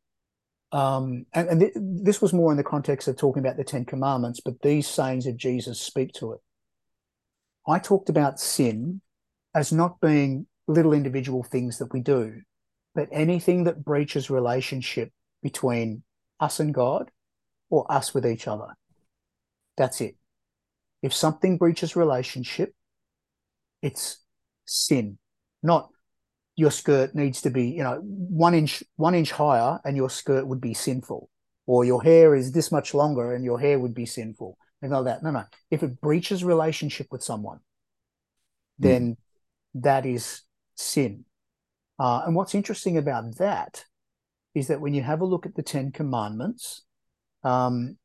um, 0.72 1.26
and, 1.32 1.48
and 1.48 1.60
th- 1.60 1.72
this 1.76 2.20
was 2.20 2.32
more 2.32 2.50
in 2.50 2.56
the 2.56 2.64
context 2.64 3.08
of 3.08 3.16
talking 3.16 3.40
about 3.40 3.56
the 3.56 3.64
Ten 3.64 3.84
Commandments, 3.84 4.40
but 4.44 4.60
these 4.62 4.86
sayings 4.86 5.26
of 5.26 5.36
Jesus 5.36 5.80
speak 5.80 6.12
to 6.14 6.32
it. 6.32 6.40
I 7.68 7.78
talked 7.78 8.08
about 8.08 8.40
sin 8.40 9.00
as 9.54 9.72
not 9.72 10.00
being 10.00 10.46
little 10.68 10.92
individual 10.92 11.42
things 11.42 11.78
that 11.78 11.92
we 11.92 12.00
do, 12.00 12.42
but 12.94 13.08
anything 13.12 13.64
that 13.64 13.84
breaches 13.84 14.28
relationship 14.28 15.12
between 15.42 16.02
us 16.40 16.60
and 16.60 16.74
God 16.74 17.10
or 17.70 17.90
us 17.90 18.12
with 18.12 18.26
each 18.26 18.46
other. 18.46 18.76
That's 19.76 20.00
it. 20.00 20.16
If 21.06 21.14
something 21.14 21.56
breaches 21.56 21.94
relationship, 21.94 22.74
it's 23.80 24.24
sin, 24.64 25.18
not 25.62 25.88
your 26.56 26.72
skirt 26.72 27.14
needs 27.14 27.42
to 27.42 27.50
be, 27.50 27.68
you 27.68 27.84
know, 27.84 28.00
one 28.02 28.54
inch 28.54 28.82
one 28.96 29.14
inch 29.14 29.30
higher 29.30 29.78
and 29.84 29.96
your 29.96 30.10
skirt 30.10 30.48
would 30.48 30.60
be 30.60 30.74
sinful, 30.74 31.30
or 31.64 31.84
your 31.84 32.02
hair 32.02 32.34
is 32.34 32.50
this 32.50 32.72
much 32.72 32.92
longer 32.92 33.32
and 33.32 33.44
your 33.44 33.60
hair 33.60 33.78
would 33.78 33.94
be 33.94 34.04
sinful, 34.04 34.58
and 34.82 34.92
all 34.92 35.04
that. 35.04 35.22
No, 35.22 35.30
no. 35.30 35.44
If 35.70 35.84
it 35.84 36.00
breaches 36.00 36.42
relationship 36.42 37.06
with 37.12 37.22
someone, 37.22 37.60
then 38.76 39.12
mm. 39.12 39.16
that 39.84 40.06
is 40.06 40.42
sin. 40.74 41.24
Uh, 42.00 42.22
and 42.26 42.34
what's 42.34 42.56
interesting 42.56 42.98
about 42.98 43.38
that 43.38 43.84
is 44.56 44.66
that 44.66 44.80
when 44.80 44.92
you 44.92 45.02
have 45.02 45.20
a 45.20 45.24
look 45.24 45.46
at 45.46 45.54
the 45.54 45.62
Ten 45.62 45.92
Commandments, 45.92 46.82
um, 47.44 47.96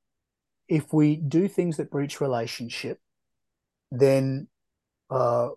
if 0.72 0.94
we 0.94 1.18
do 1.18 1.50
things 1.50 1.76
that 1.76 1.92
breach 1.92 2.22
relationship, 2.22 2.98
then 3.92 4.48
uh, 5.10 5.50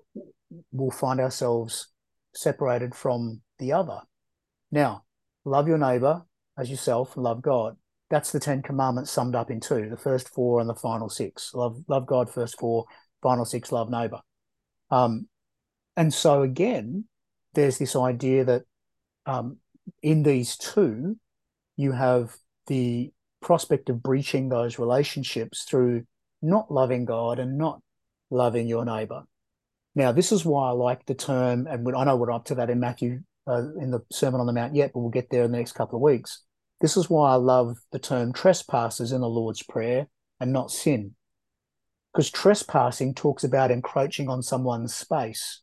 we'll 0.72 0.90
find 0.90 1.20
ourselves 1.20 1.86
separated 2.34 2.96
from 2.96 3.40
the 3.60 3.72
other. 3.72 4.00
Now, 4.72 5.04
love 5.44 5.68
your 5.68 5.78
neighbor 5.78 6.24
as 6.58 6.68
yourself 6.68 7.16
love 7.16 7.42
God. 7.42 7.76
That's 8.10 8.32
the 8.32 8.40
Ten 8.40 8.60
Commandments 8.60 9.12
summed 9.12 9.36
up 9.36 9.52
in 9.52 9.60
two, 9.60 9.88
the 9.88 9.96
first 9.96 10.28
four 10.30 10.58
and 10.60 10.68
the 10.68 10.74
final 10.74 11.08
six. 11.08 11.54
Love, 11.54 11.84
love 11.86 12.06
God, 12.06 12.28
first 12.28 12.58
four, 12.58 12.84
final 13.22 13.44
six, 13.44 13.70
love 13.70 13.88
neighbor. 13.88 14.20
Um, 14.90 15.28
and 15.96 16.12
so 16.12 16.42
again, 16.42 17.04
there's 17.54 17.78
this 17.78 17.94
idea 17.94 18.44
that 18.46 18.62
um, 19.26 19.58
in 20.02 20.24
these 20.24 20.56
two, 20.56 21.18
you 21.76 21.92
have 21.92 22.34
the 22.66 23.12
prospect 23.44 23.90
of 23.90 24.02
breaching 24.02 24.48
those 24.48 24.78
relationships 24.78 25.64
through 25.64 26.04
not 26.42 26.70
loving 26.70 27.04
God 27.04 27.38
and 27.38 27.56
not 27.58 27.80
loving 28.30 28.66
your 28.66 28.84
neighbor. 28.84 29.22
Now, 29.94 30.10
this 30.10 30.32
is 30.32 30.44
why 30.44 30.70
I 30.70 30.72
like 30.72 31.06
the 31.06 31.14
term, 31.14 31.68
and 31.68 31.86
I 31.94 32.04
know 32.04 32.16
we're 32.16 32.32
up 32.32 32.46
to 32.46 32.56
that 32.56 32.70
in 32.70 32.80
Matthew 32.80 33.20
uh, 33.46 33.62
in 33.80 33.90
the 33.90 34.00
Sermon 34.10 34.40
on 34.40 34.46
the 34.46 34.52
Mount 34.52 34.74
yet, 34.74 34.92
but 34.92 35.00
we'll 35.00 35.10
get 35.10 35.30
there 35.30 35.44
in 35.44 35.52
the 35.52 35.58
next 35.58 35.72
couple 35.72 35.96
of 35.96 36.02
weeks. 36.02 36.42
This 36.80 36.96
is 36.96 37.08
why 37.08 37.32
I 37.32 37.36
love 37.36 37.76
the 37.92 37.98
term 37.98 38.32
trespassers 38.32 39.12
in 39.12 39.20
the 39.20 39.28
Lord's 39.28 39.62
Prayer 39.62 40.08
and 40.40 40.52
not 40.52 40.70
sin. 40.70 41.14
Because 42.12 42.30
trespassing 42.30 43.14
talks 43.14 43.44
about 43.44 43.70
encroaching 43.70 44.28
on 44.28 44.42
someone's 44.42 44.94
space. 44.94 45.62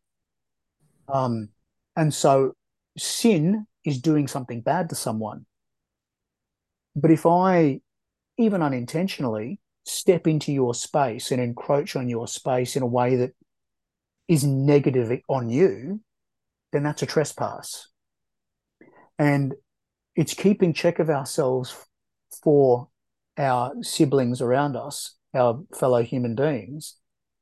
Um, 1.08 1.50
and 1.96 2.14
so 2.14 2.54
sin 2.98 3.68
is 3.84 4.02
doing 4.02 4.28
something 4.28 4.62
bad 4.62 4.90
to 4.90 4.96
someone. 4.96 5.46
But 6.96 7.12
if 7.12 7.26
I, 7.26 7.82
even 8.38 8.62
unintentionally, 8.62 9.60
step 9.86 10.28
into 10.28 10.52
your 10.52 10.74
space 10.74 11.32
and 11.32 11.42
encroach 11.42 11.96
on 11.96 12.10
your 12.10 12.28
space 12.28 12.76
in 12.76 12.84
a 12.84 12.88
way 12.88 13.16
that 13.16 13.34
is 14.28 14.44
negative 14.44 15.20
on 15.28 15.50
you, 15.50 16.02
then 16.72 16.84
that's 16.84 17.02
a 17.02 17.06
trespass. 17.06 17.88
And 19.18 19.54
it's 20.16 20.34
keeping 20.34 20.74
check 20.74 21.00
of 21.00 21.10
ourselves 21.10 21.76
for 22.44 22.88
our 23.38 23.74
siblings 23.82 24.42
around 24.42 24.76
us, 24.76 25.16
our 25.34 25.64
fellow 25.74 26.04
human 26.04 26.36
beings, 26.36 26.96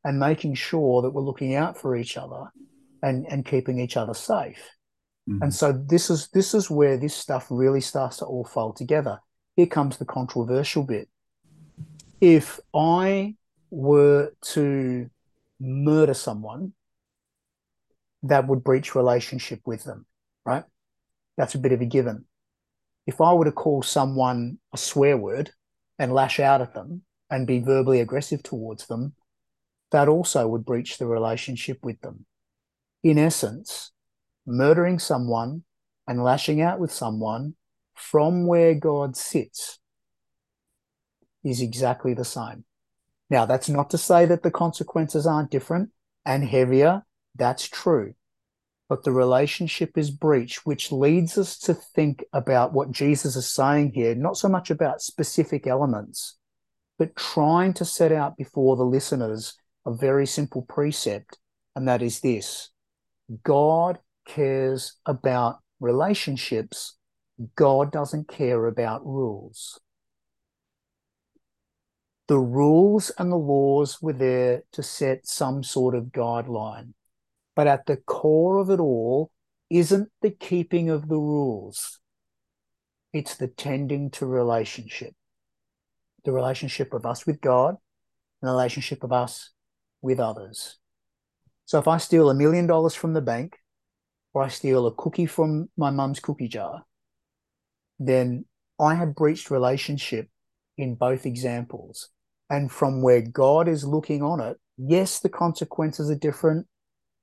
and 0.03 0.19
making 0.19 0.55
sure 0.55 1.01
that 1.01 1.11
we're 1.11 1.21
looking 1.21 1.55
out 1.55 1.77
for 1.77 1.95
each 1.95 2.17
other 2.17 2.45
and, 3.01 3.25
and 3.29 3.45
keeping 3.45 3.79
each 3.79 3.97
other 3.97 4.13
safe. 4.13 4.69
Mm-hmm. 5.29 5.43
And 5.43 5.53
so 5.53 5.71
this 5.71 6.09
is 6.09 6.29
this 6.29 6.53
is 6.53 6.69
where 6.69 6.97
this 6.97 7.15
stuff 7.15 7.47
really 7.49 7.81
starts 7.81 8.17
to 8.17 8.25
all 8.25 8.45
fold 8.45 8.77
together. 8.77 9.19
Here 9.59 9.67
comes 9.67 9.97
the 9.97 10.05
controversial 10.05 10.83
bit. 10.83 11.09
If 12.21 12.61
I 12.73 13.35
were 13.69 14.31
to 14.53 15.09
murder 15.59 16.13
someone 16.13 16.71
that 18.23 18.47
would 18.47 18.63
breach 18.63 18.95
relationship 18.95 19.59
with 19.65 19.83
them, 19.83 20.05
right? 20.45 20.63
That's 21.35 21.55
a 21.55 21.59
bit 21.59 21.73
of 21.73 21.81
a 21.81 21.85
given. 21.85 22.23
If 23.05 23.19
I 23.19 23.33
were 23.33 23.43
to 23.43 23.51
call 23.51 23.81
someone 23.81 24.59
a 24.73 24.77
swear 24.77 25.17
word 25.17 25.51
and 25.97 26.13
lash 26.13 26.39
out 26.39 26.61
at 26.61 26.73
them 26.73 27.01
and 27.29 27.45
be 27.45 27.59
verbally 27.59 27.99
aggressive 27.99 28.41
towards 28.41 28.87
them, 28.87 29.13
that 29.91 30.07
also 30.07 30.47
would 30.47 30.63
breach 30.63 30.99
the 30.99 31.05
relationship 31.05 31.79
with 31.83 31.99
them. 31.99 32.25
In 33.03 33.17
essence, 33.17 33.91
murdering 34.45 34.99
someone 34.99 35.63
and 36.07 36.23
lashing 36.23 36.61
out 36.61 36.79
with 36.79 36.93
someone 36.93 37.55
from 37.99 38.47
where 38.47 38.73
God 38.73 39.15
sits 39.15 39.79
is 41.43 41.61
exactly 41.61 42.13
the 42.13 42.25
same. 42.25 42.65
Now, 43.29 43.45
that's 43.45 43.69
not 43.69 43.89
to 43.91 43.97
say 43.97 44.25
that 44.25 44.43
the 44.43 44.51
consequences 44.51 45.27
aren't 45.27 45.51
different 45.51 45.89
and 46.25 46.43
heavier 46.43 47.03
that's 47.39 47.67
true. 47.67 48.13
But 48.87 49.03
the 49.03 49.11
relationship 49.11 49.97
is 49.97 50.11
breached, 50.11 50.65
which 50.65 50.91
leads 50.91 51.37
us 51.37 51.57
to 51.59 51.73
think 51.73 52.23
about 52.33 52.73
what 52.73 52.91
Jesus 52.91 53.35
is 53.35 53.49
saying 53.49 53.93
here, 53.93 54.15
not 54.15 54.37
so 54.37 54.49
much 54.49 54.69
about 54.69 55.01
specific 55.01 55.67
elements, 55.67 56.37
but 56.97 57.15
trying 57.15 57.73
to 57.75 57.85
set 57.85 58.11
out 58.11 58.35
before 58.35 58.75
the 58.75 58.83
listeners 58.83 59.55
a 59.85 59.93
very 59.93 60.25
simple 60.25 60.63
precept, 60.63 61.37
and 61.75 61.87
that 61.87 62.01
is 62.01 62.19
this 62.19 62.71
God 63.43 63.99
cares 64.27 64.97
about 65.05 65.59
relationships, 65.79 66.97
God 67.55 67.91
doesn't 67.91 68.27
care 68.27 68.65
about 68.67 69.05
rules. 69.05 69.79
The 72.27 72.37
rules 72.37 73.11
and 73.17 73.31
the 73.31 73.37
laws 73.37 74.01
were 74.01 74.13
there 74.13 74.63
to 74.73 74.83
set 74.83 75.25
some 75.25 75.63
sort 75.63 75.95
of 75.95 76.05
guideline. 76.05 76.93
But 77.55 77.67
at 77.67 77.85
the 77.87 77.97
core 77.97 78.57
of 78.57 78.69
it 78.69 78.79
all 78.79 79.31
isn't 79.69 80.09
the 80.21 80.31
keeping 80.31 80.89
of 80.89 81.07
the 81.07 81.17
rules. 81.17 81.99
it's 83.13 83.35
the 83.35 83.47
tending 83.47 84.11
to 84.11 84.25
relationship, 84.25 85.13
the 86.25 86.31
relationship 86.31 86.93
of 86.93 87.05
us 87.05 87.25
with 87.25 87.41
God, 87.41 87.75
and 88.41 88.47
the 88.47 88.51
relationship 88.51 89.03
of 89.03 89.11
us 89.11 89.51
with 90.01 90.19
others. 90.19 90.77
So 91.65 91.79
if 91.79 91.87
I 91.87 91.97
steal 91.97 92.29
a 92.29 92.35
million 92.35 92.67
dollars 92.67 92.95
from 92.95 93.13
the 93.13 93.21
bank, 93.21 93.57
or 94.33 94.43
I 94.43 94.47
steal 94.47 94.85
a 94.87 94.93
cookie 94.93 95.25
from 95.25 95.69
my 95.75 95.89
mum's 95.89 96.19
cookie 96.19 96.47
jar, 96.47 96.83
then 97.99 98.45
I 98.79 98.95
have 98.95 99.15
breached 99.15 99.51
relationship 99.51 100.29
in 100.77 100.95
both 100.95 101.25
examples. 101.25 102.09
And 102.49 102.71
from 102.71 103.01
where 103.01 103.21
God 103.21 103.67
is 103.67 103.83
looking 103.83 104.23
on 104.23 104.39
it, 104.39 104.57
yes, 104.77 105.19
the 105.19 105.29
consequences 105.29 106.09
are 106.09 106.15
different. 106.15 106.65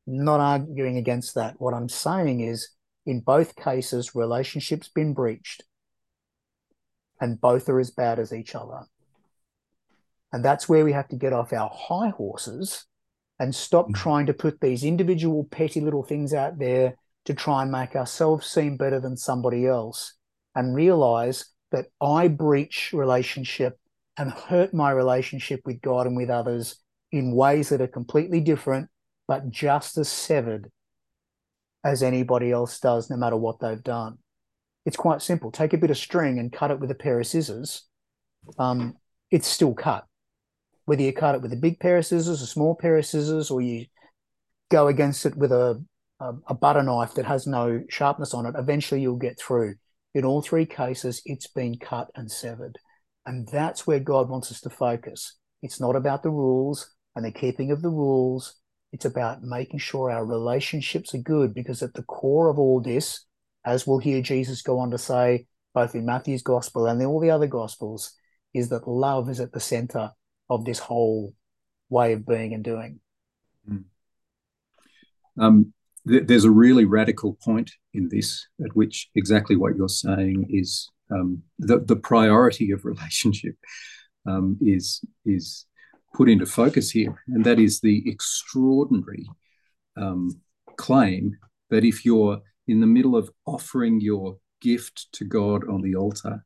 Not 0.06 0.38
arguing 0.38 0.98
against 0.98 1.34
that. 1.34 1.54
What 1.58 1.74
I'm 1.74 1.88
saying 1.88 2.40
is, 2.40 2.68
in 3.06 3.20
both 3.20 3.56
cases, 3.56 4.14
relationships 4.14 4.88
been 4.88 5.14
breached, 5.14 5.64
and 7.20 7.40
both 7.40 7.68
are 7.68 7.80
as 7.80 7.90
bad 7.90 8.18
as 8.18 8.32
each 8.32 8.54
other. 8.54 8.82
And 10.32 10.44
that's 10.44 10.68
where 10.68 10.84
we 10.84 10.92
have 10.92 11.08
to 11.08 11.16
get 11.16 11.32
off 11.32 11.52
our 11.52 11.70
high 11.72 12.10
horses 12.10 12.84
and 13.38 13.54
stop 13.54 13.88
mm. 13.88 13.94
trying 13.94 14.26
to 14.26 14.34
put 14.34 14.60
these 14.60 14.84
individual 14.84 15.44
petty 15.50 15.80
little 15.80 16.02
things 16.02 16.34
out 16.34 16.58
there 16.58 16.96
to 17.24 17.34
try 17.34 17.62
and 17.62 17.72
make 17.72 17.96
ourselves 17.96 18.46
seem 18.46 18.76
better 18.76 19.00
than 19.00 19.16
somebody 19.16 19.66
else 19.66 20.15
and 20.56 20.74
realize 20.74 21.44
that 21.70 21.86
I 22.00 22.26
breach 22.28 22.90
relationship 22.92 23.78
and 24.16 24.32
hurt 24.32 24.72
my 24.72 24.90
relationship 24.90 25.60
with 25.64 25.82
God 25.82 26.06
and 26.06 26.16
with 26.16 26.30
others 26.30 26.76
in 27.12 27.36
ways 27.36 27.68
that 27.68 27.82
are 27.82 27.86
completely 27.86 28.40
different, 28.40 28.88
but 29.28 29.50
just 29.50 29.98
as 29.98 30.08
severed 30.08 30.70
as 31.84 32.02
anybody 32.02 32.50
else 32.50 32.80
does, 32.80 33.10
no 33.10 33.16
matter 33.16 33.36
what 33.36 33.60
they've 33.60 33.84
done. 33.84 34.18
It's 34.86 34.96
quite 34.96 35.20
simple. 35.20 35.52
Take 35.52 35.72
a 35.72 35.78
bit 35.78 35.90
of 35.90 35.98
string 35.98 36.38
and 36.38 36.52
cut 36.52 36.70
it 36.70 36.80
with 36.80 36.90
a 36.90 36.94
pair 36.94 37.20
of 37.20 37.26
scissors. 37.26 37.82
Um, 38.58 38.96
it's 39.30 39.46
still 39.46 39.74
cut. 39.74 40.04
Whether 40.86 41.02
you 41.02 41.12
cut 41.12 41.34
it 41.34 41.42
with 41.42 41.52
a 41.52 41.56
big 41.56 41.78
pair 41.78 41.98
of 41.98 42.06
scissors, 42.06 42.40
a 42.40 42.46
small 42.46 42.74
pair 42.74 42.96
of 42.96 43.04
scissors, 43.04 43.50
or 43.50 43.60
you 43.60 43.86
go 44.70 44.86
against 44.86 45.26
it 45.26 45.36
with 45.36 45.52
a, 45.52 45.84
a, 46.20 46.32
a 46.48 46.54
butter 46.54 46.82
knife 46.82 47.14
that 47.14 47.26
has 47.26 47.46
no 47.46 47.82
sharpness 47.90 48.32
on 48.32 48.46
it, 48.46 48.54
eventually 48.56 49.02
you'll 49.02 49.16
get 49.16 49.38
through. 49.38 49.74
In 50.16 50.24
all 50.24 50.40
three 50.40 50.64
cases, 50.64 51.20
it's 51.26 51.46
been 51.46 51.76
cut 51.76 52.10
and 52.14 52.32
severed. 52.32 52.78
And 53.26 53.46
that's 53.48 53.86
where 53.86 54.00
God 54.00 54.30
wants 54.30 54.50
us 54.50 54.62
to 54.62 54.70
focus. 54.70 55.36
It's 55.60 55.78
not 55.78 55.94
about 55.94 56.22
the 56.22 56.30
rules 56.30 56.90
and 57.14 57.22
the 57.22 57.30
keeping 57.30 57.70
of 57.70 57.82
the 57.82 57.90
rules. 57.90 58.54
It's 58.94 59.04
about 59.04 59.42
making 59.42 59.78
sure 59.78 60.10
our 60.10 60.24
relationships 60.24 61.14
are 61.14 61.18
good 61.18 61.52
because 61.52 61.82
at 61.82 61.92
the 61.92 62.02
core 62.02 62.48
of 62.48 62.58
all 62.58 62.80
this, 62.80 63.26
as 63.66 63.86
we'll 63.86 63.98
hear 63.98 64.22
Jesus 64.22 64.62
go 64.62 64.78
on 64.78 64.90
to 64.92 64.96
say, 64.96 65.48
both 65.74 65.94
in 65.94 66.06
Matthew's 66.06 66.40
gospel 66.40 66.86
and 66.86 66.98
in 66.98 67.06
all 67.06 67.20
the 67.20 67.30
other 67.30 67.46
gospels, 67.46 68.14
is 68.54 68.70
that 68.70 68.88
love 68.88 69.28
is 69.28 69.38
at 69.38 69.52
the 69.52 69.60
center 69.60 70.12
of 70.48 70.64
this 70.64 70.78
whole 70.78 71.34
way 71.90 72.14
of 72.14 72.24
being 72.24 72.54
and 72.54 72.64
doing. 72.64 73.00
Mm. 73.70 73.84
There's 76.08 76.44
a 76.44 76.50
really 76.50 76.84
radical 76.84 77.36
point 77.44 77.72
in 77.92 78.08
this 78.08 78.46
at 78.64 78.76
which 78.76 79.10
exactly 79.16 79.56
what 79.56 79.74
you're 79.76 79.88
saying 79.88 80.46
is 80.50 80.88
um, 81.10 81.42
the, 81.58 81.80
the 81.80 81.96
priority 81.96 82.70
of 82.70 82.84
relationship 82.84 83.56
um, 84.26 84.56
is 84.60 85.04
is 85.24 85.66
put 86.14 86.28
into 86.28 86.46
focus 86.46 86.90
here, 86.90 87.22
and 87.28 87.44
that 87.44 87.58
is 87.58 87.80
the 87.80 88.08
extraordinary 88.08 89.26
um, 89.96 90.40
claim 90.76 91.36
that 91.70 91.84
if 91.84 92.04
you're 92.04 92.40
in 92.68 92.80
the 92.80 92.86
middle 92.86 93.16
of 93.16 93.30
offering 93.44 94.00
your 94.00 94.38
gift 94.60 95.08
to 95.12 95.24
God 95.24 95.68
on 95.68 95.82
the 95.82 95.96
altar, 95.96 96.44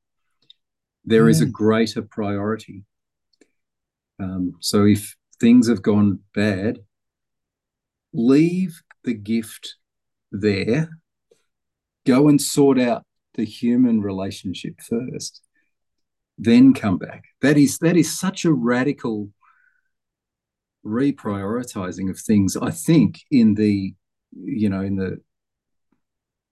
there 1.04 1.26
mm. 1.26 1.30
is 1.30 1.40
a 1.40 1.46
mm. 1.46 1.52
greater 1.52 2.02
priority. 2.02 2.84
Um, 4.18 4.56
so 4.60 4.84
if 4.84 5.16
things 5.38 5.68
have 5.68 5.82
gone 5.82 6.20
bad, 6.34 6.78
leave 8.12 8.82
the 9.04 9.14
gift 9.14 9.76
there, 10.32 10.88
go 12.06 12.28
and 12.28 12.40
sort 12.40 12.78
out 12.78 13.04
the 13.34 13.44
human 13.44 14.00
relationship 14.00 14.74
first, 14.80 15.42
then 16.38 16.72
come 16.74 16.98
back. 16.98 17.24
That 17.42 17.56
is 17.56 17.78
that 17.78 17.96
is 17.96 18.18
such 18.18 18.44
a 18.44 18.52
radical 18.52 19.30
reprioritizing 20.84 22.10
of 22.10 22.18
things. 22.18 22.56
I 22.56 22.70
think 22.70 23.20
in 23.30 23.54
the 23.54 23.94
you 24.32 24.68
know 24.68 24.80
in 24.80 24.96
the 24.96 25.18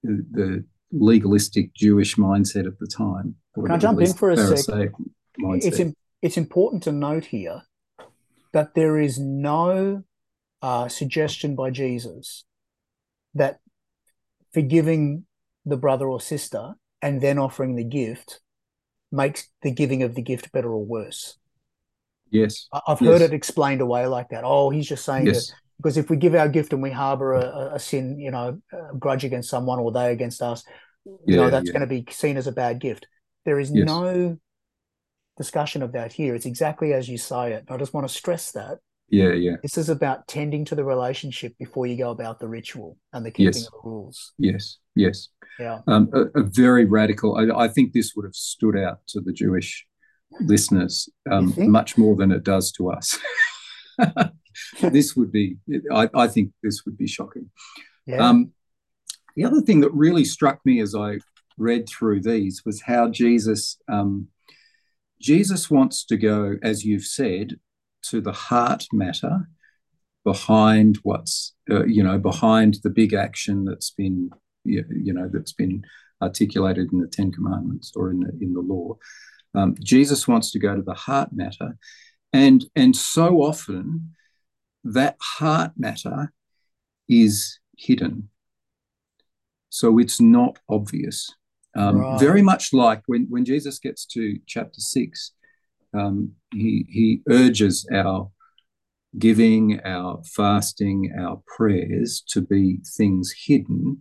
the 0.03 0.65
legalistic 0.93 1.75
Jewish 1.75 2.17
mindset 2.17 2.67
of 2.67 2.79
the 2.79 2.87
time. 2.87 3.35
Can 3.55 3.71
I 3.71 3.79
jump 3.79 4.01
in 4.01 4.13
for 4.13 4.31
a 4.31 4.57
second? 4.57 5.11
It's 5.39 5.79
in, 5.79 5.95
it's 6.23 6.37
important 6.37 6.83
to 6.85 6.93
note 6.93 7.27
here 7.27 7.63
that 8.53 8.75
there 8.75 8.99
is 8.99 9.19
no 9.19 10.05
uh, 10.63 10.89
suggestion 10.89 11.55
by 11.55 11.71
Jesus 11.71 12.45
that 13.35 13.59
forgiving 14.53 15.25
the 15.65 15.77
brother 15.77 16.09
or 16.09 16.21
sister 16.21 16.75
and 17.03 17.21
then 17.21 17.39
offering 17.39 17.77
the 17.77 17.85
gift 17.85 18.41
makes 19.13 19.49
the 19.63 19.71
giving 19.71 20.03
of 20.03 20.15
the 20.15 20.23
gift 20.23 20.53
better 20.53 20.71
or 20.73 20.85
worse. 20.85 21.39
Yes. 22.31 22.67
I've 22.73 23.01
yes. 23.01 23.11
heard 23.11 23.23
it 23.23 23.35
explained 23.35 23.81
away 23.81 24.07
like 24.07 24.31
that. 24.31 24.45
Oh, 24.45 24.71
he's 24.71 24.89
just 24.89 25.05
saying 25.05 25.27
yes. 25.27 25.49
that 25.49 25.55
because 25.79 25.97
if 25.97 26.11
we 26.11 26.17
give 26.17 26.35
our 26.35 26.49
gift 26.49 26.73
and 26.73 26.83
we 26.83 26.91
harbor 26.91 27.35
a, 27.35 27.75
a 27.75 27.79
sin, 27.79 28.19
you 28.19 28.31
know, 28.31 28.61
a 28.73 28.97
grudge 28.97 29.25
against 29.25 29.49
someone 29.49 29.79
or 29.79 29.93
they 29.93 30.13
against 30.13 30.43
us, 30.43 30.65
you 31.05 31.19
yeah, 31.27 31.37
know, 31.37 31.51
that's 31.51 31.67
yeah. 31.67 31.73
going 31.73 31.89
to 31.89 32.03
be 32.03 32.05
seen 32.11 32.37
as 32.37 32.47
a 32.47 32.53
bad 32.53 32.81
gift. 32.81 33.07
There 33.45 33.61
is 33.61 33.71
yes. 33.73 33.87
no 33.87 34.39
discussion 35.37 35.83
of 35.83 35.93
that 35.93 36.13
here. 36.13 36.35
It's 36.35 36.47
exactly 36.47 36.93
as 36.93 37.09
you 37.09 37.17
say 37.17 37.53
it. 37.53 37.65
I 37.71 37.77
just 37.77 37.95
want 37.95 38.07
to 38.07 38.13
stress 38.13 38.53
that. 38.53 38.79
Yeah, 39.11 39.33
yeah. 39.33 39.57
This 39.63 39.79
is 39.79 39.89
about 39.89 40.27
tending 40.29 40.65
to 40.67 40.75
the 40.75 40.85
relationship 40.85 41.55
before 41.59 41.87
you 41.87 41.97
go 41.97 42.11
about 42.11 42.41
the 42.41 42.49
ritual 42.49 42.99
and 43.13 43.25
the 43.25 43.31
keeping 43.31 43.55
yes. 43.55 43.67
of 43.67 43.73
the 43.73 43.89
rules. 43.89 44.33
Yes, 44.39 44.79
yes. 44.95 45.29
Yeah. 45.59 45.81
Um, 45.87 46.11
a, 46.13 46.41
a, 46.41 46.43
very 46.43 46.85
radical. 46.85 47.37
I, 47.37 47.65
I, 47.65 47.69
think 47.69 47.93
this 47.93 48.13
would 48.15 48.25
have 48.25 48.35
stood 48.35 48.77
out 48.77 49.01
to 49.09 49.21
the 49.21 49.33
Jewish 49.33 49.87
listeners 50.41 51.09
um, 51.31 51.53
much 51.57 51.97
more 51.97 52.17
than 52.17 52.31
it 52.31 52.45
does 52.45 52.71
to 52.73 52.91
us. 52.91 53.19
this 54.81 55.17
would 55.17 55.33
be. 55.33 55.57
I, 55.93 56.09
I, 56.15 56.29
think 56.29 56.53
this 56.63 56.85
would 56.85 56.97
be 56.97 57.09
shocking. 57.09 57.51
Yeah. 58.07 58.29
Um, 58.29 58.53
the 59.37 59.45
other 59.45 59.63
thing 59.63 59.81
that 59.81 59.93
really 59.93 60.25
struck 60.25 60.61
me 60.65 60.81
as 60.81 60.95
I 60.95 61.19
read 61.57 61.89
through 61.89 62.21
these 62.21 62.63
was 62.65 62.83
how 62.83 63.09
Jesus 63.09 63.79
um, 63.91 64.29
Jesus 65.21 65.71
wants 65.71 66.05
to 66.07 66.17
go, 66.17 66.57
as 66.63 66.85
you've 66.85 67.05
said, 67.05 67.57
to 68.03 68.21
the 68.21 68.33
heart 68.33 68.87
matter 68.93 69.49
behind 70.25 70.99
what's 71.03 71.55
uh, 71.71 71.85
you 71.87 72.03
know 72.03 72.19
behind 72.19 72.79
the 72.83 72.91
big 72.91 73.15
action 73.15 73.65
that's 73.65 73.91
been 73.91 74.31
you 74.65 75.13
know 75.13 75.29
that's 75.33 75.53
been 75.53 75.83
articulated 76.21 76.93
in 76.93 77.01
the 77.01 77.07
Ten 77.07 77.33
Commandments 77.33 77.93
or 77.95 78.11
in 78.11 78.21
the 78.21 78.33
in 78.41 78.53
the 78.53 78.61
law. 78.61 78.97
Um, 79.55 79.75
Jesus 79.83 80.29
wants 80.29 80.51
to 80.53 80.59
go 80.59 80.75
to 80.75 80.83
the 80.83 80.95
heart 80.95 81.31
matter, 81.33 81.77
and 82.33 82.65
and 82.77 82.95
so 82.95 83.39
often 83.39 84.15
that 84.85 85.17
heart 85.21 85.73
matter 85.77 86.33
is 87.09 87.59
hidden, 87.77 88.29
so 89.71 89.99
it's 89.99 90.21
not 90.21 90.59
obvious. 90.69 91.31
Um, 91.77 91.99
right. 91.99 92.21
Very 92.21 92.43
much 92.43 92.73
like 92.73 93.03
when 93.07 93.27
when 93.31 93.45
Jesus 93.45 93.79
gets 93.79 94.05
to 94.07 94.39
chapter 94.47 94.81
six, 94.81 95.33
um, 95.95 96.33
he, 96.53 96.87
he 96.89 97.23
urges 97.29 97.87
our 97.93 98.31
giving, 99.19 99.81
our 99.85 100.23
fasting, 100.25 101.13
our 101.19 101.43
prayers 101.57 102.23
to 102.29 102.41
be 102.41 102.79
things 102.97 103.35
hidden 103.47 104.01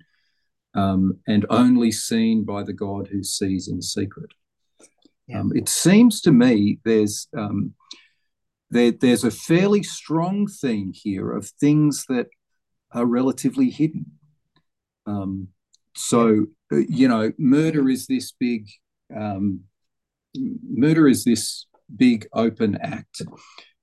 um, 0.75 1.19
and 1.27 1.45
only 1.49 1.91
seen 1.91 2.43
by 2.43 2.63
the 2.63 2.73
God 2.73 3.07
who 3.07 3.23
sees 3.23 3.67
in 3.67 3.81
secret. 3.81 4.31
Yeah. 5.27 5.39
Um, 5.39 5.51
it 5.55 5.67
seems 5.67 6.21
to 6.21 6.31
me 6.31 6.79
there's 6.85 7.27
um, 7.35 7.73
there, 8.69 8.91
there's 8.91 9.23
a 9.23 9.31
fairly 9.31 9.83
strong 9.83 10.47
theme 10.47 10.91
here 10.93 11.31
of 11.31 11.47
things 11.47 12.05
that 12.09 12.27
are 12.91 13.05
relatively 13.05 13.69
hidden. 13.69 14.05
Um, 15.05 15.49
so, 15.95 16.47
uh, 16.71 16.81
you 16.89 17.07
know, 17.07 17.31
murder 17.38 17.89
is 17.89 18.07
this 18.07 18.31
big, 18.31 18.67
um, 19.15 19.61
murder 20.35 21.07
is 21.07 21.23
this 21.23 21.65
big 21.95 22.27
open 22.33 22.77
act 22.81 23.21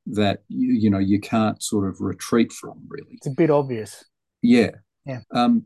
that 0.07 0.40
you, 0.48 0.72
you 0.72 0.90
know 0.90 0.98
you 0.98 1.20
can't 1.20 1.62
sort 1.62 1.88
of 1.88 2.00
retreat 2.00 2.52
from 2.52 2.80
really. 2.88 3.12
It's 3.12 3.26
a 3.26 3.30
bit 3.30 3.50
obvious. 3.50 4.05
Yeah. 4.42 4.70
Yeah. 5.07 5.20
Um 5.32 5.64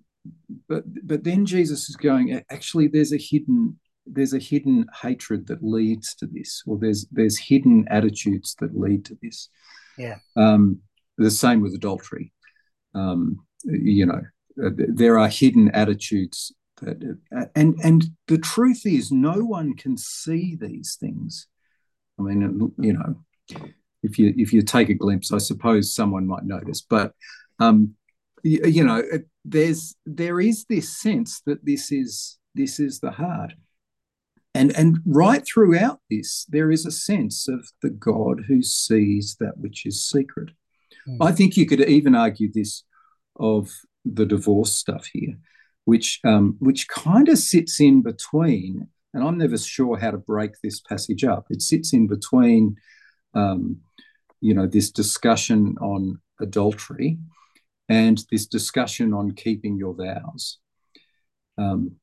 but 0.69 0.85
but 1.07 1.25
then 1.25 1.47
jesus 1.47 1.89
is 1.89 1.97
going 1.97 2.43
actually 2.51 2.87
there's 2.87 3.13
a 3.13 3.17
hidden 3.17 3.79
there's 4.05 4.35
a 4.35 4.39
hidden 4.39 4.85
hatred 5.03 5.47
that 5.47 5.63
leads 5.63 6.15
to 6.17 6.27
this 6.27 6.63
or 6.67 6.77
there's 6.79 7.07
there's 7.11 7.39
hidden 7.39 7.87
attitudes 7.89 8.55
that 8.61 8.79
lead 8.79 9.05
to 9.07 9.17
this. 9.23 9.49
Yeah. 9.97 10.17
Um 10.37 10.81
the 11.17 11.31
same 11.31 11.61
with 11.61 11.75
adultery. 11.75 12.33
Um 12.95 13.41
you 13.65 14.07
know 14.07 14.23
uh, 14.65 14.71
there 14.77 15.19
are 15.19 15.29
hidden 15.29 15.71
attitudes 15.73 16.53
That, 16.83 17.19
uh, 17.37 17.47
and 17.55 17.77
and 17.83 18.05
the 18.27 18.39
truth 18.39 18.83
is, 18.85 19.11
no 19.11 19.45
one 19.45 19.75
can 19.75 19.97
see 19.97 20.57
these 20.57 20.97
things. 20.99 21.49
I 22.19 22.23
mean, 22.23 22.73
you 22.79 22.93
know, 22.93 23.17
if 24.03 24.19
you 24.19 24.35
if 24.37 24.53
you 24.53 24.63
take 24.63 24.89
a 24.89 24.95
glimpse, 24.95 25.33
I 25.33 25.39
suppose 25.39 25.95
someone 25.95 26.27
might 26.27 26.45
notice. 26.45 26.81
But 26.81 27.13
um, 27.59 27.95
you, 28.43 28.65
you 28.65 28.85
know, 28.85 29.03
there's 29.45 29.95
there 30.07 30.41
is 30.41 30.65
this 30.65 31.01
sense 31.01 31.41
that 31.47 31.65
this 31.65 31.93
is 31.93 32.39
this 32.55 32.81
is 32.81 33.01
the 33.01 33.11
heart, 33.11 33.55
and 34.55 34.77
and 34.77 34.99
right 35.07 35.45
throughout 35.47 36.01
this, 36.11 36.47
there 36.49 36.71
is 36.71 36.87
a 36.87 36.91
sense 36.91 37.49
of 37.49 37.69
the 37.83 37.91
God 37.91 38.45
who 38.49 38.63
sees 38.63 39.37
that 39.41 39.59
which 39.59 39.87
is 39.87 40.09
secret. 40.09 40.51
Mm. 41.09 41.19
I 41.21 41.33
think 41.33 41.57
you 41.57 41.67
could 41.67 41.81
even 41.81 42.15
argue 42.15 42.51
this 42.53 42.85
of 43.37 43.71
the 44.05 44.27
divorce 44.27 44.75
stuff 44.75 45.09
here, 45.13 45.39
which 45.85 46.21
um, 46.25 46.57
which 46.59 46.89
kind 46.89 47.29
of 47.29 47.39
sits 47.39 47.81
in 47.81 48.03
between. 48.03 48.89
And 49.15 49.25
I'm 49.25 49.39
never 49.39 49.57
sure 49.57 49.97
how 49.97 50.11
to 50.11 50.19
break 50.19 50.53
this 50.63 50.81
passage 50.81 51.25
up. 51.25 51.47
It 51.51 51.63
sits 51.63 51.93
in 51.93 52.07
between 52.07 52.77
um, 53.35 53.81
you 54.41 54.55
know, 54.55 54.67
this 54.67 54.91
discussion 54.91 55.77
on 55.81 56.21
adultery 56.41 57.19
and 57.89 58.23
this 58.31 58.47
discussion 58.47 59.13
on 59.13 59.33
keeping 59.33 59.77
your 59.77 59.95
vows. 59.95 60.59
Um, 61.57 61.97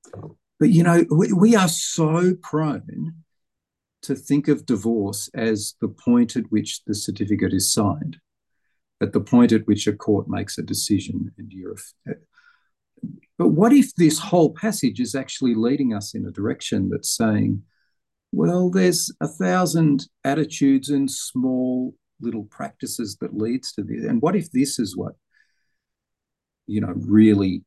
but, 0.59 0.69
you 0.69 0.83
know, 0.83 1.05
we, 1.09 1.31
we 1.31 1.55
are 1.55 1.67
so 1.67 2.35
prone 2.41 3.15
to 4.01 4.15
think 4.15 4.47
of 4.47 4.65
divorce 4.65 5.29
as 5.33 5.75
the 5.81 5.87
point 5.87 6.35
at 6.35 6.51
which 6.51 6.83
the 6.85 6.93
certificate 6.93 7.53
is 7.53 7.71
signed, 7.71 8.17
at 9.01 9.13
the 9.13 9.21
point 9.21 9.51
at 9.51 9.65
which 9.67 9.87
a 9.87 9.93
court 9.93 10.27
makes 10.27 10.57
a 10.57 10.63
decision 10.63 11.31
and 11.37 11.51
you're. 11.51 11.75
But 13.37 13.49
what 13.49 13.73
if 13.73 13.93
this 13.95 14.17
whole 14.17 14.53
passage 14.53 14.99
is 14.99 15.13
actually 15.13 15.55
leading 15.55 15.93
us 15.93 16.15
in 16.15 16.25
a 16.25 16.31
direction 16.31 16.89
that's 16.89 17.15
saying, 17.15 17.63
well, 18.31 18.69
there's 18.69 19.11
a 19.21 19.27
thousand 19.27 20.07
attitudes 20.23 20.89
and 20.89 21.09
small 21.09 21.93
little 22.21 22.45
practices 22.45 23.17
that 23.21 23.37
leads 23.37 23.73
to 23.73 23.83
this. 23.83 24.05
And 24.05 24.21
what 24.21 24.35
if 24.35 24.51
this 24.51 24.79
is 24.79 24.95
what, 24.95 25.13
you 26.67 26.81
know, 26.81 26.93
really 26.95 27.63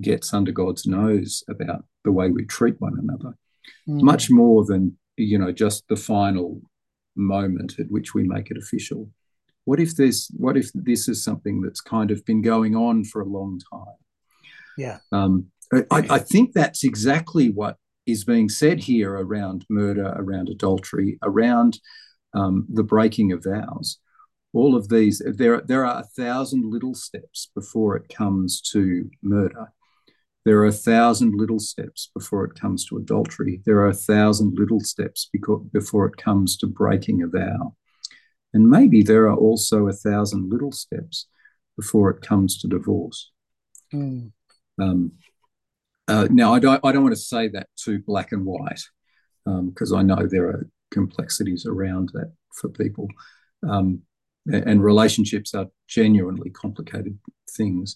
gets 0.00 0.32
under 0.32 0.52
God's 0.52 0.86
nose 0.86 1.42
about 1.48 1.84
the 2.04 2.12
way 2.12 2.30
we 2.30 2.44
treat 2.44 2.80
one 2.80 2.98
another, 2.98 3.36
mm. 3.88 4.00
much 4.02 4.30
more 4.30 4.64
than, 4.64 4.96
you 5.16 5.38
know, 5.38 5.52
just 5.52 5.86
the 5.88 5.96
final 5.96 6.60
moment 7.16 7.78
at 7.78 7.90
which 7.90 8.14
we 8.14 8.22
make 8.22 8.50
it 8.50 8.56
official. 8.56 9.10
What 9.64 9.80
if 9.80 9.96
this? 9.96 10.30
What 10.36 10.56
if 10.56 10.70
this 10.72 11.08
is 11.08 11.22
something 11.22 11.60
that's 11.60 11.80
kind 11.80 12.10
of 12.10 12.24
been 12.24 12.40
going 12.40 12.74
on 12.74 13.04
for 13.04 13.20
a 13.20 13.26
long 13.26 13.60
time? 13.70 13.96
Yeah. 14.78 14.98
Um, 15.12 15.46
I, 15.72 15.84
I 15.90 16.18
think 16.18 16.54
that's 16.54 16.84
exactly 16.84 17.50
what 17.50 17.76
is 18.06 18.24
being 18.24 18.48
said 18.48 18.78
here 18.78 19.12
around 19.12 19.66
murder, 19.68 20.14
around 20.16 20.48
adultery, 20.48 21.18
around 21.22 21.78
um, 22.32 22.66
the 22.72 22.82
breaking 22.82 23.32
of 23.32 23.44
vows. 23.44 23.98
All 24.54 24.74
of 24.74 24.88
these, 24.88 25.20
there, 25.36 25.60
there 25.60 25.84
are 25.84 26.00
a 26.00 26.22
thousand 26.22 26.64
little 26.64 26.94
steps 26.94 27.50
before 27.54 27.96
it 27.96 28.08
comes 28.08 28.62
to 28.72 29.10
murder. 29.20 29.72
There 30.46 30.58
are 30.60 30.66
a 30.66 30.72
thousand 30.72 31.34
little 31.34 31.58
steps 31.58 32.10
before 32.14 32.44
it 32.44 32.58
comes 32.58 32.86
to 32.86 32.96
adultery. 32.96 33.60
There 33.66 33.80
are 33.80 33.88
a 33.88 33.94
thousand 33.94 34.56
little 34.56 34.80
steps 34.80 35.28
before 35.72 36.06
it 36.06 36.16
comes 36.16 36.56
to 36.58 36.66
breaking 36.66 37.22
a 37.22 37.26
vow. 37.26 37.74
And 38.54 38.70
maybe 38.70 39.02
there 39.02 39.26
are 39.28 39.36
also 39.36 39.88
a 39.88 39.92
thousand 39.92 40.50
little 40.50 40.72
steps 40.72 41.26
before 41.76 42.08
it 42.08 42.22
comes 42.22 42.58
to 42.60 42.68
divorce. 42.68 43.30
Mm. 43.92 44.32
Um, 44.78 45.12
uh, 46.06 46.28
now, 46.30 46.54
I 46.54 46.58
don't, 46.58 46.80
I 46.84 46.92
don't 46.92 47.02
want 47.02 47.14
to 47.14 47.20
say 47.20 47.48
that 47.48 47.68
too 47.76 48.02
black 48.06 48.32
and 48.32 48.44
white 48.44 48.80
because 49.44 49.92
um, 49.92 49.98
I 49.98 50.02
know 50.02 50.26
there 50.26 50.48
are 50.48 50.68
complexities 50.90 51.66
around 51.66 52.10
that 52.14 52.32
for 52.54 52.68
people. 52.68 53.08
Um, 53.68 54.02
and 54.50 54.82
relationships 54.82 55.54
are 55.54 55.66
genuinely 55.86 56.50
complicated 56.50 57.18
things. 57.50 57.94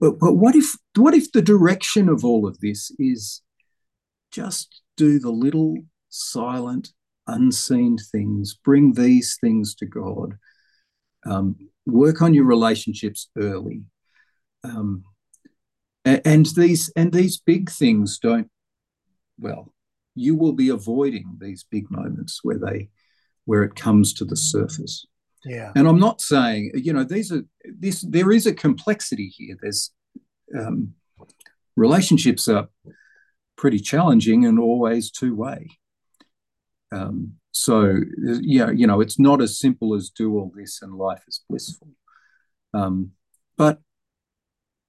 But, 0.00 0.18
but 0.18 0.34
what 0.34 0.54
if 0.54 0.74
what 0.96 1.14
if 1.14 1.32
the 1.32 1.42
direction 1.42 2.08
of 2.08 2.24
all 2.24 2.46
of 2.46 2.60
this 2.60 2.90
is 2.98 3.42
just 4.30 4.82
do 4.96 5.18
the 5.18 5.30
little 5.30 5.76
silent, 6.10 6.90
unseen 7.26 7.96
things, 7.96 8.54
bring 8.54 8.92
these 8.92 9.38
things 9.40 9.74
to 9.76 9.86
God, 9.86 10.34
um, 11.24 11.56
work 11.86 12.20
on 12.20 12.34
your 12.34 12.44
relationships 12.44 13.30
early, 13.38 13.82
um, 14.64 15.04
and, 16.04 16.46
these 16.46 16.90
and 16.96 17.12
these 17.12 17.38
big 17.38 17.70
things 17.70 18.18
don't 18.18 18.50
well 19.38 19.72
you 20.18 20.34
will 20.34 20.52
be 20.52 20.68
avoiding 20.68 21.36
these 21.40 21.64
big 21.70 21.90
moments 21.90 22.40
where 22.42 22.58
they 22.58 22.88
where 23.44 23.62
it 23.62 23.74
comes 23.74 24.12
to 24.12 24.24
the 24.26 24.36
surface. 24.36 25.06
Yeah. 25.44 25.72
And 25.74 25.88
I'm 25.88 26.00
not 26.00 26.20
saying, 26.20 26.72
you 26.74 26.92
know, 26.92 27.04
these 27.04 27.32
are 27.32 27.44
this 27.64 28.02
there 28.02 28.32
is 28.32 28.46
a 28.46 28.52
complexity 28.52 29.28
here. 29.28 29.56
There's 29.60 29.92
um, 30.58 30.94
relationships 31.76 32.48
are 32.48 32.68
pretty 33.56 33.78
challenging 33.78 34.44
and 34.44 34.58
always 34.58 35.10
two 35.10 35.34
way. 35.34 35.78
Um, 36.90 37.34
so 37.52 37.96
yeah, 38.42 38.70
you 38.70 38.86
know, 38.86 39.00
it's 39.00 39.18
not 39.18 39.40
as 39.40 39.58
simple 39.58 39.94
as 39.94 40.10
do 40.10 40.36
all 40.36 40.52
this 40.54 40.82
and 40.82 40.94
life 40.94 41.22
is 41.28 41.44
blissful. 41.48 41.88
Um, 42.74 43.12
but 43.56 43.80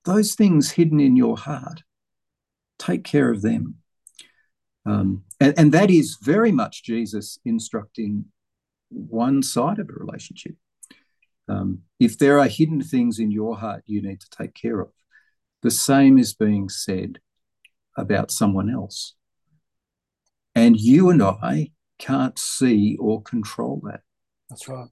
those 0.05 0.35
things 0.35 0.71
hidden 0.71 0.99
in 0.99 1.15
your 1.15 1.37
heart, 1.37 1.83
take 2.77 3.03
care 3.03 3.29
of 3.29 3.41
them. 3.41 3.75
Um, 4.85 5.23
and, 5.39 5.53
and 5.57 5.71
that 5.73 5.91
is 5.91 6.17
very 6.21 6.51
much 6.51 6.83
Jesus 6.83 7.39
instructing 7.45 8.25
one 8.89 9.43
side 9.43 9.79
of 9.79 9.89
a 9.89 9.93
relationship. 9.93 10.55
Um, 11.47 11.79
if 11.99 12.17
there 12.17 12.39
are 12.39 12.47
hidden 12.47 12.81
things 12.81 13.19
in 13.19 13.31
your 13.31 13.57
heart 13.57 13.83
you 13.85 14.01
need 14.01 14.21
to 14.21 14.29
take 14.29 14.53
care 14.53 14.79
of, 14.79 14.89
the 15.61 15.71
same 15.71 16.17
is 16.17 16.33
being 16.33 16.69
said 16.69 17.19
about 17.97 18.31
someone 18.31 18.69
else. 18.69 19.15
And 20.55 20.79
you 20.79 21.09
and 21.09 21.21
I 21.21 21.71
can't 21.97 22.37
see 22.39 22.97
or 22.99 23.21
control 23.21 23.81
that. 23.85 24.01
That's 24.49 24.67
right. 24.67 24.87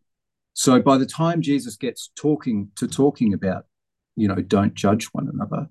So 0.53 0.82
by 0.82 0.97
the 0.97 1.05
time 1.05 1.41
Jesus 1.41 1.78
gets 1.78 2.12
talking 2.16 2.72
to 2.76 2.88
talking 2.88 3.34
about, 3.34 3.66
you 4.18 4.28
know, 4.28 4.36
don't 4.36 4.74
judge 4.74 5.05
one 5.13 5.30
another, 5.32 5.70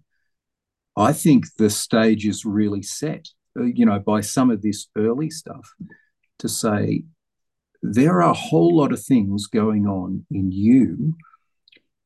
I 0.97 1.13
think 1.13 1.45
the 1.59 1.69
stage 1.69 2.27
is 2.27 2.47
really 2.47 2.83
set 2.83 3.29
uh, 3.59 3.65
you 3.65 3.87
know, 3.87 3.99
by 3.99 4.21
some 4.21 4.51
of 4.51 4.63
this 4.63 4.89
early 4.97 5.31
stuff 5.31 5.73
to 6.39 6.49
say 6.49 7.05
there 7.83 8.21
are 8.23 8.31
a 8.31 8.35
whole 8.35 8.77
lot 8.77 8.93
of 8.93 9.03
things 9.03 9.47
going 9.47 9.87
on 9.87 10.27
in 10.31 10.51
you 10.51 11.17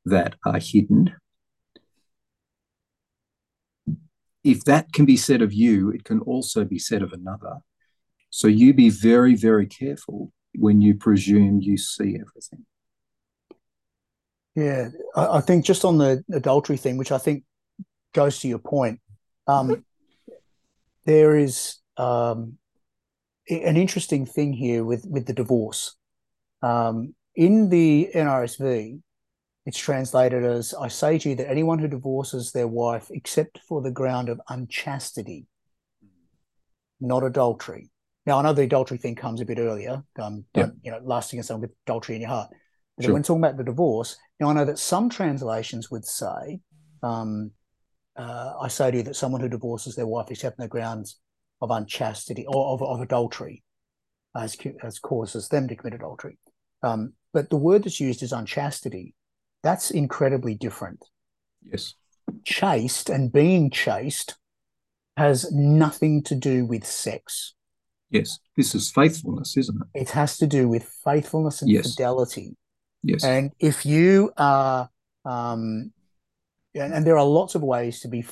that 0.05 0.37
are 0.45 0.59
hidden. 0.59 1.15
If 4.45 4.65
that 4.65 4.93
can 4.93 5.05
be 5.05 5.17
said 5.17 5.43
of 5.43 5.53
you, 5.53 5.91
it 5.91 6.05
can 6.05 6.21
also 6.21 6.65
be 6.65 6.79
said 6.79 7.03
of 7.03 7.13
another. 7.13 7.59
So 8.31 8.49
you 8.49 8.73
be 8.73 8.91
very, 8.91 9.35
very 9.35 9.67
careful 9.67 10.33
when 10.55 10.81
you 10.81 10.95
presume 10.95 11.61
you 11.61 11.77
see 11.77 12.15
everything. 12.15 12.65
Yeah, 14.61 14.89
I 15.17 15.41
think 15.41 15.65
just 15.65 15.87
on 15.87 15.97
the 15.97 16.23
adultery 16.33 16.77
thing, 16.77 16.99
which 16.99 17.13
I 17.13 17.19
think 17.19 17.45
goes 18.13 18.41
to 18.41 18.49
your 18.49 18.59
point, 18.59 19.01
um, 19.47 19.85
there 21.07 21.35
is 21.37 21.77
um, 21.97 22.59
an 23.49 23.77
interesting 23.77 24.27
thing 24.27 24.53
here 24.53 24.85
with 24.85 25.07
with 25.09 25.27
the 25.27 25.33
divorce. 25.33 25.97
Um, 26.63 27.15
in 27.35 27.71
the 27.71 28.11
NRSV, 28.15 29.01
it's 29.65 29.79
translated 29.79 30.45
as 30.45 30.75
I 30.75 30.89
say 30.89 31.19
to 31.19 31.31
you 31.31 31.37
that 31.37 31.49
anyone 31.49 31.79
who 31.79 31.89
divorces 31.89 32.53
their 32.53 32.69
wife 32.69 33.09
except 33.11 33.61
for 33.67 33.81
the 33.81 33.91
ground 33.91 34.29
of 34.29 34.43
unchastity, 34.51 35.47
not 37.01 37.23
adultery. 37.23 37.89
Now 38.27 38.39
I 38.39 38.43
know 38.43 38.53
the 38.53 38.63
adultery 38.63 38.99
thing 38.99 39.15
comes 39.15 39.41
a 39.41 39.47
bit 39.47 39.59
earlier, 39.59 40.03
um, 40.19 40.45
yeah. 40.55 40.69
you 40.83 40.91
know, 40.91 41.01
lasting 41.03 41.39
in 41.39 41.45
someone 41.45 41.63
with 41.63 41.77
adultery 41.87 42.17
in 42.17 42.21
your 42.21 42.31
heart. 42.31 42.51
But 42.99 43.07
sure. 43.07 43.15
when 43.15 43.23
talking 43.23 43.43
about 43.43 43.57
the 43.57 43.65
divorce, 43.65 44.19
now 44.41 44.49
I 44.49 44.53
know 44.55 44.65
that 44.65 44.79
some 44.79 45.11
translations 45.11 45.91
would 45.91 46.05
say, 46.05 46.61
um, 47.03 47.51
uh, 48.17 48.55
I 48.61 48.69
say 48.69 48.91
to 48.91 48.97
you 48.97 49.03
that 49.05 49.17
someone 49.17 49.41
who 49.41 49.49
divorces 49.49 49.95
their 49.95 50.07
wife 50.07 50.31
except 50.31 50.59
on 50.59 50.65
the 50.65 50.69
grounds 50.69 51.21
of 51.61 51.71
unchastity 51.71 52.47
or 52.49 52.73
of, 52.73 52.83
of 52.83 53.01
adultery 53.01 53.63
as, 54.35 54.57
as 54.83 54.99
causes 54.99 55.49
them 55.49 55.69
to 55.69 55.77
commit 55.77 55.95
adultery. 55.95 56.39
Um, 56.83 57.13
but 57.33 57.51
the 57.51 57.57
word 57.57 57.85
that's 57.85 58.01
used 58.01 58.23
is 58.23 58.33
unchastity. 58.33 59.15
That's 59.63 59.91
incredibly 59.91 60.55
different. 60.55 61.05
Yes. 61.63 61.95
Chaste 62.45 63.11
and 63.11 63.31
being 63.33 63.71
chaste 63.71 64.37
has 65.17 65.53
nothing 65.53 66.23
to 66.25 66.35
do 66.35 66.65
with 66.65 66.87
sex. 66.87 67.55
Yes. 68.09 68.39
This 68.57 68.75
is 68.75 68.91
faithfulness, 68.91 69.57
isn't 69.57 69.83
it? 69.95 70.01
It 70.01 70.11
has 70.11 70.39
to 70.39 70.47
do 70.47 70.67
with 70.67 70.85
faithfulness 71.05 71.61
and 71.61 71.71
yes. 71.71 71.95
fidelity. 71.95 72.57
Yes. 73.03 73.25
And 73.25 73.53
if 73.59 73.87
you 73.87 74.33
are 74.37 74.91
um, 75.25 75.93
and, 76.75 76.95
and 76.95 77.07
there 77.07 77.19
are 77.19 77.25
lots 77.25 77.55
of 77.55 77.63
ways 77.63 78.01
to 78.01 78.09
be 78.09 78.25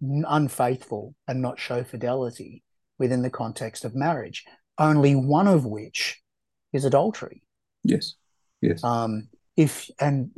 unfaithful 0.00 1.14
and 1.28 1.40
not 1.40 1.58
show 1.58 1.84
fidelity 1.84 2.62
within 2.98 3.22
the 3.22 3.30
context 3.30 3.84
of 3.84 3.94
marriage, 3.94 4.44
only 4.78 5.14
one 5.14 5.48
of 5.48 5.64
which 5.64 6.22
is 6.72 6.84
adultery. 6.84 7.42
Yes. 7.82 8.14
Yes. 8.60 8.82
Um, 8.82 9.28
if 9.56 9.88
and 10.00 10.30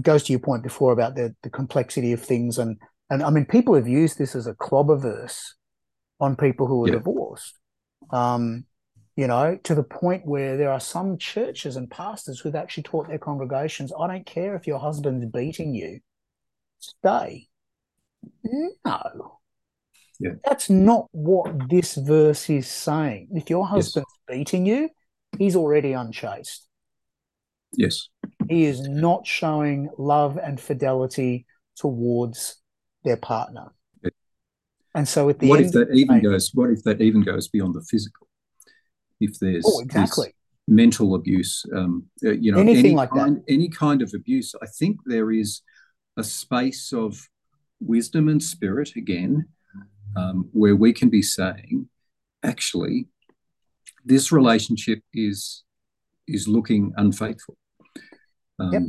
goes 0.00 0.22
to 0.24 0.32
your 0.32 0.40
point 0.40 0.62
before 0.62 0.92
about 0.92 1.16
the 1.16 1.34
the 1.42 1.50
complexity 1.50 2.12
of 2.12 2.22
things 2.22 2.58
and 2.58 2.76
and 3.08 3.22
I 3.22 3.30
mean 3.30 3.46
people 3.46 3.74
have 3.74 3.88
used 3.88 4.18
this 4.18 4.36
as 4.36 4.46
a 4.46 4.54
clobber 4.54 4.96
verse 4.96 5.54
on 6.20 6.36
people 6.36 6.66
who 6.66 6.84
are 6.84 6.88
yeah. 6.88 6.94
divorced. 6.94 7.58
Um, 8.10 8.64
you 9.16 9.26
know, 9.26 9.58
to 9.64 9.74
the 9.74 9.82
point 9.82 10.26
where 10.26 10.56
there 10.56 10.70
are 10.70 10.80
some 10.80 11.18
churches 11.18 11.76
and 11.76 11.90
pastors 11.90 12.40
who've 12.40 12.54
actually 12.54 12.84
taught 12.84 13.08
their 13.08 13.18
congregations, 13.18 13.92
I 13.98 14.06
don't 14.06 14.26
care 14.26 14.54
if 14.54 14.66
your 14.66 14.78
husband's 14.78 15.26
beating 15.26 15.74
you, 15.74 16.00
stay. 16.78 17.48
No. 18.84 19.38
Yeah. 20.18 20.32
That's 20.44 20.68
not 20.68 21.06
what 21.12 21.70
this 21.70 21.94
verse 21.94 22.48
is 22.50 22.68
saying. 22.68 23.28
If 23.32 23.48
your 23.48 23.66
husband's 23.66 24.08
yes. 24.28 24.38
beating 24.38 24.66
you, 24.66 24.90
he's 25.38 25.56
already 25.56 25.92
unchaste. 25.92 26.66
Yes. 27.72 28.08
He 28.48 28.64
is 28.64 28.82
not 28.82 29.26
showing 29.26 29.88
love 29.96 30.36
and 30.36 30.60
fidelity 30.60 31.46
towards 31.76 32.56
their 33.04 33.16
partner. 33.16 33.72
Yeah. 34.02 34.10
And 34.94 35.08
so 35.08 35.28
at 35.30 35.38
the 35.38 35.48
what 35.48 35.60
if 35.60 35.72
that 35.72 35.90
even 35.92 36.20
goes 36.20 36.50
what 36.52 36.70
if 36.70 36.82
that 36.84 37.00
even 37.00 37.22
goes 37.22 37.48
beyond 37.48 37.74
the 37.74 37.82
physical? 37.82 38.28
If 39.20 39.38
there's 39.38 39.64
oh, 39.66 39.80
exactly. 39.80 40.34
mental 40.66 41.14
abuse, 41.14 41.64
um, 41.74 42.06
uh, 42.24 42.30
you 42.30 42.52
know, 42.52 42.58
anything 42.58 42.86
any 42.86 42.94
like 42.94 43.10
kind, 43.10 43.36
that. 43.36 43.52
any 43.52 43.68
kind 43.68 44.02
of 44.02 44.12
abuse. 44.14 44.54
I 44.62 44.66
think 44.66 44.98
there 45.04 45.30
is 45.30 45.62
a 46.16 46.24
space 46.24 46.92
of 46.92 47.28
wisdom 47.80 48.28
and 48.28 48.42
spirit 48.42 48.96
again, 48.96 49.46
um, 50.16 50.48
where 50.52 50.76
we 50.76 50.92
can 50.92 51.08
be 51.08 51.22
saying, 51.22 51.88
actually, 52.42 53.06
this 54.04 54.32
relationship 54.32 55.00
is 55.14 55.64
is 56.26 56.48
looking 56.48 56.92
unfaithful. 56.96 57.56
Um, 58.58 58.72
yep. 58.72 58.82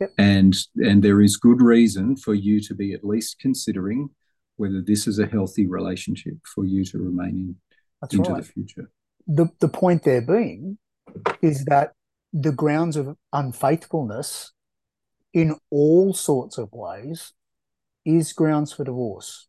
Yep. 0.00 0.10
And 0.16 0.56
and 0.76 1.02
there 1.02 1.20
is 1.20 1.36
good 1.36 1.60
reason 1.60 2.16
for 2.16 2.34
you 2.34 2.60
to 2.62 2.74
be 2.74 2.94
at 2.94 3.04
least 3.04 3.38
considering 3.38 4.10
whether 4.56 4.80
this 4.80 5.06
is 5.06 5.18
a 5.18 5.26
healthy 5.26 5.66
relationship 5.66 6.34
for 6.54 6.64
you 6.64 6.84
to 6.86 6.98
remain 6.98 7.28
in 7.30 7.56
That's 8.00 8.14
into 8.14 8.30
right. 8.30 8.42
the 8.42 8.48
future 8.48 8.90
the, 9.30 9.48
the 9.60 9.68
point 9.68 10.02
there 10.02 10.20
being 10.20 10.76
is 11.40 11.64
that 11.66 11.92
the 12.32 12.52
grounds 12.52 12.96
of 12.96 13.16
unfaithfulness 13.32 14.52
in 15.32 15.56
all 15.70 16.12
sorts 16.12 16.58
of 16.58 16.68
ways 16.72 17.32
is 18.04 18.32
grounds 18.32 18.72
for 18.72 18.84
divorce. 18.84 19.46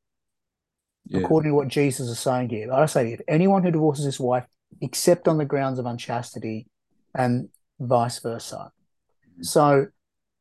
Yeah. 1.07 1.21
According 1.21 1.51
to 1.51 1.55
what 1.55 1.67
Jesus 1.67 2.09
is 2.09 2.19
saying 2.19 2.49
here, 2.49 2.71
I 2.71 2.86
say 2.86 3.13
if 3.13 3.21
anyone 3.27 3.63
who 3.63 3.71
divorces 3.71 4.05
his 4.05 4.19
wife, 4.19 4.45
except 4.82 5.27
on 5.27 5.39
the 5.39 5.45
grounds 5.45 5.79
of 5.79 5.86
unchastity, 5.88 6.67
and 7.15 7.49
vice 7.79 8.19
versa. 8.19 8.71
So, 9.41 9.88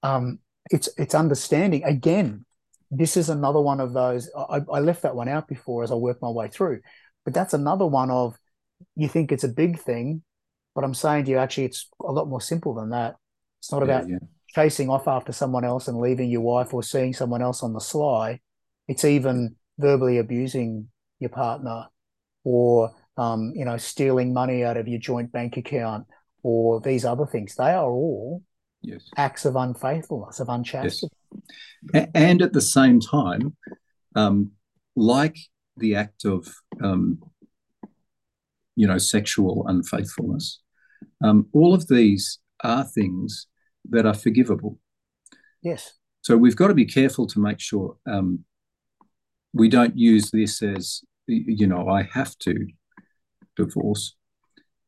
um, 0.02 0.38
it's 0.70 0.88
it's 0.98 1.14
understanding. 1.14 1.82
Again, 1.84 2.44
this 2.90 3.16
is 3.16 3.30
another 3.30 3.60
one 3.60 3.80
of 3.80 3.94
those. 3.94 4.30
I, 4.36 4.60
I 4.70 4.80
left 4.80 5.02
that 5.02 5.16
one 5.16 5.28
out 5.28 5.48
before 5.48 5.82
as 5.82 5.90
I 5.90 5.94
worked 5.94 6.22
my 6.22 6.28
way 6.28 6.48
through, 6.48 6.80
but 7.24 7.32
that's 7.32 7.54
another 7.54 7.86
one 7.86 8.10
of 8.10 8.38
you 9.00 9.08
think 9.08 9.32
it's 9.32 9.44
a 9.44 9.48
big 9.48 9.78
thing, 9.78 10.22
but 10.74 10.84
I'm 10.84 10.92
saying 10.92 11.24
to 11.24 11.30
you, 11.30 11.38
actually, 11.38 11.64
it's 11.64 11.88
a 12.04 12.12
lot 12.12 12.28
more 12.28 12.40
simple 12.40 12.74
than 12.74 12.90
that. 12.90 13.16
It's 13.58 13.72
not 13.72 13.82
about 13.82 14.06
yeah, 14.06 14.18
yeah. 14.20 14.26
chasing 14.54 14.90
off 14.90 15.08
after 15.08 15.32
someone 15.32 15.64
else 15.64 15.88
and 15.88 15.98
leaving 15.98 16.30
your 16.30 16.42
wife 16.42 16.74
or 16.74 16.82
seeing 16.82 17.14
someone 17.14 17.40
else 17.40 17.62
on 17.62 17.72
the 17.72 17.80
sly. 17.80 18.40
It's 18.88 19.06
even 19.06 19.56
verbally 19.78 20.18
abusing 20.18 20.88
your 21.18 21.30
partner 21.30 21.86
or, 22.44 22.92
um, 23.16 23.52
you 23.54 23.64
know, 23.64 23.78
stealing 23.78 24.34
money 24.34 24.64
out 24.64 24.76
of 24.76 24.86
your 24.86 25.00
joint 25.00 25.32
bank 25.32 25.56
account 25.56 26.06
or 26.42 26.80
these 26.80 27.06
other 27.06 27.24
things. 27.24 27.54
They 27.56 27.70
are 27.70 27.90
all 27.90 28.42
yes. 28.82 29.08
acts 29.16 29.46
of 29.46 29.56
unfaithfulness, 29.56 30.40
of 30.40 30.50
unchastity. 30.50 31.08
Yes. 31.94 32.08
And 32.14 32.42
at 32.42 32.52
the 32.52 32.60
same 32.60 33.00
time, 33.00 33.56
um, 34.14 34.52
like 34.94 35.38
the 35.78 35.94
act 35.94 36.26
of 36.26 36.52
um, 36.82 37.18
you 38.80 38.86
know, 38.86 39.00
sexual 39.16 39.66
unfaithfulness. 39.68 40.46
Um, 41.22 41.38
all 41.52 41.72
of 41.74 41.86
these 41.86 42.38
are 42.64 42.84
things 42.84 43.46
that 43.90 44.06
are 44.06 44.14
forgivable. 44.14 44.78
Yes. 45.62 45.82
So 46.22 46.32
we've 46.38 46.56
got 46.56 46.68
to 46.68 46.74
be 46.74 46.86
careful 46.86 47.26
to 47.26 47.40
make 47.40 47.60
sure 47.60 47.96
um, 48.14 48.44
we 49.52 49.68
don't 49.68 49.98
use 49.98 50.30
this 50.30 50.62
as, 50.62 51.02
you 51.26 51.66
know, 51.66 51.88
I 51.88 52.08
have 52.18 52.38
to 52.46 52.54
divorce. 53.54 54.16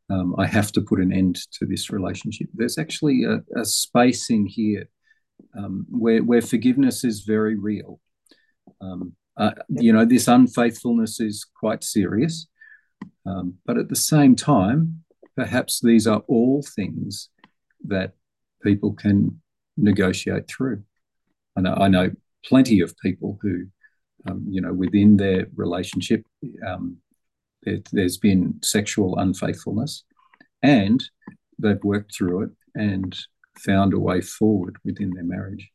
Um, 0.08 0.34
I 0.38 0.46
have 0.46 0.72
to 0.72 0.80
put 0.80 1.00
an 1.00 1.12
end 1.12 1.36
to 1.58 1.66
this 1.66 1.90
relationship. 1.90 2.48
There's 2.54 2.78
actually 2.78 3.24
a, 3.24 3.36
a 3.60 3.64
space 3.64 4.30
in 4.30 4.46
here 4.46 4.84
um, 5.58 5.86
where 5.90 6.22
where 6.22 6.42
forgiveness 6.42 7.04
is 7.04 7.26
very 7.34 7.56
real. 7.58 8.00
Um, 8.80 9.12
uh, 9.36 9.52
you 9.68 9.92
know, 9.92 10.06
this 10.06 10.28
unfaithfulness 10.28 11.20
is 11.20 11.44
quite 11.62 11.82
serious, 11.84 12.46
um, 13.26 13.54
but 13.66 13.78
at 13.78 13.88
the 13.88 13.96
same 13.96 14.36
time, 14.36 15.04
perhaps 15.36 15.80
these 15.80 16.06
are 16.06 16.22
all 16.28 16.62
things 16.62 17.28
that 17.84 18.12
people 18.62 18.92
can 18.92 19.40
negotiate 19.76 20.48
through. 20.48 20.82
I 21.56 21.60
know, 21.60 21.74
I 21.74 21.88
know 21.88 22.10
plenty 22.44 22.80
of 22.80 22.96
people 22.98 23.38
who, 23.42 23.66
um, 24.28 24.44
you 24.48 24.60
know, 24.60 24.72
within 24.72 25.16
their 25.16 25.46
relationship, 25.54 26.24
um, 26.66 26.96
there, 27.62 27.78
has 27.96 28.18
been 28.18 28.58
sexual 28.62 29.18
unfaithfulness 29.18 30.04
and 30.62 31.02
they've 31.58 31.82
worked 31.82 32.14
through 32.14 32.42
it 32.42 32.50
and 32.74 33.16
found 33.58 33.92
a 33.92 33.98
way 33.98 34.20
forward 34.20 34.76
within 34.84 35.10
their 35.10 35.24
marriage. 35.24 35.70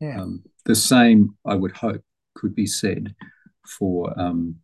Yeah. 0.00 0.20
Um, 0.20 0.42
the 0.64 0.74
same, 0.74 1.36
I 1.44 1.54
would 1.54 1.76
hope, 1.76 2.02
could 2.34 2.54
be 2.54 2.66
said 2.66 3.14
for 3.78 4.18
um, 4.18 4.56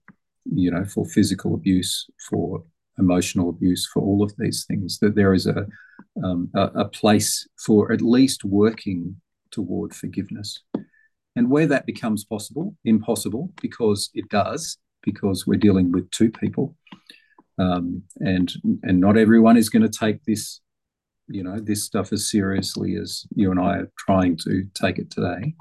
you 0.45 0.71
know, 0.71 0.85
for 0.85 1.05
physical 1.07 1.55
abuse, 1.55 2.07
for 2.29 2.65
emotional 2.99 3.49
abuse, 3.49 3.89
for 3.93 4.03
all 4.03 4.23
of 4.23 4.35
these 4.39 4.65
things, 4.67 4.99
that 4.99 5.15
there 5.15 5.35
is 5.35 5.47
a, 5.47 5.67
um, 6.23 6.51
a, 6.55 6.63
a, 6.75 6.85
place 6.89 7.49
for 7.65 7.93
at 7.93 8.03
least 8.03 8.45
working 8.45 9.17
toward 9.51 9.95
forgiveness. 9.95 10.63
And 11.35 11.51
where 11.51 11.67
that 11.67 11.87
becomes 11.87 12.25
possible, 12.25 12.77
impossible, 12.85 13.53
because 13.63 14.11
it 14.15 14.29
does, 14.29 14.77
because 15.03 15.47
we're 15.47 15.59
dealing 15.59 15.91
with 15.91 16.11
two 16.11 16.31
people, 16.31 16.77
um, 17.59 18.03
and 18.21 18.53
and 18.83 19.01
not 19.01 19.17
everyone 19.17 19.57
is 19.57 19.71
going 19.71 19.83
to 19.83 19.99
take 19.99 20.23
this, 20.25 20.61
you 21.29 21.43
know, 21.43 21.59
this 21.59 21.85
stuff 21.85 22.13
as 22.13 22.31
seriously 22.31 22.97
as 22.97 23.25
you 23.35 23.51
and 23.51 23.61
I 23.61 23.79
are 23.79 23.93
trying 23.99 24.37
to 24.45 24.67
take 24.75 24.99
it 24.99 25.11
today. 25.11 25.55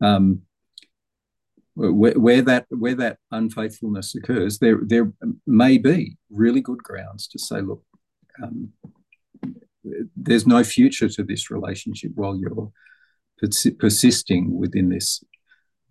Um, 0.00 0.42
where, 1.76 2.18
where, 2.18 2.42
that 2.42 2.66
where 2.70 2.94
that 2.94 3.18
unfaithfulness 3.30 4.14
occurs, 4.14 4.58
there 4.58 4.78
there 4.82 5.12
may 5.46 5.76
be 5.76 6.16
really 6.30 6.62
good 6.62 6.82
grounds 6.82 7.28
to 7.28 7.38
say, 7.38 7.60
look, 7.60 7.82
um, 8.42 8.72
there's 10.16 10.46
no 10.46 10.64
future 10.64 11.08
to 11.08 11.22
this 11.22 11.50
relationship 11.50 12.12
while 12.14 12.36
you're 12.36 12.72
persisting 13.78 14.58
within 14.58 14.88
this 14.88 15.22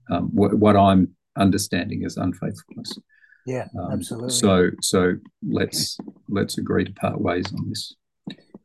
um, 0.10 0.30
what, 0.34 0.56
what, 0.56 0.76
I'm 0.76 1.16
understanding 1.38 2.04
as 2.06 2.18
unfaithfulness. 2.18 3.00
Yeah, 3.46 3.68
um, 3.78 3.92
absolutely. 3.94 4.30
So 4.30 4.70
so 4.82 5.16
let's 5.48 5.98
let's 6.30 6.58
agree 6.58 6.86
to 6.86 6.94
part 6.94 7.22
ways 7.22 7.46
on 7.54 7.70
this. 7.70 7.96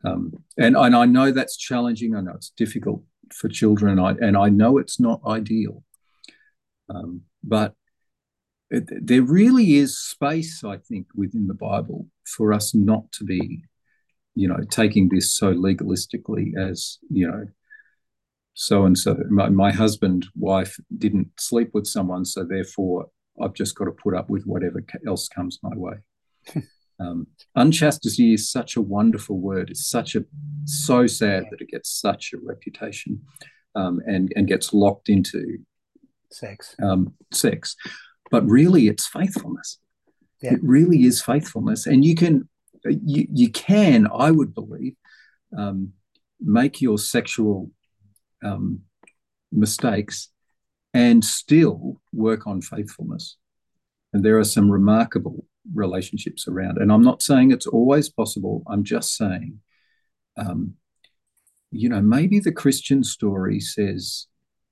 Um, 0.04 0.32
and 0.58 0.76
and 0.76 0.96
I 0.96 1.04
know 1.04 1.30
that's 1.30 1.56
challenging. 1.56 2.14
I 2.14 2.20
know 2.20 2.32
it's 2.34 2.52
difficult 2.56 3.02
for 3.34 3.48
children. 3.48 3.98
I, 3.98 4.12
and 4.12 4.36
I 4.36 4.48
know 4.48 4.78
it's 4.78 4.98
not 4.98 5.20
ideal. 5.26 5.82
Um, 6.92 7.22
but 7.42 7.74
it, 8.70 8.88
there 9.06 9.22
really 9.22 9.76
is 9.76 9.98
space, 9.98 10.62
I 10.64 10.76
think, 10.76 11.06
within 11.14 11.46
the 11.46 11.54
Bible 11.54 12.06
for 12.26 12.52
us 12.52 12.74
not 12.74 13.10
to 13.12 13.24
be, 13.24 13.64
you 14.34 14.48
know, 14.48 14.60
taking 14.70 15.08
this 15.08 15.32
so 15.32 15.54
legalistically 15.54 16.56
as, 16.56 16.98
you 17.10 17.26
know, 17.28 17.46
so 18.54 18.84
and 18.84 18.96
so. 18.96 19.16
My, 19.28 19.48
my 19.48 19.72
husband, 19.72 20.26
wife 20.36 20.78
didn't 20.98 21.28
sleep 21.38 21.70
with 21.72 21.86
someone, 21.86 22.24
so 22.24 22.44
therefore 22.44 23.08
I've 23.42 23.54
just 23.54 23.74
got 23.74 23.86
to 23.86 23.92
put 23.92 24.14
up 24.14 24.28
with 24.28 24.44
whatever 24.44 24.84
else 25.06 25.28
comes 25.28 25.58
my 25.62 25.76
way. 25.76 25.96
Um, 27.00 27.28
unchastity 27.54 28.34
is 28.34 28.52
such 28.52 28.76
a 28.76 28.82
wonderful 28.82 29.40
word. 29.40 29.70
It's 29.70 29.88
such 29.88 30.14
a 30.16 30.24
so 30.66 31.06
sad 31.06 31.44
that 31.50 31.62
it 31.62 31.70
gets 31.70 31.90
such 31.98 32.34
a 32.34 32.38
reputation 32.44 33.22
um, 33.74 34.00
and 34.06 34.30
and 34.36 34.46
gets 34.46 34.74
locked 34.74 35.08
into 35.08 35.58
sex. 36.30 36.74
Um, 36.82 37.14
sex, 37.32 37.76
but 38.30 38.46
really 38.46 38.88
it's 38.88 39.06
faithfulness. 39.06 39.78
Yeah. 40.42 40.54
It 40.54 40.60
really 40.62 41.04
is 41.04 41.22
faithfulness, 41.22 41.86
and 41.86 42.04
you 42.04 42.14
can, 42.14 42.48
you 42.84 43.26
you 43.32 43.50
can, 43.50 44.08
I 44.12 44.30
would 44.30 44.54
believe, 44.54 44.94
um, 45.56 45.92
make 46.40 46.80
your 46.80 46.98
sexual 46.98 47.70
um, 48.42 48.80
mistakes 49.52 50.28
and 50.94 51.24
still 51.24 52.00
work 52.12 52.46
on 52.46 52.60
faithfulness. 52.60 53.36
And 54.12 54.24
there 54.24 54.38
are 54.38 54.44
some 54.44 54.70
remarkable 54.70 55.44
relationships 55.72 56.48
around. 56.48 56.78
And 56.78 56.90
I'm 56.90 57.02
not 57.02 57.22
saying 57.22 57.52
it's 57.52 57.66
always 57.66 58.08
possible. 58.08 58.62
I'm 58.66 58.82
just 58.82 59.16
saying, 59.16 59.60
um, 60.36 60.74
you 61.70 61.88
know, 61.88 62.00
maybe 62.00 62.40
the 62.40 62.52
Christian 62.52 63.04
story 63.04 63.60
says, 63.60 64.26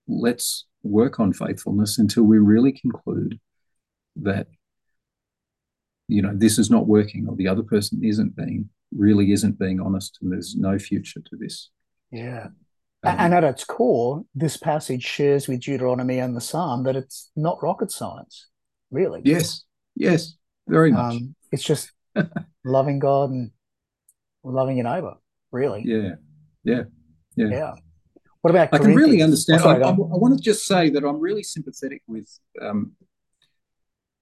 let's 0.08 0.66
work 0.82 1.20
on 1.20 1.32
faithfulness 1.32 1.98
until 1.98 2.24
we 2.24 2.38
really 2.38 2.72
conclude 2.72 3.38
that, 4.16 4.48
you 6.08 6.22
know, 6.22 6.32
this 6.34 6.58
is 6.58 6.70
not 6.70 6.86
working 6.86 7.28
or 7.28 7.36
the 7.36 7.48
other 7.48 7.62
person 7.62 8.02
isn't 8.02 8.34
being, 8.34 8.68
really 8.96 9.32
isn't 9.32 9.58
being 9.58 9.80
honest 9.80 10.18
and 10.20 10.32
there's 10.32 10.56
no 10.56 10.78
future 10.78 11.20
to 11.20 11.36
this. 11.36 11.70
Yeah. 12.10 12.48
Um, 13.04 13.16
and 13.18 13.34
at 13.34 13.44
its 13.44 13.64
core, 13.64 14.24
this 14.34 14.56
passage 14.56 15.04
shares 15.04 15.46
with 15.46 15.60
Deuteronomy 15.60 16.18
and 16.18 16.36
the 16.36 16.40
Psalm 16.40 16.82
that 16.84 16.96
it's 16.96 17.30
not 17.36 17.62
rocket 17.62 17.92
science, 17.92 18.48
really. 18.90 19.20
Yes, 19.24 19.62
yes, 19.94 20.34
very 20.66 20.90
much. 20.90 21.14
Um, 21.14 21.34
it's 21.52 21.62
just 21.62 21.92
loving 22.64 22.98
God 22.98 23.30
and 23.30 23.52
loving 24.42 24.78
your 24.78 24.92
neighbor, 24.92 25.14
really. 25.52 25.82
Yeah, 25.84 26.14
yeah, 26.64 26.82
yeah. 27.36 27.48
Yeah. 27.50 27.74
What 28.42 28.50
about? 28.50 28.68
I 28.72 28.78
can 28.78 28.94
really 28.94 29.20
understand. 29.22 29.62
Oh, 29.64 29.68
I, 29.68 29.78
I, 29.78 29.90
I, 29.90 29.92
want 29.94 30.36
to 30.36 30.42
just 30.42 30.64
say 30.64 30.90
that 30.90 31.04
I'm 31.04 31.18
really 31.18 31.42
sympathetic 31.42 32.02
with 32.06 32.28
um, 32.62 32.92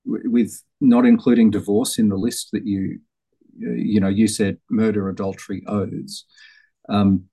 with 0.04 0.62
not 0.80 1.04
including 1.04 1.50
divorce 1.50 1.98
in 1.98 2.08
the 2.08 2.16
list 2.16 2.48
that 2.52 2.66
you 2.66 3.00
you 3.58 4.00
know 4.00 4.08
you 4.08 4.28
said 4.28 4.58
murder, 4.70 5.08
adultery, 5.08 5.64
oaths. 5.66 6.24
Um, 6.88 7.24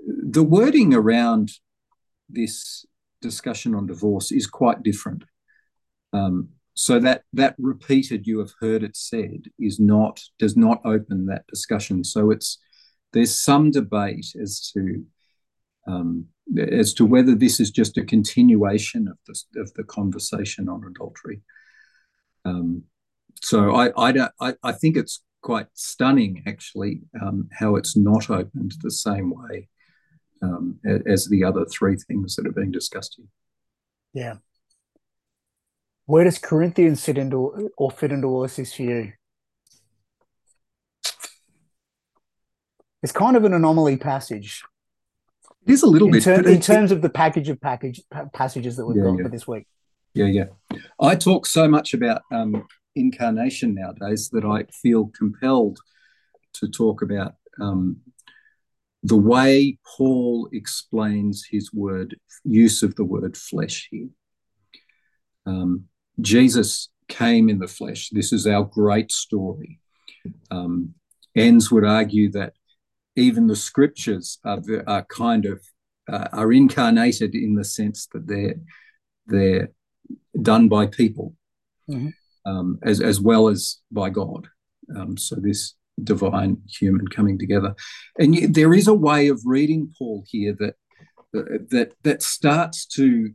the 0.00 0.42
wording 0.42 0.94
around 0.94 1.52
this 2.28 2.84
discussion 3.20 3.74
on 3.74 3.86
divorce 3.86 4.30
is 4.30 4.46
quite 4.46 4.82
different. 4.82 5.24
Um, 6.12 6.50
so 6.74 7.00
that 7.00 7.22
that 7.32 7.54
repeated 7.58 8.26
you 8.26 8.38
have 8.38 8.52
heard 8.60 8.82
it 8.82 8.96
said 8.96 9.46
is 9.58 9.80
not 9.80 10.20
does 10.38 10.56
not 10.56 10.80
open 10.84 11.26
that 11.26 11.46
discussion. 11.46 12.04
So 12.04 12.30
it's 12.30 12.58
there's 13.12 13.34
some 13.34 13.70
debate 13.70 14.34
as 14.40 14.70
to 14.74 15.04
um, 15.88 16.26
as 16.56 16.94
to 16.94 17.04
whether 17.04 17.34
this 17.34 17.60
is 17.60 17.70
just 17.70 17.98
a 17.98 18.04
continuation 18.04 19.08
of 19.08 19.18
the 19.26 19.60
of 19.60 19.72
the 19.74 19.84
conversation 19.84 20.68
on 20.68 20.84
adultery. 20.84 21.40
Um, 22.44 22.84
so 23.40 23.74
I 23.74 23.90
I, 23.96 24.12
don't, 24.12 24.32
I 24.40 24.54
I 24.62 24.72
think 24.72 24.96
it's 24.96 25.22
quite 25.42 25.66
stunning 25.74 26.42
actually 26.46 27.02
um, 27.20 27.48
how 27.52 27.76
it's 27.76 27.96
not 27.96 28.30
opened 28.30 28.74
the 28.82 28.90
same 28.90 29.30
way 29.30 29.68
um, 30.42 30.78
as 31.06 31.26
the 31.28 31.44
other 31.44 31.64
three 31.64 31.96
things 31.96 32.36
that 32.36 32.46
are 32.46 32.52
being 32.52 32.70
discussed 32.70 33.14
here. 33.16 33.26
Yeah. 34.12 34.36
Where 36.06 36.24
does 36.24 36.38
Corinthians 36.38 37.02
sit 37.02 37.18
into 37.18 37.70
or 37.76 37.90
fit 37.90 38.12
into 38.12 38.28
all 38.28 38.42
this 38.42 38.72
for 38.72 38.82
you? 38.82 39.12
It's 43.02 43.12
kind 43.12 43.36
of 43.36 43.44
an 43.44 43.52
anomaly 43.52 43.98
passage. 43.98 44.62
It 45.66 45.72
is 45.72 45.82
a 45.82 45.86
little 45.86 46.08
in 46.08 46.12
bit. 46.12 46.24
Ter- 46.24 46.48
in 46.48 46.60
terms 46.60 46.92
of 46.92 47.02
the 47.02 47.10
package 47.10 47.48
of 47.48 47.60
package 47.60 48.00
passages 48.32 48.76
that 48.76 48.86
we've 48.86 48.96
yeah, 48.96 49.04
got 49.04 49.18
yeah. 49.18 49.22
for 49.24 49.28
this 49.28 49.46
week. 49.46 49.66
Yeah, 50.14 50.26
yeah. 50.26 50.78
I 51.00 51.14
talk 51.14 51.46
so 51.46 51.68
much 51.68 51.94
about 51.94 52.22
um, 52.32 52.66
incarnation 52.96 53.74
nowadays 53.74 54.30
that 54.30 54.44
I 54.44 54.64
feel 54.82 55.10
compelled 55.16 55.78
to 56.54 56.68
talk 56.68 57.02
about 57.02 57.34
um, 57.60 57.98
the 59.02 59.16
way 59.16 59.78
Paul 59.96 60.48
explains 60.52 61.46
his 61.50 61.72
word, 61.72 62.16
use 62.44 62.82
of 62.82 62.96
the 62.96 63.04
word 63.04 63.36
flesh 63.36 63.88
here. 63.90 64.08
Um, 65.46 65.84
Jesus 66.20 66.88
came 67.08 67.48
in 67.48 67.58
the 67.58 67.68
flesh. 67.68 68.10
This 68.10 68.32
is 68.32 68.46
our 68.46 68.64
great 68.64 69.12
story. 69.12 69.80
Um, 70.50 70.94
Enns 71.36 71.70
would 71.70 71.84
argue 71.84 72.30
that 72.32 72.54
even 73.18 73.46
the 73.46 73.56
scriptures 73.56 74.38
are, 74.44 74.62
are 74.86 75.04
kind 75.04 75.44
of 75.44 75.60
uh, 76.10 76.28
are 76.32 76.52
incarnated 76.52 77.34
in 77.34 77.54
the 77.54 77.64
sense 77.64 78.06
that 78.12 78.26
they're 78.26 78.54
they're 79.26 79.70
done 80.40 80.68
by 80.68 80.86
people 80.86 81.34
mm-hmm. 81.90 82.08
um, 82.50 82.78
as 82.82 83.00
as 83.00 83.20
well 83.20 83.48
as 83.48 83.78
by 83.90 84.08
God. 84.10 84.48
Um, 84.96 85.18
so 85.18 85.36
this 85.36 85.74
divine 86.02 86.62
human 86.68 87.08
coming 87.08 87.38
together. 87.38 87.74
And 88.18 88.54
there 88.54 88.72
is 88.72 88.86
a 88.86 88.94
way 88.94 89.28
of 89.28 89.42
reading 89.44 89.92
Paul 89.98 90.24
here 90.26 90.56
that 90.60 90.74
that 91.32 91.92
that 92.04 92.22
starts 92.22 92.86
to 92.86 93.30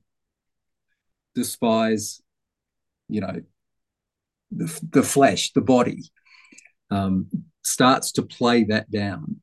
despise, 1.36 2.22
you 3.10 3.22
know, 3.22 3.42
the, 4.52 4.80
the 4.92 5.04
flesh, 5.04 5.52
the 5.54 5.62
body, 5.62 6.04
um, 6.90 7.28
starts 7.64 8.12
to 8.14 8.22
play 8.24 8.64
that 8.66 8.90
down. 8.90 9.42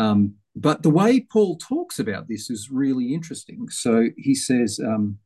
Um, 0.00 0.36
but 0.56 0.82
the 0.82 0.90
way 0.90 1.20
Paul 1.20 1.58
talks 1.58 1.98
about 1.98 2.26
this 2.26 2.48
is 2.48 2.70
really 2.70 3.12
interesting. 3.12 3.68
So 3.68 4.08
he 4.16 4.34
says, 4.34 4.80
um, 4.82 5.18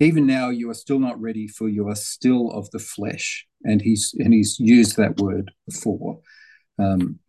even 0.00 0.26
now 0.26 0.50
you 0.50 0.68
are 0.70 0.74
still 0.74 0.98
not 0.98 1.20
ready, 1.20 1.46
for 1.46 1.68
you 1.68 1.88
are 1.88 1.94
still 1.94 2.50
of 2.50 2.68
the 2.72 2.80
flesh. 2.80 3.46
And 3.64 3.80
he's 3.80 4.12
and 4.18 4.32
he's 4.34 4.58
used 4.58 4.96
that 4.96 5.20
word 5.20 5.52
before 5.68 6.18
um, 6.78 7.20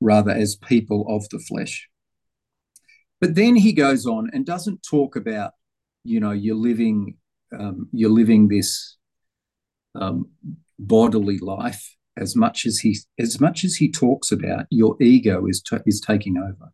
rather 0.00 0.30
as 0.30 0.54
people 0.54 1.04
of 1.08 1.28
the 1.30 1.40
flesh. 1.40 1.88
But 3.20 3.34
then 3.34 3.56
he 3.56 3.72
goes 3.72 4.06
on 4.06 4.30
and 4.32 4.46
doesn't 4.46 4.86
talk 4.88 5.16
about, 5.16 5.52
you 6.04 6.20
know, 6.20 6.30
you're 6.30 6.54
living, 6.70 7.16
um, 7.58 7.88
you're 7.92 8.10
living 8.10 8.46
this 8.48 8.96
um, 9.96 10.30
bodily 10.78 11.38
life 11.38 11.96
as 12.16 12.36
much 12.36 12.66
as 12.66 12.78
he 12.78 12.96
as 13.18 13.40
much 13.40 13.64
as 13.64 13.76
he 13.76 13.90
talks 13.90 14.30
about 14.30 14.66
your 14.70 14.96
ego 15.02 15.46
is 15.46 15.62
t- 15.62 15.76
is 15.86 16.00
taking 16.00 16.36
over. 16.38 16.72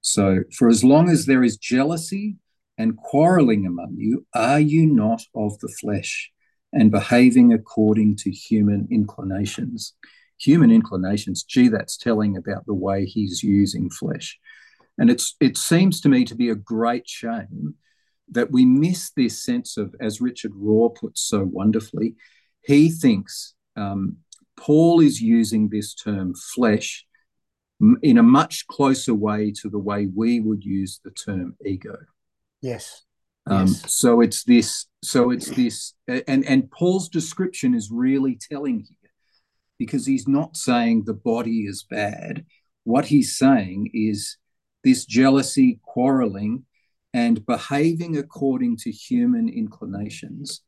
So 0.00 0.40
for 0.56 0.68
as 0.68 0.84
long 0.84 1.08
as 1.08 1.26
there 1.26 1.42
is 1.42 1.56
jealousy 1.56 2.36
and 2.76 2.96
quarreling 2.96 3.66
among 3.66 3.94
you, 3.96 4.26
are 4.34 4.60
you 4.60 4.86
not 4.86 5.22
of 5.34 5.58
the 5.60 5.72
flesh 5.80 6.30
and 6.72 6.90
behaving 6.90 7.52
according 7.52 8.16
to 8.16 8.30
human 8.30 8.88
inclinations? 8.90 9.94
human 10.38 10.70
inclinations, 10.70 11.42
gee, 11.42 11.68
that's 11.68 11.96
telling 11.96 12.36
about 12.36 12.66
the 12.66 12.74
way 12.74 13.04
he's 13.04 13.42
using 13.42 13.90
flesh. 13.90 14.38
And 14.98 15.10
it's 15.10 15.34
it 15.40 15.56
seems 15.56 16.00
to 16.02 16.08
me 16.08 16.24
to 16.24 16.34
be 16.34 16.50
a 16.50 16.54
great 16.54 17.08
shame 17.08 17.74
that 18.30 18.50
we 18.50 18.64
miss 18.64 19.10
this 19.10 19.42
sense 19.42 19.76
of, 19.76 19.94
as 20.00 20.20
Richard 20.20 20.52
Rohr 20.52 20.94
puts 20.94 21.20
so 21.20 21.44
wonderfully, 21.44 22.14
he 22.62 22.90
thinks 22.90 23.54
um, 23.76 24.18
Paul 24.56 25.00
is 25.00 25.20
using 25.20 25.68
this 25.68 25.94
term 25.94 26.34
flesh 26.34 27.04
in 28.02 28.18
a 28.18 28.22
much 28.22 28.66
closer 28.66 29.14
way 29.14 29.52
to 29.60 29.68
the 29.68 29.78
way 29.78 30.06
we 30.14 30.40
would 30.40 30.64
use 30.64 31.00
the 31.04 31.10
term 31.10 31.56
ego. 31.64 31.96
Yes. 32.60 33.02
Um, 33.46 33.66
yes. 33.66 33.94
So 33.94 34.20
it's 34.20 34.44
this. 34.44 34.86
So 35.02 35.30
it's 35.30 35.50
this, 35.50 35.94
and 36.08 36.44
and 36.46 36.70
Paul's 36.70 37.08
description 37.08 37.74
is 37.74 37.90
really 37.90 38.38
telling 38.50 38.80
here 38.88 39.10
because 39.78 40.06
he's 40.06 40.26
not 40.26 40.56
saying 40.56 41.04
the 41.04 41.14
body 41.14 41.66
is 41.66 41.84
bad. 41.88 42.46
What 42.84 43.06
he's 43.06 43.36
saying 43.36 43.90
is 43.92 44.38
this 44.82 45.04
jealousy, 45.04 45.80
quarreling, 45.82 46.64
and 47.12 47.44
behaving 47.44 48.16
according 48.16 48.76
to 48.78 48.90
human 48.90 49.48
inclinations 49.48 50.62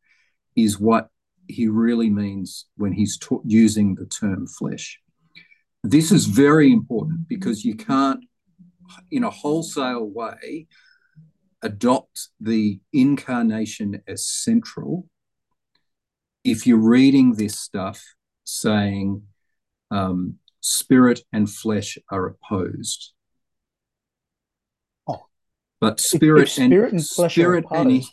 is 0.55 0.81
what 0.81 1.09
he 1.49 1.69
really 1.69 2.11
means 2.11 2.67
when 2.77 2.93
he's 2.93 3.19
t- 3.19 3.37
using 3.45 3.95
the 3.95 4.07
term 4.07 4.47
flesh. 4.47 5.01
This 5.83 6.11
is 6.11 6.27
very 6.27 6.73
important 6.73 7.29
because 7.29 7.65
you 7.65 7.77
can't, 7.77 8.25
in 9.11 9.25
a 9.25 9.31
wholesale 9.31 10.05
way, 10.05 10.67
adopt 11.63 12.29
the 12.41 12.81
incarnation 12.93 14.03
as 14.07 14.27
central 14.27 15.09
if 16.47 16.67
you're 16.67 16.79
reading 16.79 17.35
this 17.35 17.59
stuff 17.59 18.05
saying 18.45 19.23
um, 19.91 20.37
spirit 20.61 21.21
and 21.33 21.51
flesh 21.51 21.99
are 22.11 22.27
opposed. 22.27 23.13
Oh, 25.09 25.27
but 25.81 25.99
spirit, 25.99 26.43
if, 26.43 26.47
if 26.47 26.53
spirit 26.53 26.93
and, 26.93 27.01
and 27.01 27.09
flesh 27.09 27.33
spirit 27.33 27.65
are 27.71 27.79
opposed, 27.81 27.87
and 27.87 28.05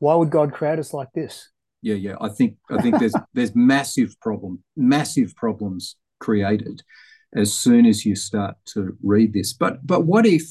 why 0.00 0.16
would 0.16 0.30
God 0.30 0.52
create 0.52 0.80
us 0.80 0.92
like 0.92 1.12
this? 1.14 1.51
Yeah, 1.82 1.96
yeah. 1.96 2.14
I 2.20 2.28
think 2.28 2.56
I 2.70 2.80
think 2.80 2.98
there's 2.98 3.14
there's 3.34 3.54
massive 3.54 4.18
problem, 4.20 4.62
massive 4.76 5.34
problems 5.36 5.96
created 6.20 6.82
as 7.34 7.52
soon 7.52 7.86
as 7.86 8.04
you 8.04 8.14
start 8.14 8.56
to 8.66 8.96
read 9.02 9.32
this. 9.32 9.52
But 9.52 9.86
but 9.86 10.04
what 10.04 10.26
if 10.26 10.44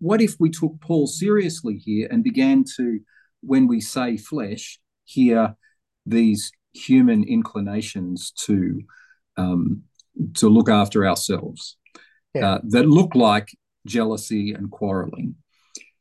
what 0.00 0.20
if 0.20 0.36
we 0.38 0.50
took 0.50 0.80
Paul 0.80 1.06
seriously 1.06 1.76
here 1.76 2.08
and 2.10 2.24
began 2.24 2.64
to, 2.76 3.00
when 3.40 3.66
we 3.66 3.80
say 3.80 4.16
flesh, 4.16 4.80
hear 5.04 5.56
these 6.06 6.50
human 6.72 7.22
inclinations 7.24 8.32
to 8.46 8.82
um, 9.36 9.82
to 10.36 10.48
look 10.48 10.68
after 10.68 11.06
ourselves 11.06 11.76
yeah. 12.34 12.54
uh, 12.54 12.60
that 12.64 12.88
look 12.88 13.14
like 13.14 13.48
jealousy 13.86 14.52
and 14.52 14.70
quarreling. 14.70 15.34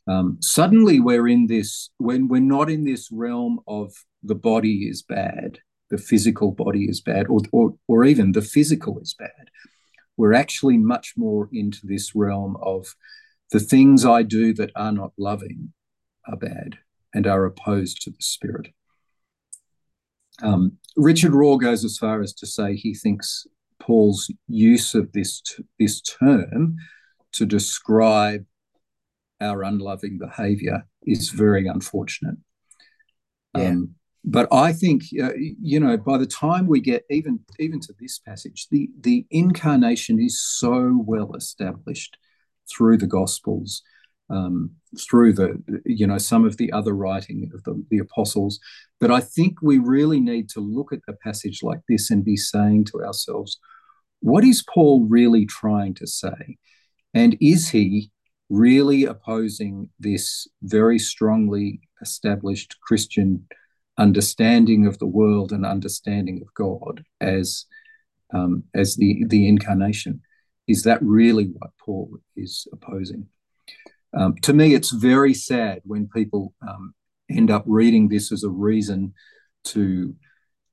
um, 0.08 0.38
suddenly 0.42 1.00
we're 1.00 1.28
in 1.28 1.48
this 1.48 1.90
when 1.98 2.28
we're 2.28 2.42
not 2.42 2.70
in 2.70 2.84
this 2.84 3.10
realm 3.12 3.60
of 3.68 3.94
the 4.24 4.36
body 4.36 4.88
is 4.88 5.02
bad 5.02 5.60
the 5.90 5.98
physical 5.98 6.52
body 6.52 6.86
is 6.86 7.02
bad 7.02 7.28
or, 7.28 7.42
or, 7.52 7.76
or 7.88 8.06
even 8.06 8.32
the 8.32 8.42
physical 8.42 9.00
is 9.00 9.14
bad 9.18 9.50
we're 10.18 10.34
actually 10.34 10.78
much 10.78 11.14
more 11.18 11.50
into 11.52 11.86
this 11.86 12.16
realm 12.16 12.58
of 12.62 12.96
the 13.52 13.60
things 13.60 14.06
i 14.06 14.24
do 14.24 14.54
that 14.54 14.72
are 14.76 14.92
not 14.92 15.12
loving 15.18 15.74
are 16.28 16.38
bad 16.38 16.78
and 17.14 17.28
are 17.28 17.46
opposed 17.46 18.02
to 18.02 18.10
the 18.10 18.22
spirit 18.22 18.68
um, 20.42 20.74
richard 20.96 21.32
rohr 21.32 21.60
goes 21.60 21.84
as 21.84 21.98
far 21.98 22.22
as 22.22 22.34
to 22.34 22.46
say 22.46 22.76
he 22.76 22.94
thinks 22.94 23.46
paul's 23.80 24.32
use 24.48 24.96
of 24.96 25.12
this 25.12 25.42
this 25.80 26.02
term 26.02 26.78
to 27.34 27.46
describe 27.46 28.46
our 29.42 29.64
unloving 29.64 30.18
behavior 30.18 30.86
is 31.04 31.30
very 31.30 31.68
unfortunate. 31.68 32.38
Yeah. 33.58 33.70
Um, 33.70 33.96
but 34.24 34.48
I 34.52 34.72
think 34.72 35.04
uh, 35.22 35.32
you 35.36 35.80
know 35.80 35.98
by 35.98 36.18
the 36.18 36.28
time 36.28 36.68
we 36.68 36.80
get 36.80 37.04
even 37.10 37.40
even 37.60 37.80
to 37.82 37.94
this 38.00 38.20
passage, 38.20 38.68
the 38.70 38.90
the 39.00 39.26
incarnation 39.32 40.20
is 40.20 40.42
so 40.42 41.02
well 41.06 41.36
established 41.36 42.18
through 42.70 42.98
the 42.98 43.08
Gospels, 43.08 43.82
um, 44.30 44.72
through 45.10 45.34
the 45.34 45.82
you 45.86 46.06
know 46.06 46.20
some 46.20 46.46
of 46.46 46.58
the 46.58 46.72
other 46.72 46.94
writing 46.94 47.50
of 47.54 47.64
the, 47.64 47.84
the 47.90 47.98
apostles. 47.98 48.60
But 49.00 49.10
I 49.10 49.22
think 49.22 49.62
we 49.62 49.80
really 49.80 50.20
need 50.20 50.50
to 50.50 50.60
look 50.60 50.94
at 50.94 51.00
a 51.08 51.14
passage 51.14 51.64
like 51.64 51.82
this 51.90 52.12
and 52.12 52.24
be 52.24 52.38
saying 52.38 52.86
to 52.86 53.04
ourselves, 53.04 53.60
what 54.20 54.44
is 54.44 54.64
Paul 54.72 55.08
really 55.10 55.48
trying 55.48 55.96
to 55.96 56.06
say? 56.06 56.58
And 57.16 57.36
is 57.42 57.70
he 57.70 58.12
really 58.50 59.06
opposing 59.06 59.90
this 60.00 60.48
very 60.62 61.00
strongly 61.00 61.80
established 62.02 62.76
Christian 62.82 63.48
understanding 63.98 64.86
of 64.88 64.98
the 65.00 65.08
world 65.08 65.52
and 65.52 65.66
understanding 65.66 66.42
of 66.42 66.54
God 66.54 67.04
as 67.20 67.66
um, 68.34 68.64
as 68.74 68.96
the 68.96 69.26
the 69.28 69.48
incarnation. 69.48 70.22
Is 70.68 70.84
that 70.84 71.02
really 71.02 71.46
what 71.46 71.72
Paul 71.84 72.18
is 72.36 72.68
opposing? 72.72 73.28
Um, 74.14 74.36
to 74.44 74.54
me, 74.54 74.74
it's 74.74 74.92
very 74.92 75.34
sad 75.34 75.82
when 75.84 76.08
people 76.08 76.54
um, 76.68 76.94
end 77.30 77.50
up 77.50 77.64
reading 77.66 78.08
this 78.08 78.32
as 78.32 78.44
a 78.44 78.50
reason 78.50 79.14
to 79.66 80.16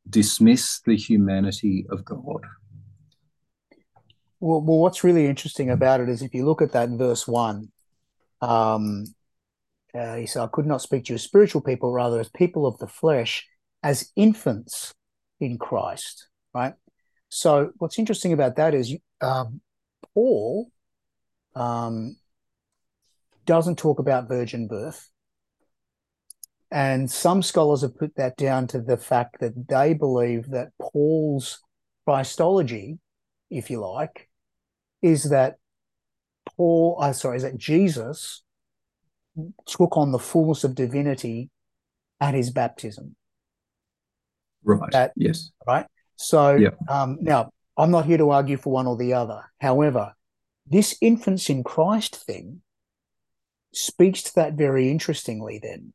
dismiss 0.08 0.80
the 0.86 0.96
humanity 0.96 1.86
of 1.90 2.04
God 2.04 2.44
well, 4.40 4.60
well, 4.60 4.78
what's 4.78 5.04
really 5.04 5.26
interesting 5.26 5.70
about 5.70 6.00
it 6.00 6.08
is 6.08 6.22
if 6.22 6.34
you 6.34 6.44
look 6.44 6.62
at 6.62 6.72
that 6.72 6.90
verse 6.90 7.26
one, 7.26 7.70
um, 8.40 9.04
uh, 9.94 10.16
he 10.16 10.26
said, 10.26 10.42
I 10.42 10.48
could 10.48 10.66
not 10.66 10.82
speak 10.82 11.04
to 11.04 11.12
you 11.12 11.14
as 11.14 11.22
spiritual 11.22 11.60
people, 11.60 11.92
rather 11.92 12.20
as 12.20 12.28
people 12.28 12.66
of 12.66 12.78
the 12.78 12.86
flesh, 12.86 13.46
as 13.82 14.10
infants 14.16 14.94
in 15.40 15.58
Christ, 15.58 16.28
right? 16.54 16.74
So, 17.28 17.72
what's 17.78 17.98
interesting 17.98 18.32
about 18.32 18.56
that 18.56 18.74
is 18.74 18.94
um, 19.20 19.60
Paul 20.14 20.70
um, 21.54 22.16
doesn't 23.44 23.78
talk 23.78 23.98
about 23.98 24.28
virgin 24.28 24.68
birth. 24.68 25.10
And 26.70 27.10
some 27.10 27.42
scholars 27.42 27.80
have 27.80 27.96
put 27.96 28.14
that 28.16 28.36
down 28.36 28.66
to 28.68 28.80
the 28.80 28.98
fact 28.98 29.40
that 29.40 29.68
they 29.68 29.94
believe 29.94 30.50
that 30.50 30.68
Paul's 30.80 31.60
Christology, 32.06 32.98
if 33.50 33.70
you 33.70 33.80
like, 33.80 34.28
is 35.00 35.30
that 35.30 35.56
Paul, 36.56 36.98
uh, 37.00 37.12
sorry, 37.12 37.38
is 37.38 37.42
that 37.42 37.56
Jesus 37.56 38.42
took 39.66 39.96
on 39.96 40.12
the 40.12 40.18
fullness 40.18 40.64
of 40.64 40.74
divinity 40.74 41.50
at 42.20 42.34
his 42.34 42.50
baptism. 42.50 43.16
Right. 44.64 44.90
That, 44.92 45.12
yes. 45.16 45.50
Right. 45.66 45.86
So 46.16 46.56
yeah. 46.56 46.70
um, 46.88 47.18
now 47.20 47.50
I'm 47.76 47.90
not 47.90 48.06
here 48.06 48.18
to 48.18 48.30
argue 48.30 48.56
for 48.56 48.72
one 48.72 48.86
or 48.86 48.96
the 48.96 49.14
other. 49.14 49.42
However, 49.60 50.14
this 50.66 50.96
infants 51.00 51.48
in 51.48 51.62
Christ 51.64 52.16
thing 52.26 52.60
speaks 53.72 54.22
to 54.24 54.34
that 54.34 54.54
very 54.54 54.90
interestingly 54.90 55.60
then, 55.62 55.92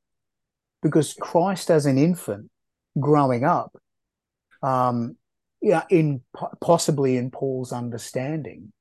because 0.82 1.14
Christ 1.14 1.70
as 1.70 1.86
an 1.86 1.98
infant 1.98 2.50
growing 3.00 3.44
up, 3.44 3.76
um, 4.62 5.18
yeah, 5.62 5.84
in 5.90 6.22
possibly 6.62 7.18
in 7.18 7.32
Paul's 7.32 7.72
understanding, 7.72 8.72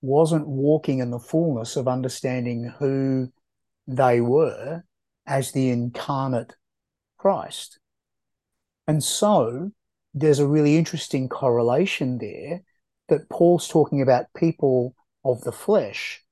wasn't 0.00 0.46
walking 0.46 0.98
in 0.98 1.10
the 1.10 1.18
fullness 1.18 1.76
of 1.76 1.88
understanding 1.88 2.72
who 2.78 3.32
they 3.86 4.20
were 4.20 4.82
as 5.26 5.52
the 5.52 5.70
incarnate 5.70 6.54
Christ. 7.18 7.78
And 8.86 9.02
so 9.02 9.72
there's 10.12 10.38
a 10.38 10.46
really 10.46 10.76
interesting 10.76 11.28
correlation 11.28 12.18
there 12.18 12.62
that 13.08 13.28
Paul's 13.28 13.68
talking 13.68 14.00
about 14.00 14.26
people 14.36 14.94
of 15.24 15.40
the 15.42 15.52
flesh. 15.52 16.22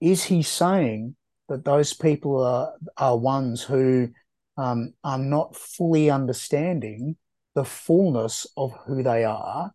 Is 0.00 0.24
he 0.24 0.42
saying 0.42 1.16
that 1.48 1.64
those 1.64 1.92
people 1.92 2.42
are, 2.42 2.74
are 2.96 3.16
ones 3.16 3.62
who 3.62 4.10
um, 4.56 4.94
are 5.02 5.18
not 5.18 5.56
fully 5.56 6.10
understanding 6.10 7.16
the 7.54 7.64
fullness 7.64 8.46
of 8.56 8.72
who 8.86 9.02
they 9.02 9.24
are 9.24 9.72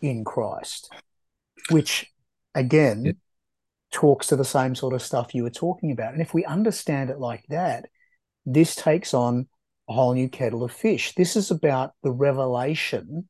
in 0.00 0.24
Christ? 0.24 0.92
Which 1.70 2.12
again. 2.54 3.16
Talks 3.94 4.26
to 4.26 4.36
the 4.36 4.44
same 4.44 4.74
sort 4.74 4.92
of 4.92 5.00
stuff 5.00 5.34
you 5.34 5.44
were 5.44 5.50
talking 5.50 5.92
about. 5.92 6.12
And 6.12 6.20
if 6.20 6.34
we 6.34 6.44
understand 6.44 7.10
it 7.10 7.20
like 7.20 7.44
that, 7.48 7.86
this 8.44 8.74
takes 8.74 9.14
on 9.14 9.46
a 9.88 9.92
whole 9.92 10.14
new 10.14 10.28
kettle 10.28 10.64
of 10.64 10.72
fish. 10.72 11.14
This 11.14 11.36
is 11.36 11.50
about 11.50 11.92
the 12.02 12.10
revelation 12.10 13.28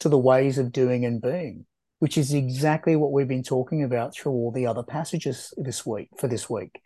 to 0.00 0.08
the 0.08 0.18
ways 0.18 0.58
of 0.58 0.72
doing 0.72 1.04
and 1.04 1.22
being, 1.22 1.66
which 2.00 2.18
is 2.18 2.34
exactly 2.34 2.96
what 2.96 3.12
we've 3.12 3.28
been 3.28 3.44
talking 3.44 3.84
about 3.84 4.12
through 4.12 4.32
all 4.32 4.50
the 4.50 4.66
other 4.66 4.82
passages 4.82 5.54
this 5.56 5.86
week 5.86 6.08
for 6.18 6.26
this 6.26 6.50
week. 6.50 6.80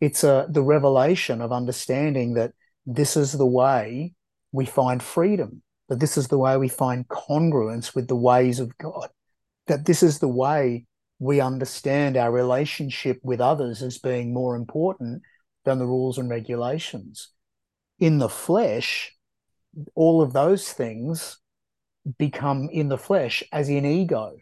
It's 0.00 0.24
uh, 0.24 0.46
the 0.48 0.62
revelation 0.62 1.42
of 1.42 1.52
understanding 1.52 2.34
that 2.34 2.52
this 2.86 3.14
is 3.14 3.32
the 3.32 3.46
way 3.46 4.14
we 4.52 4.64
find 4.64 5.02
freedom, 5.02 5.62
that 5.90 6.00
this 6.00 6.16
is 6.16 6.28
the 6.28 6.38
way 6.38 6.56
we 6.56 6.68
find 6.68 7.06
congruence 7.08 7.94
with 7.94 8.08
the 8.08 8.16
ways 8.16 8.58
of 8.58 8.76
God, 8.78 9.10
that 9.66 9.84
this 9.84 10.02
is 10.02 10.18
the 10.18 10.28
way 10.28 10.86
we 11.24 11.40
understand 11.40 12.18
our 12.18 12.30
relationship 12.30 13.18
with 13.22 13.40
others 13.40 13.82
as 13.82 13.96
being 13.96 14.34
more 14.34 14.56
important 14.56 15.22
than 15.64 15.78
the 15.78 15.86
rules 15.86 16.18
and 16.18 16.28
regulations. 16.28 17.30
In 17.98 18.18
the 18.18 18.28
flesh, 18.28 19.16
all 19.94 20.20
of 20.20 20.34
those 20.34 20.70
things 20.70 21.38
become 22.18 22.68
in 22.70 22.90
the 22.90 22.98
flesh 22.98 23.42
as 23.52 23.70
in 23.70 23.86
ego. 23.86 24.36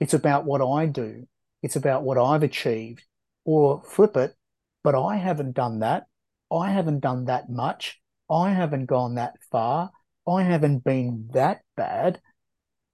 It's 0.00 0.14
about 0.14 0.46
what 0.46 0.62
I 0.62 0.86
do, 0.86 1.28
it's 1.62 1.76
about 1.76 2.02
what 2.02 2.16
I've 2.16 2.42
achieved, 2.42 3.04
or 3.44 3.82
flip 3.82 4.16
it, 4.16 4.34
but 4.82 4.94
I 4.94 5.16
haven't 5.16 5.52
done 5.52 5.80
that. 5.80 6.06
I 6.50 6.70
haven't 6.70 7.00
done 7.00 7.26
that 7.26 7.50
much. 7.50 8.00
I 8.30 8.52
haven't 8.52 8.86
gone 8.86 9.16
that 9.16 9.34
far. 9.50 9.90
I 10.26 10.44
haven't 10.44 10.82
been 10.82 11.28
that 11.34 11.60
bad. 11.76 12.22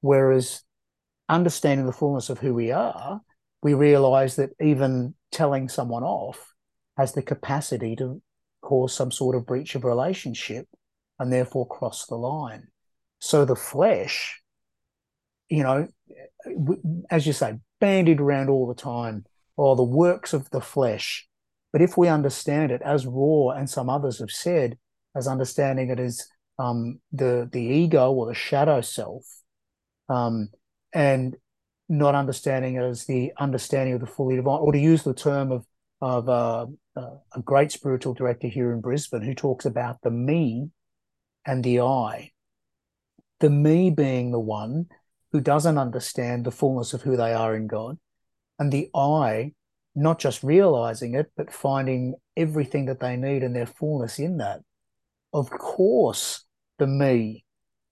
Whereas 0.01 0.65
understanding 1.29 1.87
the 1.87 1.93
fullness 1.93 2.31
of 2.31 2.41
who 2.41 2.53
we 2.53 2.73
are, 2.73 3.21
we 3.63 3.75
realize 3.75 4.37
that 4.37 4.51
even 4.61 5.15
telling 5.33 5.69
someone 5.69 6.03
off 6.03 6.55
has 6.97 7.13
the 7.13 7.23
capacity 7.23 7.97
to 7.97 8.23
cause 8.63 8.95
some 8.95 9.11
sort 9.11 9.37
of 9.37 9.47
breach 9.47 9.75
of 9.75 9.85
relationship 9.85 10.67
and 11.19 11.33
therefore 11.33 11.67
cross 11.67 12.07
the 12.07 12.17
line. 12.17 12.69
So 13.21 13.45
the 13.45 13.57
flesh, 13.57 14.41
you 15.49 15.63
know, 15.63 15.89
as 17.11 17.27
you 17.27 17.33
say, 17.33 17.59
bandied 17.81 18.21
around 18.21 18.49
all 18.49 18.67
the 18.67 18.81
time, 18.81 19.25
or 19.57 19.75
the 19.75 19.83
works 19.83 20.33
of 20.33 20.49
the 20.51 20.61
flesh. 20.61 21.27
But 21.73 21.83
if 21.83 21.97
we 21.97 22.09
understand 22.09 22.71
it, 22.71 22.81
as 22.83 23.05
Rohr 23.05 23.57
and 23.59 23.69
some 23.69 23.91
others 23.91 24.21
have 24.21 24.31
said, 24.31 24.79
as 25.17 25.27
understanding 25.27 25.91
it 25.91 25.99
as 25.99 26.27
um, 26.59 27.01
the 27.13 27.49
the 27.53 27.61
ego 27.61 28.13
or 28.13 28.27
the 28.27 28.35
shadow 28.35 28.81
self, 28.81 29.25
um, 30.09 30.49
and 30.93 31.37
not 31.89 32.15
understanding 32.15 32.77
it 32.77 32.83
as 32.83 33.07
the 33.07 33.33
understanding 33.39 33.95
of 33.95 34.01
the 34.01 34.07
fully 34.07 34.37
divine, 34.37 34.61
or 34.61 34.73
to 34.73 34.79
use 34.79 35.03
the 35.03 35.15
term 35.15 35.53
of 35.53 35.67
of 36.01 36.29
uh, 36.29 36.67
uh, 36.97 37.17
a 37.35 37.43
great 37.43 37.73
spiritual 37.73 38.15
director 38.15 38.47
here 38.47 38.73
in 38.73 38.81
Brisbane 38.81 39.23
who 39.23 39.35
talks 39.35 39.65
about 39.65 40.01
the 40.03 40.11
me 40.11 40.71
and 41.45 41.65
the 41.65 41.81
I. 41.81 42.31
The 43.41 43.51
me 43.51 43.91
being 43.91 44.31
the 44.31 44.39
one 44.39 44.87
who 45.33 45.41
doesn't 45.41 45.79
understand 45.79 46.45
the 46.45 46.53
fullness 46.53 46.95
of 46.95 47.03
who 47.03 47.17
they 47.17 47.33
are 47.33 47.55
in 47.55 47.67
God, 47.67 47.99
and 48.59 48.73
the 48.73 48.91
I 48.95 49.53
not 49.95 50.21
just 50.21 50.45
realizing 50.45 51.15
it, 51.15 51.33
but 51.37 51.53
finding 51.53 52.15
everything 52.37 52.87
that 52.87 53.01
they 53.01 53.17
need 53.17 53.43
and 53.43 53.55
their 53.55 53.67
fullness 53.67 54.19
in 54.19 54.39
that. 54.39 54.61
Of 55.33 55.51
course, 55.51 56.45
the 56.79 56.87
me 56.87 57.45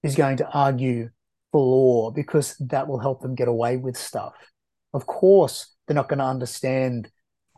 is 0.02 0.14
going 0.14 0.36
to 0.36 0.48
argue 0.48 1.10
law 1.52 2.10
because 2.10 2.56
that 2.58 2.88
will 2.88 2.98
help 2.98 3.22
them 3.22 3.34
get 3.34 3.48
away 3.48 3.76
with 3.76 3.96
stuff. 3.96 4.34
Of 4.92 5.06
course, 5.06 5.74
they're 5.86 5.94
not 5.94 6.08
going 6.08 6.18
to 6.18 6.24
understand 6.24 7.10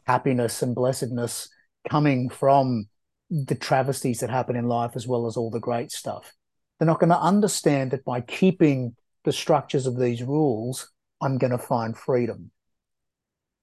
happiness 0.06 0.62
and 0.62 0.74
blessedness 0.74 1.48
coming 1.88 2.28
from 2.28 2.88
the 3.30 3.54
travesties 3.54 4.20
that 4.20 4.30
happen 4.30 4.56
in 4.56 4.66
life 4.66 4.92
as 4.94 5.06
well 5.06 5.26
as 5.26 5.36
all 5.36 5.50
the 5.50 5.60
great 5.60 5.92
stuff. 5.92 6.34
They're 6.78 6.86
not 6.86 7.00
going 7.00 7.10
to 7.10 7.20
understand 7.20 7.90
that 7.90 8.04
by 8.04 8.20
keeping 8.20 8.94
the 9.24 9.32
structures 9.32 9.86
of 9.86 9.98
these 9.98 10.22
rules, 10.22 10.90
I'm 11.20 11.38
going 11.38 11.50
to 11.50 11.58
find 11.58 11.96
freedom. 11.96 12.50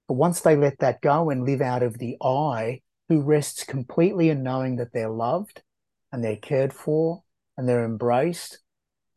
But 0.08 0.16
once 0.16 0.42
they 0.42 0.56
let 0.56 0.80
that 0.80 1.02
go 1.02 1.30
and 1.30 1.46
live 1.46 1.62
out 1.62 1.82
of 1.82 1.98
the 1.98 2.18
I, 2.22 2.82
who 3.10 3.22
rests 3.22 3.64
completely 3.64 4.30
in 4.30 4.44
knowing 4.44 4.76
that 4.78 4.94
they're 4.94 5.10
loved 5.10 5.64
and 6.12 6.24
they're 6.24 6.36
cared 6.36 6.74
for 6.74 7.24
and 7.58 7.68
they're 7.68 7.86
embraced 7.86 8.60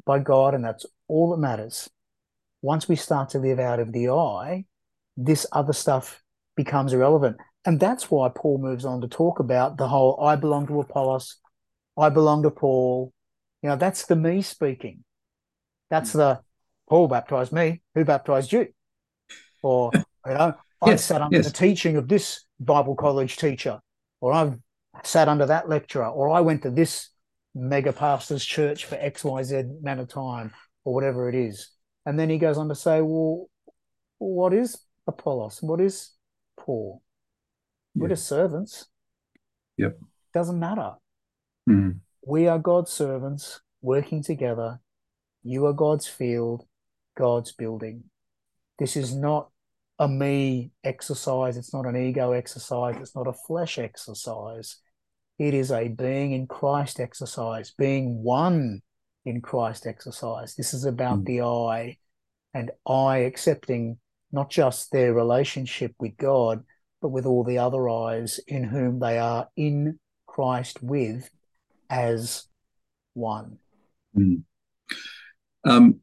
by 0.07 0.19
God, 0.19 0.55
and 0.55 0.65
that's 0.65 0.87
all 1.09 1.31
that 1.31 1.39
matters. 1.39 1.89
Once 2.63 2.89
we 2.89 2.97
start 2.97 3.31
to 3.31 3.39
live 3.39 3.59
out 3.59 3.81
of 3.81 3.93
the 3.93 4.09
I, 4.11 4.65
this 5.17 5.47
other 5.53 5.73
stuff 5.73 6.23
becomes 6.57 6.93
irrelevant. 6.93 7.37
And 7.65 7.81
that's 7.81 8.11
why 8.11 8.31
Paul 8.35 8.59
moves 8.59 8.85
on 8.85 9.01
to 9.01 9.09
talk 9.09 9.41
about 9.41 9.77
the 9.77 9.89
whole 9.89 10.21
I 10.23 10.37
belong 10.37 10.67
to 10.69 10.81
Apollos, 10.81 11.37
I 11.97 12.09
belong 12.09 12.43
to 12.45 12.51
Paul. 12.51 13.13
You 13.63 13.71
know, 13.71 13.77
that's 13.77 14.07
the 14.07 14.17
me 14.17 14.43
speaking. 14.43 15.05
That's 15.91 16.13
the 16.13 16.41
Paul 16.89 17.09
baptized 17.09 17.53
me. 17.53 17.83
Who 17.95 18.05
baptized 18.05 18.53
you? 18.53 18.69
Or, 19.63 19.91
you 19.95 20.05
know, 20.35 20.55
I 20.83 20.91
yes, 20.91 21.05
sat 21.05 21.21
under 21.21 21.37
yes. 21.37 21.47
the 21.47 21.53
teaching 21.53 21.97
of 21.97 22.09
this 22.09 22.45
Bible 22.61 22.95
college 22.95 23.37
teacher, 23.37 23.81
or 24.21 24.33
I've 24.33 24.59
sat 25.03 25.29
under 25.29 25.47
that 25.47 25.69
lecturer, 25.69 26.07
or 26.07 26.31
I 26.31 26.41
went 26.41 26.63
to 26.63 26.71
this 26.71 27.11
mega 27.55 27.93
pastor's 27.93 28.45
church 28.45 28.85
for 28.85 28.97
XYZ 28.97 29.81
amount 29.81 30.01
of 30.01 30.09
time, 30.09 30.53
or 30.89 30.95
whatever 30.95 31.29
it 31.29 31.35
is. 31.35 31.69
And 32.07 32.19
then 32.19 32.31
he 32.31 32.39
goes 32.39 32.57
on 32.57 32.71
to 32.71 32.75
say, 32.75 33.03
well, 33.03 33.51
what 34.17 34.55
is 34.55 34.79
Apollos? 35.07 35.59
What 35.61 35.83
is 35.83 36.13
Paul? 36.59 37.03
We're 37.95 38.09
just 38.09 38.27
servants. 38.27 38.87
Yep. 39.77 39.99
Doesn't 40.33 40.59
matter. 40.59 40.93
Mm. 41.69 41.99
We 42.27 42.49
are 42.49 42.59
God's 42.59 42.91
servants 42.91 43.61
working 43.83 44.23
together. 44.23 44.81
You 45.43 45.67
are 45.67 45.75
God's 45.75 46.07
field, 46.07 46.65
God's 47.19 47.53
building. 47.53 48.05
This 48.79 48.97
is 48.97 49.15
not 49.15 49.51
a 49.99 50.09
me 50.09 50.71
exercise. 50.85 51.59
It's 51.59 51.75
not 51.75 51.85
an 51.85 51.97
ego 51.97 52.33
exercise. 52.33 52.97
It's 52.99 53.15
not 53.15 53.27
a 53.27 53.35
flesh 53.35 53.79
exercise. 53.79 54.77
It 55.39 55.53
is 55.53 55.71
a 55.71 55.89
being 55.89 56.33
in 56.33 56.47
Christ 56.47 56.99
exercise, 56.99 57.75
being 57.77 58.23
one 58.23 58.81
in 59.29 59.41
Christ 59.41 59.87
exercise. 59.87 60.55
This 60.55 60.73
is 60.73 60.85
about 60.85 61.21
mm. 61.21 61.27
the 61.27 61.43
I 61.43 61.99
and 62.55 62.71
I 62.87 63.19
accepting 63.19 63.99
not 64.33 64.51
just 64.51 64.91
their 64.91 65.13
relationship 65.13 65.95
with 66.01 66.17
God, 66.17 66.65
but 67.03 67.11
with 67.11 67.27
all 67.27 67.45
the 67.45 67.59
other 67.59 67.89
eyes 67.89 68.41
in 68.47 68.65
whom 68.65 68.99
they 68.99 69.19
are 69.19 69.49
in 69.57 69.99
Christ 70.27 70.83
with 70.83 71.31
as 71.91 72.47
one. 73.15 73.59
Mm. 74.17 74.43
Um, 75.65 76.01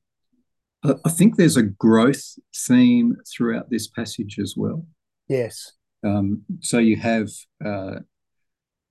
I 0.84 1.10
think 1.10 1.36
there's 1.36 1.58
a 1.58 1.64
growth 1.64 2.38
theme 2.56 3.18
throughout 3.28 3.70
this 3.72 3.88
passage 3.88 4.38
as 4.40 4.54
well. 4.56 4.86
Yes. 5.28 5.72
Um, 6.04 6.44
so 6.60 6.78
you 6.78 6.98
have, 6.98 7.30
uh, 7.66 7.96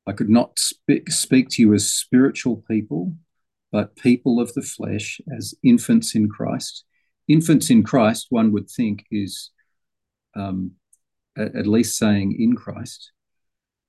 I 0.06 0.12
could 0.12 0.28
not 0.28 0.58
speak, 0.58 1.10
speak 1.12 1.50
to 1.50 1.62
you 1.62 1.72
as 1.72 1.90
spiritual 1.90 2.64
people, 2.68 3.14
but 3.74 3.96
people 3.96 4.38
of 4.38 4.54
the 4.54 4.62
flesh, 4.62 5.20
as 5.36 5.52
infants 5.64 6.14
in 6.14 6.28
Christ. 6.28 6.84
Infants 7.26 7.70
in 7.70 7.82
Christ, 7.82 8.28
one 8.30 8.52
would 8.52 8.70
think, 8.70 9.04
is 9.10 9.50
um, 10.36 10.70
at, 11.36 11.56
at, 11.56 11.66
least 11.66 11.98
saying 11.98 12.36
in 12.38 12.54
Christ. 12.54 13.10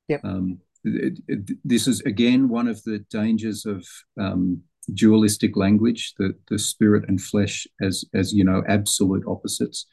Yep. 0.08 0.26
Um, 0.26 0.58
it, 0.84 1.20
it, 1.28 1.52
this 1.64 1.88
is 1.88 2.02
again 2.02 2.50
one 2.50 2.68
of 2.68 2.82
the 2.82 3.06
dangers 3.12 3.68
of 3.68 3.86
um, 4.20 4.64
dualistic 4.92 5.56
language, 5.56 6.16
the, 6.18 6.34
the 6.50 6.58
spirit 6.58 7.08
and 7.08 7.22
flesh 7.22 7.68
as, 7.80 8.04
as, 8.16 8.34
you 8.34 8.44
know, 8.44 8.64
absolute 8.68 9.24
opposites. 9.28 9.86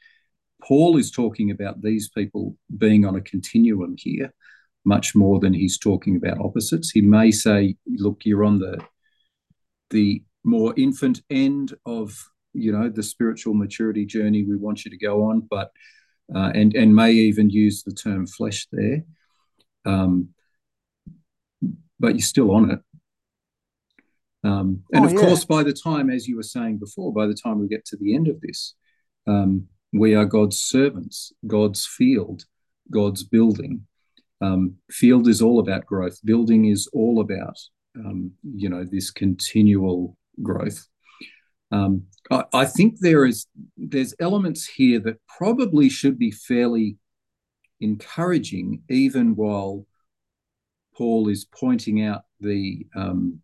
Paul 0.63 0.97
is 0.97 1.11
talking 1.11 1.51
about 1.51 1.83
these 1.83 2.09
people 2.09 2.57
being 2.79 3.05
on 3.05 3.17
a 3.17 3.21
continuum 3.21 3.97
here, 3.99 4.33
much 4.87 5.15
more 5.15 5.39
than 5.39 5.53
he's 5.53 5.77
talking 5.77 6.17
about 6.17 6.41
opposites. 6.41 6.91
He 6.93 7.03
may 7.03 7.31
say, 7.31 7.77
look, 7.87 8.23
you're 8.25 8.45
on 8.45 8.59
the 8.59 8.83
the 9.93 10.23
more 10.45 10.75
infant 10.77 11.23
end 11.31 11.75
of 11.87 12.13
you 12.53 12.73
know 12.73 12.89
the 12.89 13.03
spiritual 13.03 13.55
maturity 13.55 14.05
journey 14.05 14.43
we 14.43 14.57
want 14.57 14.85
you 14.85 14.91
to 14.91 14.99
go 14.99 15.25
on, 15.25 15.47
but 15.49 15.71
uh, 16.35 16.51
and 16.55 16.75
and 16.75 16.95
may 16.95 17.13
even 17.13 17.49
use 17.49 17.83
the 17.83 17.95
term 17.95 18.27
flesh 18.27 18.67
there. 18.73 19.05
Um, 19.85 20.31
but 22.01 22.15
you're 22.15 22.21
still 22.21 22.51
on 22.51 22.71
it. 22.73 22.81
Um, 24.45 24.83
and 24.93 25.05
oh, 25.05 25.09
of 25.09 25.13
yeah. 25.15 25.21
course, 25.21 25.45
by 25.45 25.63
the 25.63 25.73
time, 25.73 26.11
as 26.11 26.27
you 26.27 26.37
were 26.37 26.43
saying 26.43 26.79
before, 26.79 27.13
by 27.13 27.27
the 27.27 27.35
time 27.35 27.61
we 27.61 27.69
get 27.69 27.85
to 27.87 27.97
the 27.97 28.15
end 28.15 28.27
of 28.27 28.41
this, 28.41 28.75
um, 29.29 29.69
we 29.93 30.15
are 30.15 30.25
God's 30.25 30.59
servants, 30.59 31.33
God's 31.47 31.87
field, 31.87 32.45
God's 32.91 33.23
building. 33.23 33.87
Um, 34.41 34.77
field 34.91 35.29
is 35.29 35.41
all 35.41 35.61
about 35.61 35.87
growth. 35.87 36.19
Building 36.25 36.65
is 36.65 36.89
all 36.93 37.21
about, 37.21 37.57
um, 37.97 38.33
you 38.43 38.69
know, 38.69 38.85
this 38.85 39.11
continual 39.11 40.17
growth. 40.43 40.87
Um, 41.71 42.05
I, 42.31 42.45
I 42.53 42.65
think 42.65 43.01
there 43.01 43.25
is 43.25 43.47
there's 43.77 44.15
elements 44.21 44.67
here 44.67 45.01
that 45.01 45.21
probably 45.27 45.89
should 45.89 46.19
be 46.19 46.31
fairly 46.31 46.97
encouraging, 47.81 48.83
even 48.89 49.35
while 49.35 49.87
Paul 50.95 51.29
is 51.29 51.45
pointing 51.45 52.03
out 52.03 52.23
the 52.41 52.87
um, 52.95 53.41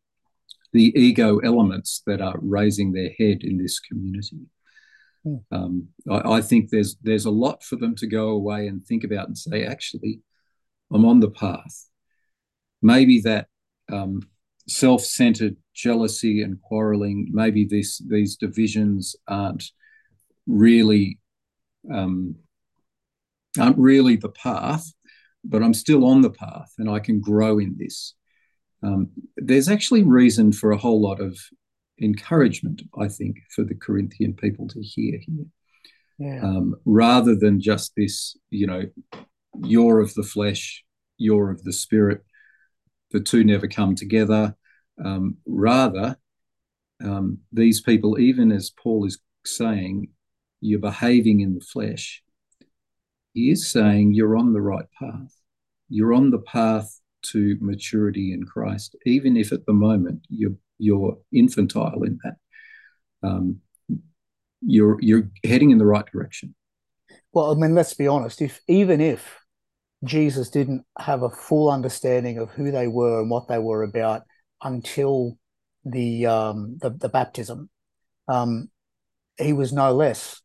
the 0.72 0.92
ego 0.98 1.38
elements 1.38 2.02
that 2.06 2.20
are 2.20 2.36
raising 2.40 2.92
their 2.92 3.10
head 3.18 3.38
in 3.42 3.58
this 3.58 3.80
community. 3.80 4.46
Mm. 5.26 5.42
Um, 5.50 5.88
I, 6.10 6.34
I, 6.34 6.40
think 6.42 6.70
there's 6.70 6.96
there's 7.02 7.24
a 7.24 7.30
lot 7.30 7.64
for 7.64 7.76
them 7.76 7.94
to 7.96 8.06
go 8.06 8.28
away 8.28 8.68
and 8.68 8.84
think 8.84 9.04
about 9.04 9.28
and 9.28 9.36
say, 9.36 9.64
actually, 9.64 10.20
I'm 10.92 11.04
on 11.04 11.20
the 11.20 11.30
path. 11.30 11.86
Maybe 12.82 13.20
that 13.22 13.48
um, 13.90 14.20
self-centered 14.68 15.56
jealousy 15.74 16.42
and 16.42 16.60
quarreling, 16.60 17.28
maybe 17.32 17.64
this 17.64 17.98
these 17.98 18.36
divisions 18.36 19.16
aren't 19.26 19.64
really 20.46 21.18
um, 21.92 22.36
aren't 23.58 23.78
really 23.78 24.16
the 24.16 24.28
path, 24.28 24.92
but 25.44 25.62
I'm 25.62 25.74
still 25.74 26.04
on 26.04 26.20
the 26.20 26.30
path 26.30 26.72
and 26.78 26.90
I 26.90 26.98
can 26.98 27.20
grow 27.20 27.58
in 27.58 27.76
this. 27.78 28.14
Um, 28.82 29.10
there's 29.36 29.68
actually 29.68 30.04
reason 30.04 30.52
for 30.52 30.70
a 30.70 30.76
whole 30.76 31.00
lot 31.00 31.20
of 31.20 31.38
encouragement, 32.00 32.82
I 32.98 33.08
think, 33.08 33.38
for 33.54 33.64
the 33.64 33.74
Corinthian 33.74 34.34
people 34.34 34.68
to 34.68 34.80
hear 34.80 35.18
here. 35.20 35.46
Yeah. 36.18 36.42
Um, 36.42 36.74
rather 36.84 37.34
than 37.34 37.60
just 37.60 37.92
this, 37.96 38.36
you 38.50 38.66
know, 38.66 38.84
you're 39.62 40.00
of 40.00 40.14
the 40.14 40.22
flesh, 40.22 40.84
you're 41.16 41.50
of 41.50 41.62
the 41.64 41.72
spirit, 41.72 42.24
the 43.10 43.20
two 43.20 43.44
never 43.44 43.68
come 43.68 43.94
together. 43.94 44.54
Um, 45.02 45.36
rather, 45.46 46.16
um, 47.02 47.38
these 47.52 47.80
people, 47.80 48.18
even 48.18 48.50
as 48.52 48.70
Paul 48.70 49.06
is 49.06 49.18
saying, 49.44 50.08
you're 50.60 50.80
behaving 50.80 51.40
in 51.40 51.54
the 51.54 51.60
flesh, 51.60 52.22
he 53.32 53.50
is 53.50 53.70
saying 53.70 54.14
you're 54.14 54.36
on 54.36 54.52
the 54.52 54.60
right 54.60 54.86
path. 54.98 55.34
You're 55.88 56.12
on 56.12 56.30
the 56.30 56.40
path 56.40 57.00
to 57.26 57.56
maturity 57.60 58.32
in 58.32 58.44
Christ, 58.44 58.96
even 59.06 59.36
if 59.36 59.52
at 59.52 59.66
the 59.66 59.72
moment 59.72 60.26
you're 60.28 60.56
you're 60.78 61.18
infantile 61.32 62.02
in 62.04 62.18
that. 62.22 62.36
Um, 63.22 63.60
you're 64.60 64.98
you're 65.00 65.30
heading 65.44 65.70
in 65.70 65.78
the 65.78 65.86
right 65.86 66.06
direction. 66.06 66.54
Well, 67.32 67.52
I 67.52 67.54
mean, 67.54 67.74
let's 67.74 67.94
be 67.94 68.06
honest. 68.06 68.42
If 68.42 68.60
even 68.68 69.00
if 69.00 69.38
Jesus 70.04 70.50
didn't 70.50 70.84
have 70.98 71.22
a 71.22 71.30
full 71.30 71.70
understanding 71.70 72.38
of 72.38 72.50
who 72.50 72.70
they 72.70 72.86
were 72.86 73.20
and 73.20 73.30
what 73.30 73.48
they 73.48 73.58
were 73.58 73.82
about 73.82 74.22
until 74.62 75.38
the 75.84 76.26
um, 76.26 76.78
the, 76.80 76.90
the, 76.90 77.08
baptism, 77.08 77.68
um, 78.28 78.70
he 79.36 79.52
was 79.52 79.72
no 79.72 79.92
less 79.92 80.40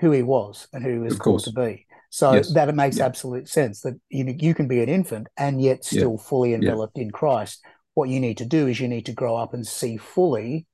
who 0.00 0.10
he 0.10 0.22
was 0.22 0.68
and 0.72 0.84
who 0.84 0.92
he 0.92 0.98
was 0.98 1.18
called 1.18 1.44
to 1.44 1.52
be. 1.52 1.86
So 2.10 2.34
yes. 2.34 2.52
that 2.54 2.68
it 2.68 2.74
makes 2.74 2.98
yeah. 2.98 3.06
absolute 3.06 3.48
sense 3.48 3.80
that 3.80 3.98
you 4.08 4.34
you 4.38 4.54
can 4.54 4.68
be 4.68 4.82
an 4.82 4.88
infant 4.88 5.28
and 5.36 5.60
yet 5.60 5.84
still 5.84 6.16
yeah. 6.18 6.28
fully 6.28 6.54
enveloped 6.54 6.96
yeah. 6.96 7.04
in 7.04 7.10
Christ. 7.10 7.64
What 7.94 8.08
you 8.08 8.20
need 8.20 8.38
to 8.38 8.44
do 8.44 8.66
is 8.66 8.78
you 8.78 8.88
need 8.88 9.06
to 9.06 9.12
grow 9.12 9.36
up 9.36 9.54
and 9.54 9.66
see 9.66 9.96
fully 9.96 10.66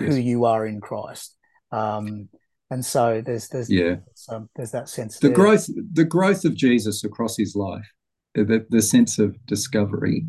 yes. 0.00 0.14
who 0.14 0.20
you 0.20 0.44
are 0.44 0.66
in 0.66 0.80
Christ. 0.80 1.36
Um, 1.70 2.28
and 2.72 2.84
so 2.84 3.20
there's 3.24 3.48
there's 3.48 3.70
yeah 3.70 3.96
um, 4.30 4.48
there's 4.56 4.70
that 4.70 4.88
sense. 4.88 5.18
The 5.18 5.28
there. 5.28 5.36
growth 5.36 5.68
the 5.92 6.04
growth 6.04 6.44
of 6.46 6.54
Jesus 6.54 7.04
across 7.04 7.36
his 7.36 7.54
life, 7.54 7.86
the 8.34 8.64
the 8.70 8.80
sense 8.80 9.18
of 9.18 9.36
discovery 9.46 10.24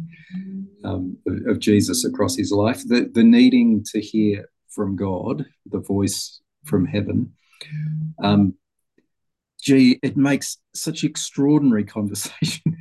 um, 0.84 1.18
of, 1.26 1.38
of 1.48 1.60
Jesus 1.60 2.04
across 2.04 2.36
his 2.36 2.52
life, 2.52 2.82
the 2.86 3.10
the 3.14 3.24
needing 3.24 3.84
to 3.92 4.02
hear 4.02 4.50
from 4.70 4.98
God, 4.98 5.46
the 5.66 5.80
voice 5.80 6.42
from 6.66 6.86
heaven. 6.86 7.32
Um, 8.22 8.56
gee, 9.62 10.00
it 10.04 10.18
makes 10.18 10.58
such 10.74 11.06
extraordinary 11.06 11.86
conversation. 11.98 12.76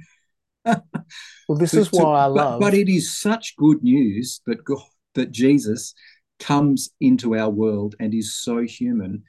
well, 0.65 1.59
this 1.59 1.75
is 1.75 1.93
why 1.93 2.25
I 2.25 2.27
love. 2.27 2.59
But, 2.59 2.71
but 2.71 2.75
it 2.75 2.89
is 2.89 3.17
such 3.17 3.55
good 3.57 3.85
news 3.85 4.41
that 4.47 4.65
God, 4.65 4.83
that 5.15 5.31
Jesus 5.31 5.95
comes 6.41 6.91
into 7.01 7.37
our 7.37 7.51
world 7.51 7.95
and 8.01 8.13
is 8.13 8.35
so 8.35 8.63
human 8.63 9.23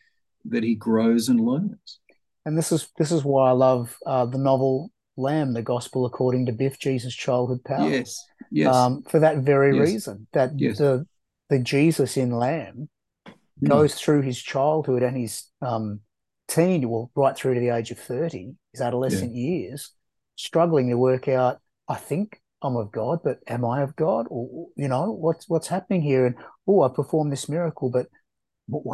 that 0.45 0.63
he 0.63 0.75
grows 0.75 1.29
and 1.29 1.39
learns. 1.39 1.99
And 2.45 2.57
this 2.57 2.71
is 2.71 2.89
this 2.97 3.11
is 3.11 3.23
why 3.23 3.49
I 3.49 3.53
love 3.53 3.97
uh, 4.05 4.25
the 4.25 4.37
novel 4.37 4.91
Lamb, 5.15 5.53
the 5.53 5.61
Gospel 5.61 6.05
according 6.05 6.45
to 6.47 6.51
Biff, 6.51 6.79
Jesus' 6.79 7.15
childhood 7.15 7.63
pal. 7.63 7.89
Yes, 7.89 8.21
yes. 8.51 8.73
Um, 8.73 9.03
for 9.03 9.19
that 9.19 9.37
very 9.37 9.77
yes. 9.77 9.87
reason, 9.87 10.27
that 10.33 10.51
yes. 10.59 10.77
the 10.77 11.05
the 11.49 11.59
Jesus 11.59 12.17
in 12.17 12.31
Lamb 12.31 12.89
mm. 13.27 13.69
goes 13.69 13.95
through 13.95 14.21
his 14.21 14.41
childhood 14.41 15.03
and 15.03 15.15
his 15.15 15.45
um, 15.61 16.01
teen, 16.47 16.89
well, 16.89 17.11
right 17.15 17.35
through 17.35 17.53
to 17.53 17.59
the 17.59 17.69
age 17.69 17.91
of 17.91 17.99
thirty, 17.99 18.55
his 18.71 18.81
adolescent 18.81 19.33
yeah. 19.33 19.49
years, 19.49 19.91
struggling 20.35 20.89
to 20.89 20.97
work 20.97 21.27
out. 21.27 21.59
I 21.87 21.95
think 21.95 22.41
I'm 22.61 22.75
of 22.75 22.91
God, 22.91 23.19
but 23.23 23.39
am 23.47 23.63
I 23.65 23.81
of 23.81 23.95
God? 23.95 24.25
Or 24.29 24.67
you 24.75 24.87
know, 24.87 25.11
what's 25.11 25.47
what's 25.47 25.67
happening 25.67 26.01
here? 26.01 26.25
And 26.25 26.35
oh, 26.67 26.81
I 26.81 26.89
performed 26.89 27.31
this 27.31 27.47
miracle, 27.47 27.89
but 27.89 28.07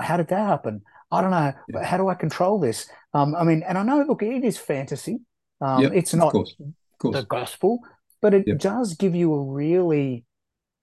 how 0.04 0.18
did 0.18 0.28
that 0.28 0.48
happen? 0.48 0.82
I 1.12 1.22
don't 1.22 1.32
know. 1.32 1.54
Yeah. 1.70 1.84
How 1.84 1.98
do 1.98 2.08
I 2.08 2.16
control 2.16 2.60
this? 2.60 2.90
Um, 3.14 3.36
I 3.36 3.44
mean, 3.44 3.64
and 3.68 3.78
I 3.78 3.84
know, 3.84 4.04
look, 4.08 4.22
it 4.22 4.44
is 4.44 4.58
fantasy. 4.58 5.20
Um, 5.62 5.84
yep, 5.84 5.92
it's 5.94 6.14
not 6.14 6.32
course. 6.32 6.56
Course. 7.00 7.16
the 7.16 7.24
gospel, 7.24 7.80
but 8.22 8.34
it 8.34 8.46
yep. 8.48 8.60
does 8.60 8.94
give 8.94 9.16
you 9.16 9.34
a 9.34 9.44
really 9.44 10.26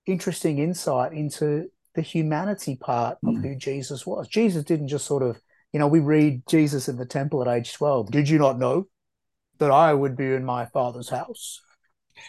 interesting 0.06 0.58
insight 0.58 1.12
into 1.12 1.70
the 1.94 2.02
humanity 2.02 2.76
part 2.76 3.18
of 3.24 3.34
mm. 3.34 3.42
who 3.42 3.54
Jesus 3.54 4.06
was. 4.06 4.28
Jesus 4.28 4.64
didn't 4.64 4.88
just 4.88 5.06
sort 5.06 5.22
of, 5.22 5.40
you 5.72 5.80
know, 5.80 5.86
we 5.86 6.00
read 6.00 6.46
Jesus 6.46 6.88
in 6.88 6.96
the 6.96 7.06
temple 7.06 7.42
at 7.42 7.48
age 7.48 7.72
12. 7.72 8.10
Did 8.10 8.28
you 8.28 8.38
not 8.38 8.58
know 8.58 8.86
that 9.58 9.70
I 9.70 9.94
would 9.94 10.16
be 10.16 10.26
in 10.26 10.44
my 10.44 10.66
father's 10.66 11.08
house? 11.08 11.60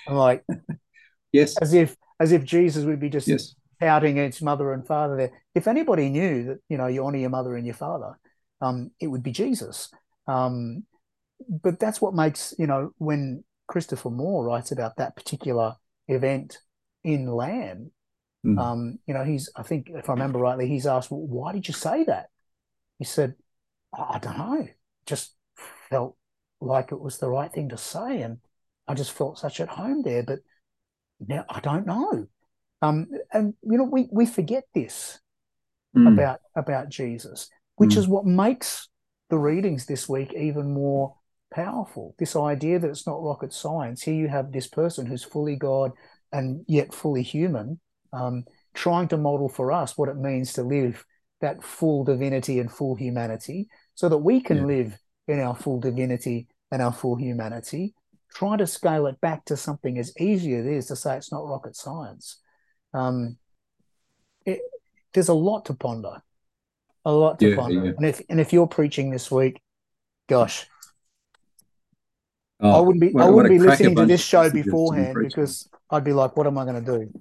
I'm 0.07 0.15
like, 0.15 0.43
yes, 1.31 1.57
as 1.57 1.73
if 1.73 1.95
as 2.19 2.31
if 2.31 2.43
Jesus 2.43 2.83
would 2.85 2.99
be 2.99 3.09
just 3.09 3.27
yes. 3.27 3.55
Pouting 3.79 4.17
its 4.17 4.41
mother 4.41 4.73
and 4.73 4.85
father 4.85 5.15
there. 5.15 5.31
If 5.53 5.67
anybody 5.67 6.09
knew 6.09 6.43
that, 6.45 6.59
you 6.69 6.77
know, 6.77 6.87
you 6.87 7.05
honor 7.05 7.17
your 7.17 7.29
mother 7.29 7.55
and 7.55 7.65
your 7.65 7.75
father, 7.75 8.17
um, 8.61 8.91
it 8.99 9.07
would 9.07 9.23
be 9.23 9.31
Jesus. 9.31 9.89
Um, 10.27 10.83
but 11.47 11.79
that's 11.79 12.01
what 12.01 12.13
makes 12.15 12.53
you 12.57 12.67
know 12.67 12.91
when 12.97 13.43
Christopher 13.67 14.09
Moore 14.09 14.45
writes 14.45 14.71
about 14.71 14.97
that 14.97 15.15
particular 15.15 15.75
event 16.07 16.59
in 17.03 17.27
Lamb. 17.27 17.91
Mm. 18.45 18.59
Um, 18.59 18.99
you 19.05 19.13
know, 19.13 19.23
he's 19.23 19.49
I 19.55 19.63
think 19.63 19.89
if 19.89 20.09
I 20.09 20.13
remember 20.13 20.39
rightly, 20.39 20.67
he's 20.67 20.87
asked, 20.87 21.11
well, 21.11 21.21
"Why 21.21 21.53
did 21.53 21.67
you 21.67 21.73
say 21.73 22.03
that?" 22.05 22.27
He 22.99 23.05
said, 23.05 23.35
"I, 23.93 24.15
I 24.15 24.19
don't 24.19 24.37
know, 24.37 24.67
just 25.05 25.35
felt 25.89 26.17
like 26.59 26.91
it 26.91 26.99
was 26.99 27.17
the 27.17 27.29
right 27.29 27.51
thing 27.51 27.69
to 27.69 27.77
say, 27.77 28.21
and 28.21 28.39
I 28.87 28.93
just 28.93 29.11
felt 29.11 29.39
such 29.39 29.59
at 29.59 29.69
home 29.69 30.01
there." 30.01 30.23
But 30.23 30.39
now 31.19 31.45
I 31.49 31.59
don't 31.59 31.85
know. 31.85 32.27
Um, 32.81 33.07
and 33.33 33.53
you 33.63 33.77
know, 33.77 33.85
we 33.85 34.07
we 34.11 34.25
forget 34.25 34.63
this 34.73 35.19
mm. 35.95 36.11
about 36.11 36.39
about 36.55 36.89
Jesus, 36.89 37.49
which 37.75 37.91
mm. 37.91 37.97
is 37.97 38.07
what 38.07 38.25
makes 38.25 38.89
the 39.29 39.37
readings 39.37 39.85
this 39.85 40.07
week 40.07 40.33
even 40.33 40.73
more 40.73 41.15
powerful. 41.53 42.15
This 42.19 42.35
idea 42.35 42.79
that 42.79 42.89
it's 42.89 43.07
not 43.07 43.21
rocket 43.21 43.53
science. 43.53 44.01
Here 44.01 44.13
you 44.13 44.27
have 44.27 44.51
this 44.51 44.67
person 44.67 45.05
who's 45.05 45.23
fully 45.23 45.55
God 45.55 45.91
and 46.31 46.63
yet 46.67 46.93
fully 46.93 47.23
human, 47.23 47.79
um, 48.13 48.45
trying 48.73 49.07
to 49.09 49.17
model 49.17 49.49
for 49.49 49.71
us 49.71 49.97
what 49.97 50.09
it 50.09 50.17
means 50.17 50.53
to 50.53 50.63
live 50.63 51.05
that 51.41 51.63
full 51.63 52.03
divinity 52.03 52.59
and 52.59 52.71
full 52.71 52.95
humanity 52.95 53.67
so 53.95 54.09
that 54.09 54.17
we 54.17 54.41
can 54.41 54.57
yeah. 54.57 54.65
live 54.65 54.97
in 55.27 55.39
our 55.39 55.55
full 55.55 55.79
divinity 55.79 56.47
and 56.71 56.81
our 56.81 56.93
full 56.93 57.15
humanity. 57.15 57.93
Try 58.33 58.57
to 58.57 58.67
scale 58.67 59.07
it 59.07 59.21
back 59.21 59.45
to 59.45 59.57
something 59.57 59.97
as 59.97 60.13
easy 60.19 60.53
as 60.55 60.65
it 60.65 60.71
is 60.71 60.85
to 60.87 60.95
say 60.95 61.15
it's 61.15 61.31
not 61.31 61.47
rocket 61.47 61.75
science. 61.75 62.39
Um, 62.97 63.37
it, 64.45 64.59
there's 65.13 65.29
a 65.29 65.33
lot 65.33 65.65
to 65.65 65.73
ponder, 65.73 66.21
a 67.05 67.11
lot 67.11 67.39
to 67.39 67.49
yeah, 67.49 67.55
ponder. 67.55 67.85
Yeah. 67.85 67.91
And 67.97 68.05
if 68.05 68.21
and 68.29 68.39
if 68.39 68.53
you're 68.53 68.67
preaching 68.67 69.11
this 69.11 69.29
week, 69.29 69.61
gosh, 70.27 70.65
Oh, 72.59 72.71
I 72.71 72.79
wouldn't 72.79 73.01
be. 73.01 73.09
What, 73.09 73.23
I 73.23 73.29
wouldn't 73.29 73.51
be 73.51 73.59
listening 73.59 73.95
to 73.95 74.05
this 74.05 74.23
show 74.23 74.49
beforehand 74.49 75.15
because 75.19 75.69
I'd 75.91 76.03
be 76.03 76.13
like, 76.13 76.35
"What 76.35 76.47
am 76.47 76.57
I 76.57 76.65
going 76.65 76.83
to 76.83 76.99
do?" 76.99 77.13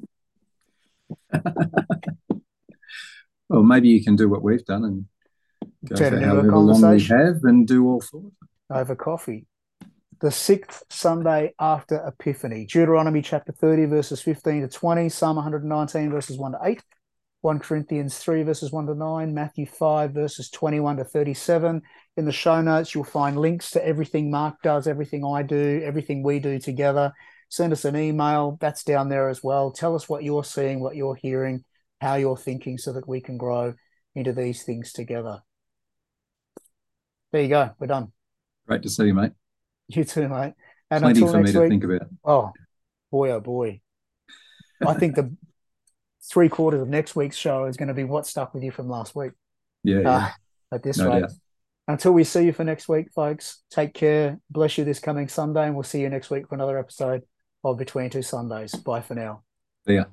well, 3.48 3.62
maybe 3.62 3.88
you 3.88 4.02
can 4.02 4.16
do 4.16 4.28
what 4.30 4.42
we've 4.42 4.64
done 4.64 4.84
and 4.84 5.04
go 5.84 5.96
Turn 5.96 6.14
for 6.14 6.20
however 6.20 6.56
long 6.56 6.90
we 6.90 7.02
have 7.04 7.44
and 7.44 7.66
do 7.66 7.86
all 7.86 8.00
four 8.00 8.32
over 8.70 8.96
coffee. 8.96 9.46
The 10.20 10.30
sixth 10.30 10.82
Sunday 10.88 11.52
after 11.60 12.02
Epiphany, 12.06 12.64
Deuteronomy 12.64 13.20
chapter 13.20 13.52
30, 13.52 13.84
verses 13.84 14.22
15 14.22 14.62
to 14.62 14.68
20, 14.68 15.10
Psalm 15.10 15.36
119, 15.36 16.10
verses 16.10 16.38
1 16.38 16.52
to 16.52 16.58
8, 16.64 16.82
1 17.42 17.58
Corinthians 17.58 18.16
3, 18.16 18.42
verses 18.42 18.72
1 18.72 18.86
to 18.86 18.94
9, 18.94 19.34
Matthew 19.34 19.66
5, 19.66 20.12
verses 20.12 20.48
21 20.48 20.96
to 20.96 21.04
37. 21.04 21.82
In 22.16 22.24
the 22.24 22.32
show 22.32 22.62
notes, 22.62 22.94
you'll 22.94 23.04
find 23.04 23.38
links 23.38 23.70
to 23.72 23.86
everything 23.86 24.30
Mark 24.30 24.54
does, 24.62 24.86
everything 24.86 25.22
I 25.22 25.42
do, 25.42 25.82
everything 25.84 26.22
we 26.22 26.38
do 26.38 26.58
together. 26.58 27.12
Send 27.50 27.74
us 27.74 27.84
an 27.84 27.94
email, 27.94 28.56
that's 28.58 28.84
down 28.84 29.10
there 29.10 29.28
as 29.28 29.42
well. 29.42 29.70
Tell 29.70 29.94
us 29.94 30.08
what 30.08 30.24
you're 30.24 30.44
seeing, 30.44 30.80
what 30.80 30.96
you're 30.96 31.14
hearing, 31.14 31.62
how 32.00 32.14
you're 32.14 32.38
thinking, 32.38 32.78
so 32.78 32.94
that 32.94 33.06
we 33.06 33.20
can 33.20 33.36
grow 33.36 33.74
into 34.14 34.32
these 34.32 34.62
things 34.62 34.92
together. 34.92 35.40
There 37.32 37.42
you 37.42 37.48
go, 37.48 37.72
we're 37.78 37.86
done. 37.86 38.12
Great 38.66 38.82
to 38.82 38.88
see 38.88 39.04
you, 39.04 39.14
mate. 39.14 39.32
You 39.96 40.04
too, 40.04 40.28
mate. 40.28 40.54
And 40.90 41.02
Plenty 41.02 41.20
for 41.20 41.40
me 41.40 41.52
to 41.52 41.60
week, 41.60 41.68
think 41.70 41.84
about. 41.84 42.08
Oh, 42.24 42.52
boy, 43.10 43.30
oh 43.30 43.40
boy. 43.40 43.80
I 44.84 44.94
think 44.94 45.14
the 45.14 45.34
three 46.30 46.48
quarters 46.48 46.82
of 46.82 46.88
next 46.88 47.16
week's 47.16 47.36
show 47.36 47.64
is 47.66 47.76
going 47.76 47.88
to 47.88 47.94
be 47.94 48.04
what 48.04 48.26
stuck 48.26 48.52
with 48.52 48.62
you 48.62 48.70
from 48.70 48.88
last 48.88 49.14
week. 49.14 49.32
Yeah. 49.84 50.00
yeah. 50.00 50.10
Uh, 50.10 50.28
at 50.74 50.82
this 50.82 50.98
no 50.98 51.08
rate. 51.08 51.20
Doubt. 51.20 51.30
Until 51.88 52.12
we 52.12 52.24
see 52.24 52.44
you 52.44 52.52
for 52.52 52.64
next 52.64 52.88
week, 52.88 53.12
folks, 53.12 53.62
take 53.70 53.94
care. 53.94 54.40
Bless 54.50 54.76
you 54.76 54.84
this 54.84 54.98
coming 54.98 55.28
Sunday, 55.28 55.66
and 55.66 55.74
we'll 55.74 55.84
see 55.84 56.00
you 56.00 56.08
next 56.08 56.30
week 56.30 56.48
for 56.48 56.56
another 56.56 56.78
episode 56.78 57.22
of 57.62 57.78
Between 57.78 58.10
Two 58.10 58.22
Sundays. 58.22 58.74
Bye 58.74 59.02
for 59.02 59.14
now. 59.14 59.42
See 59.86 59.94
ya. 59.94 60.04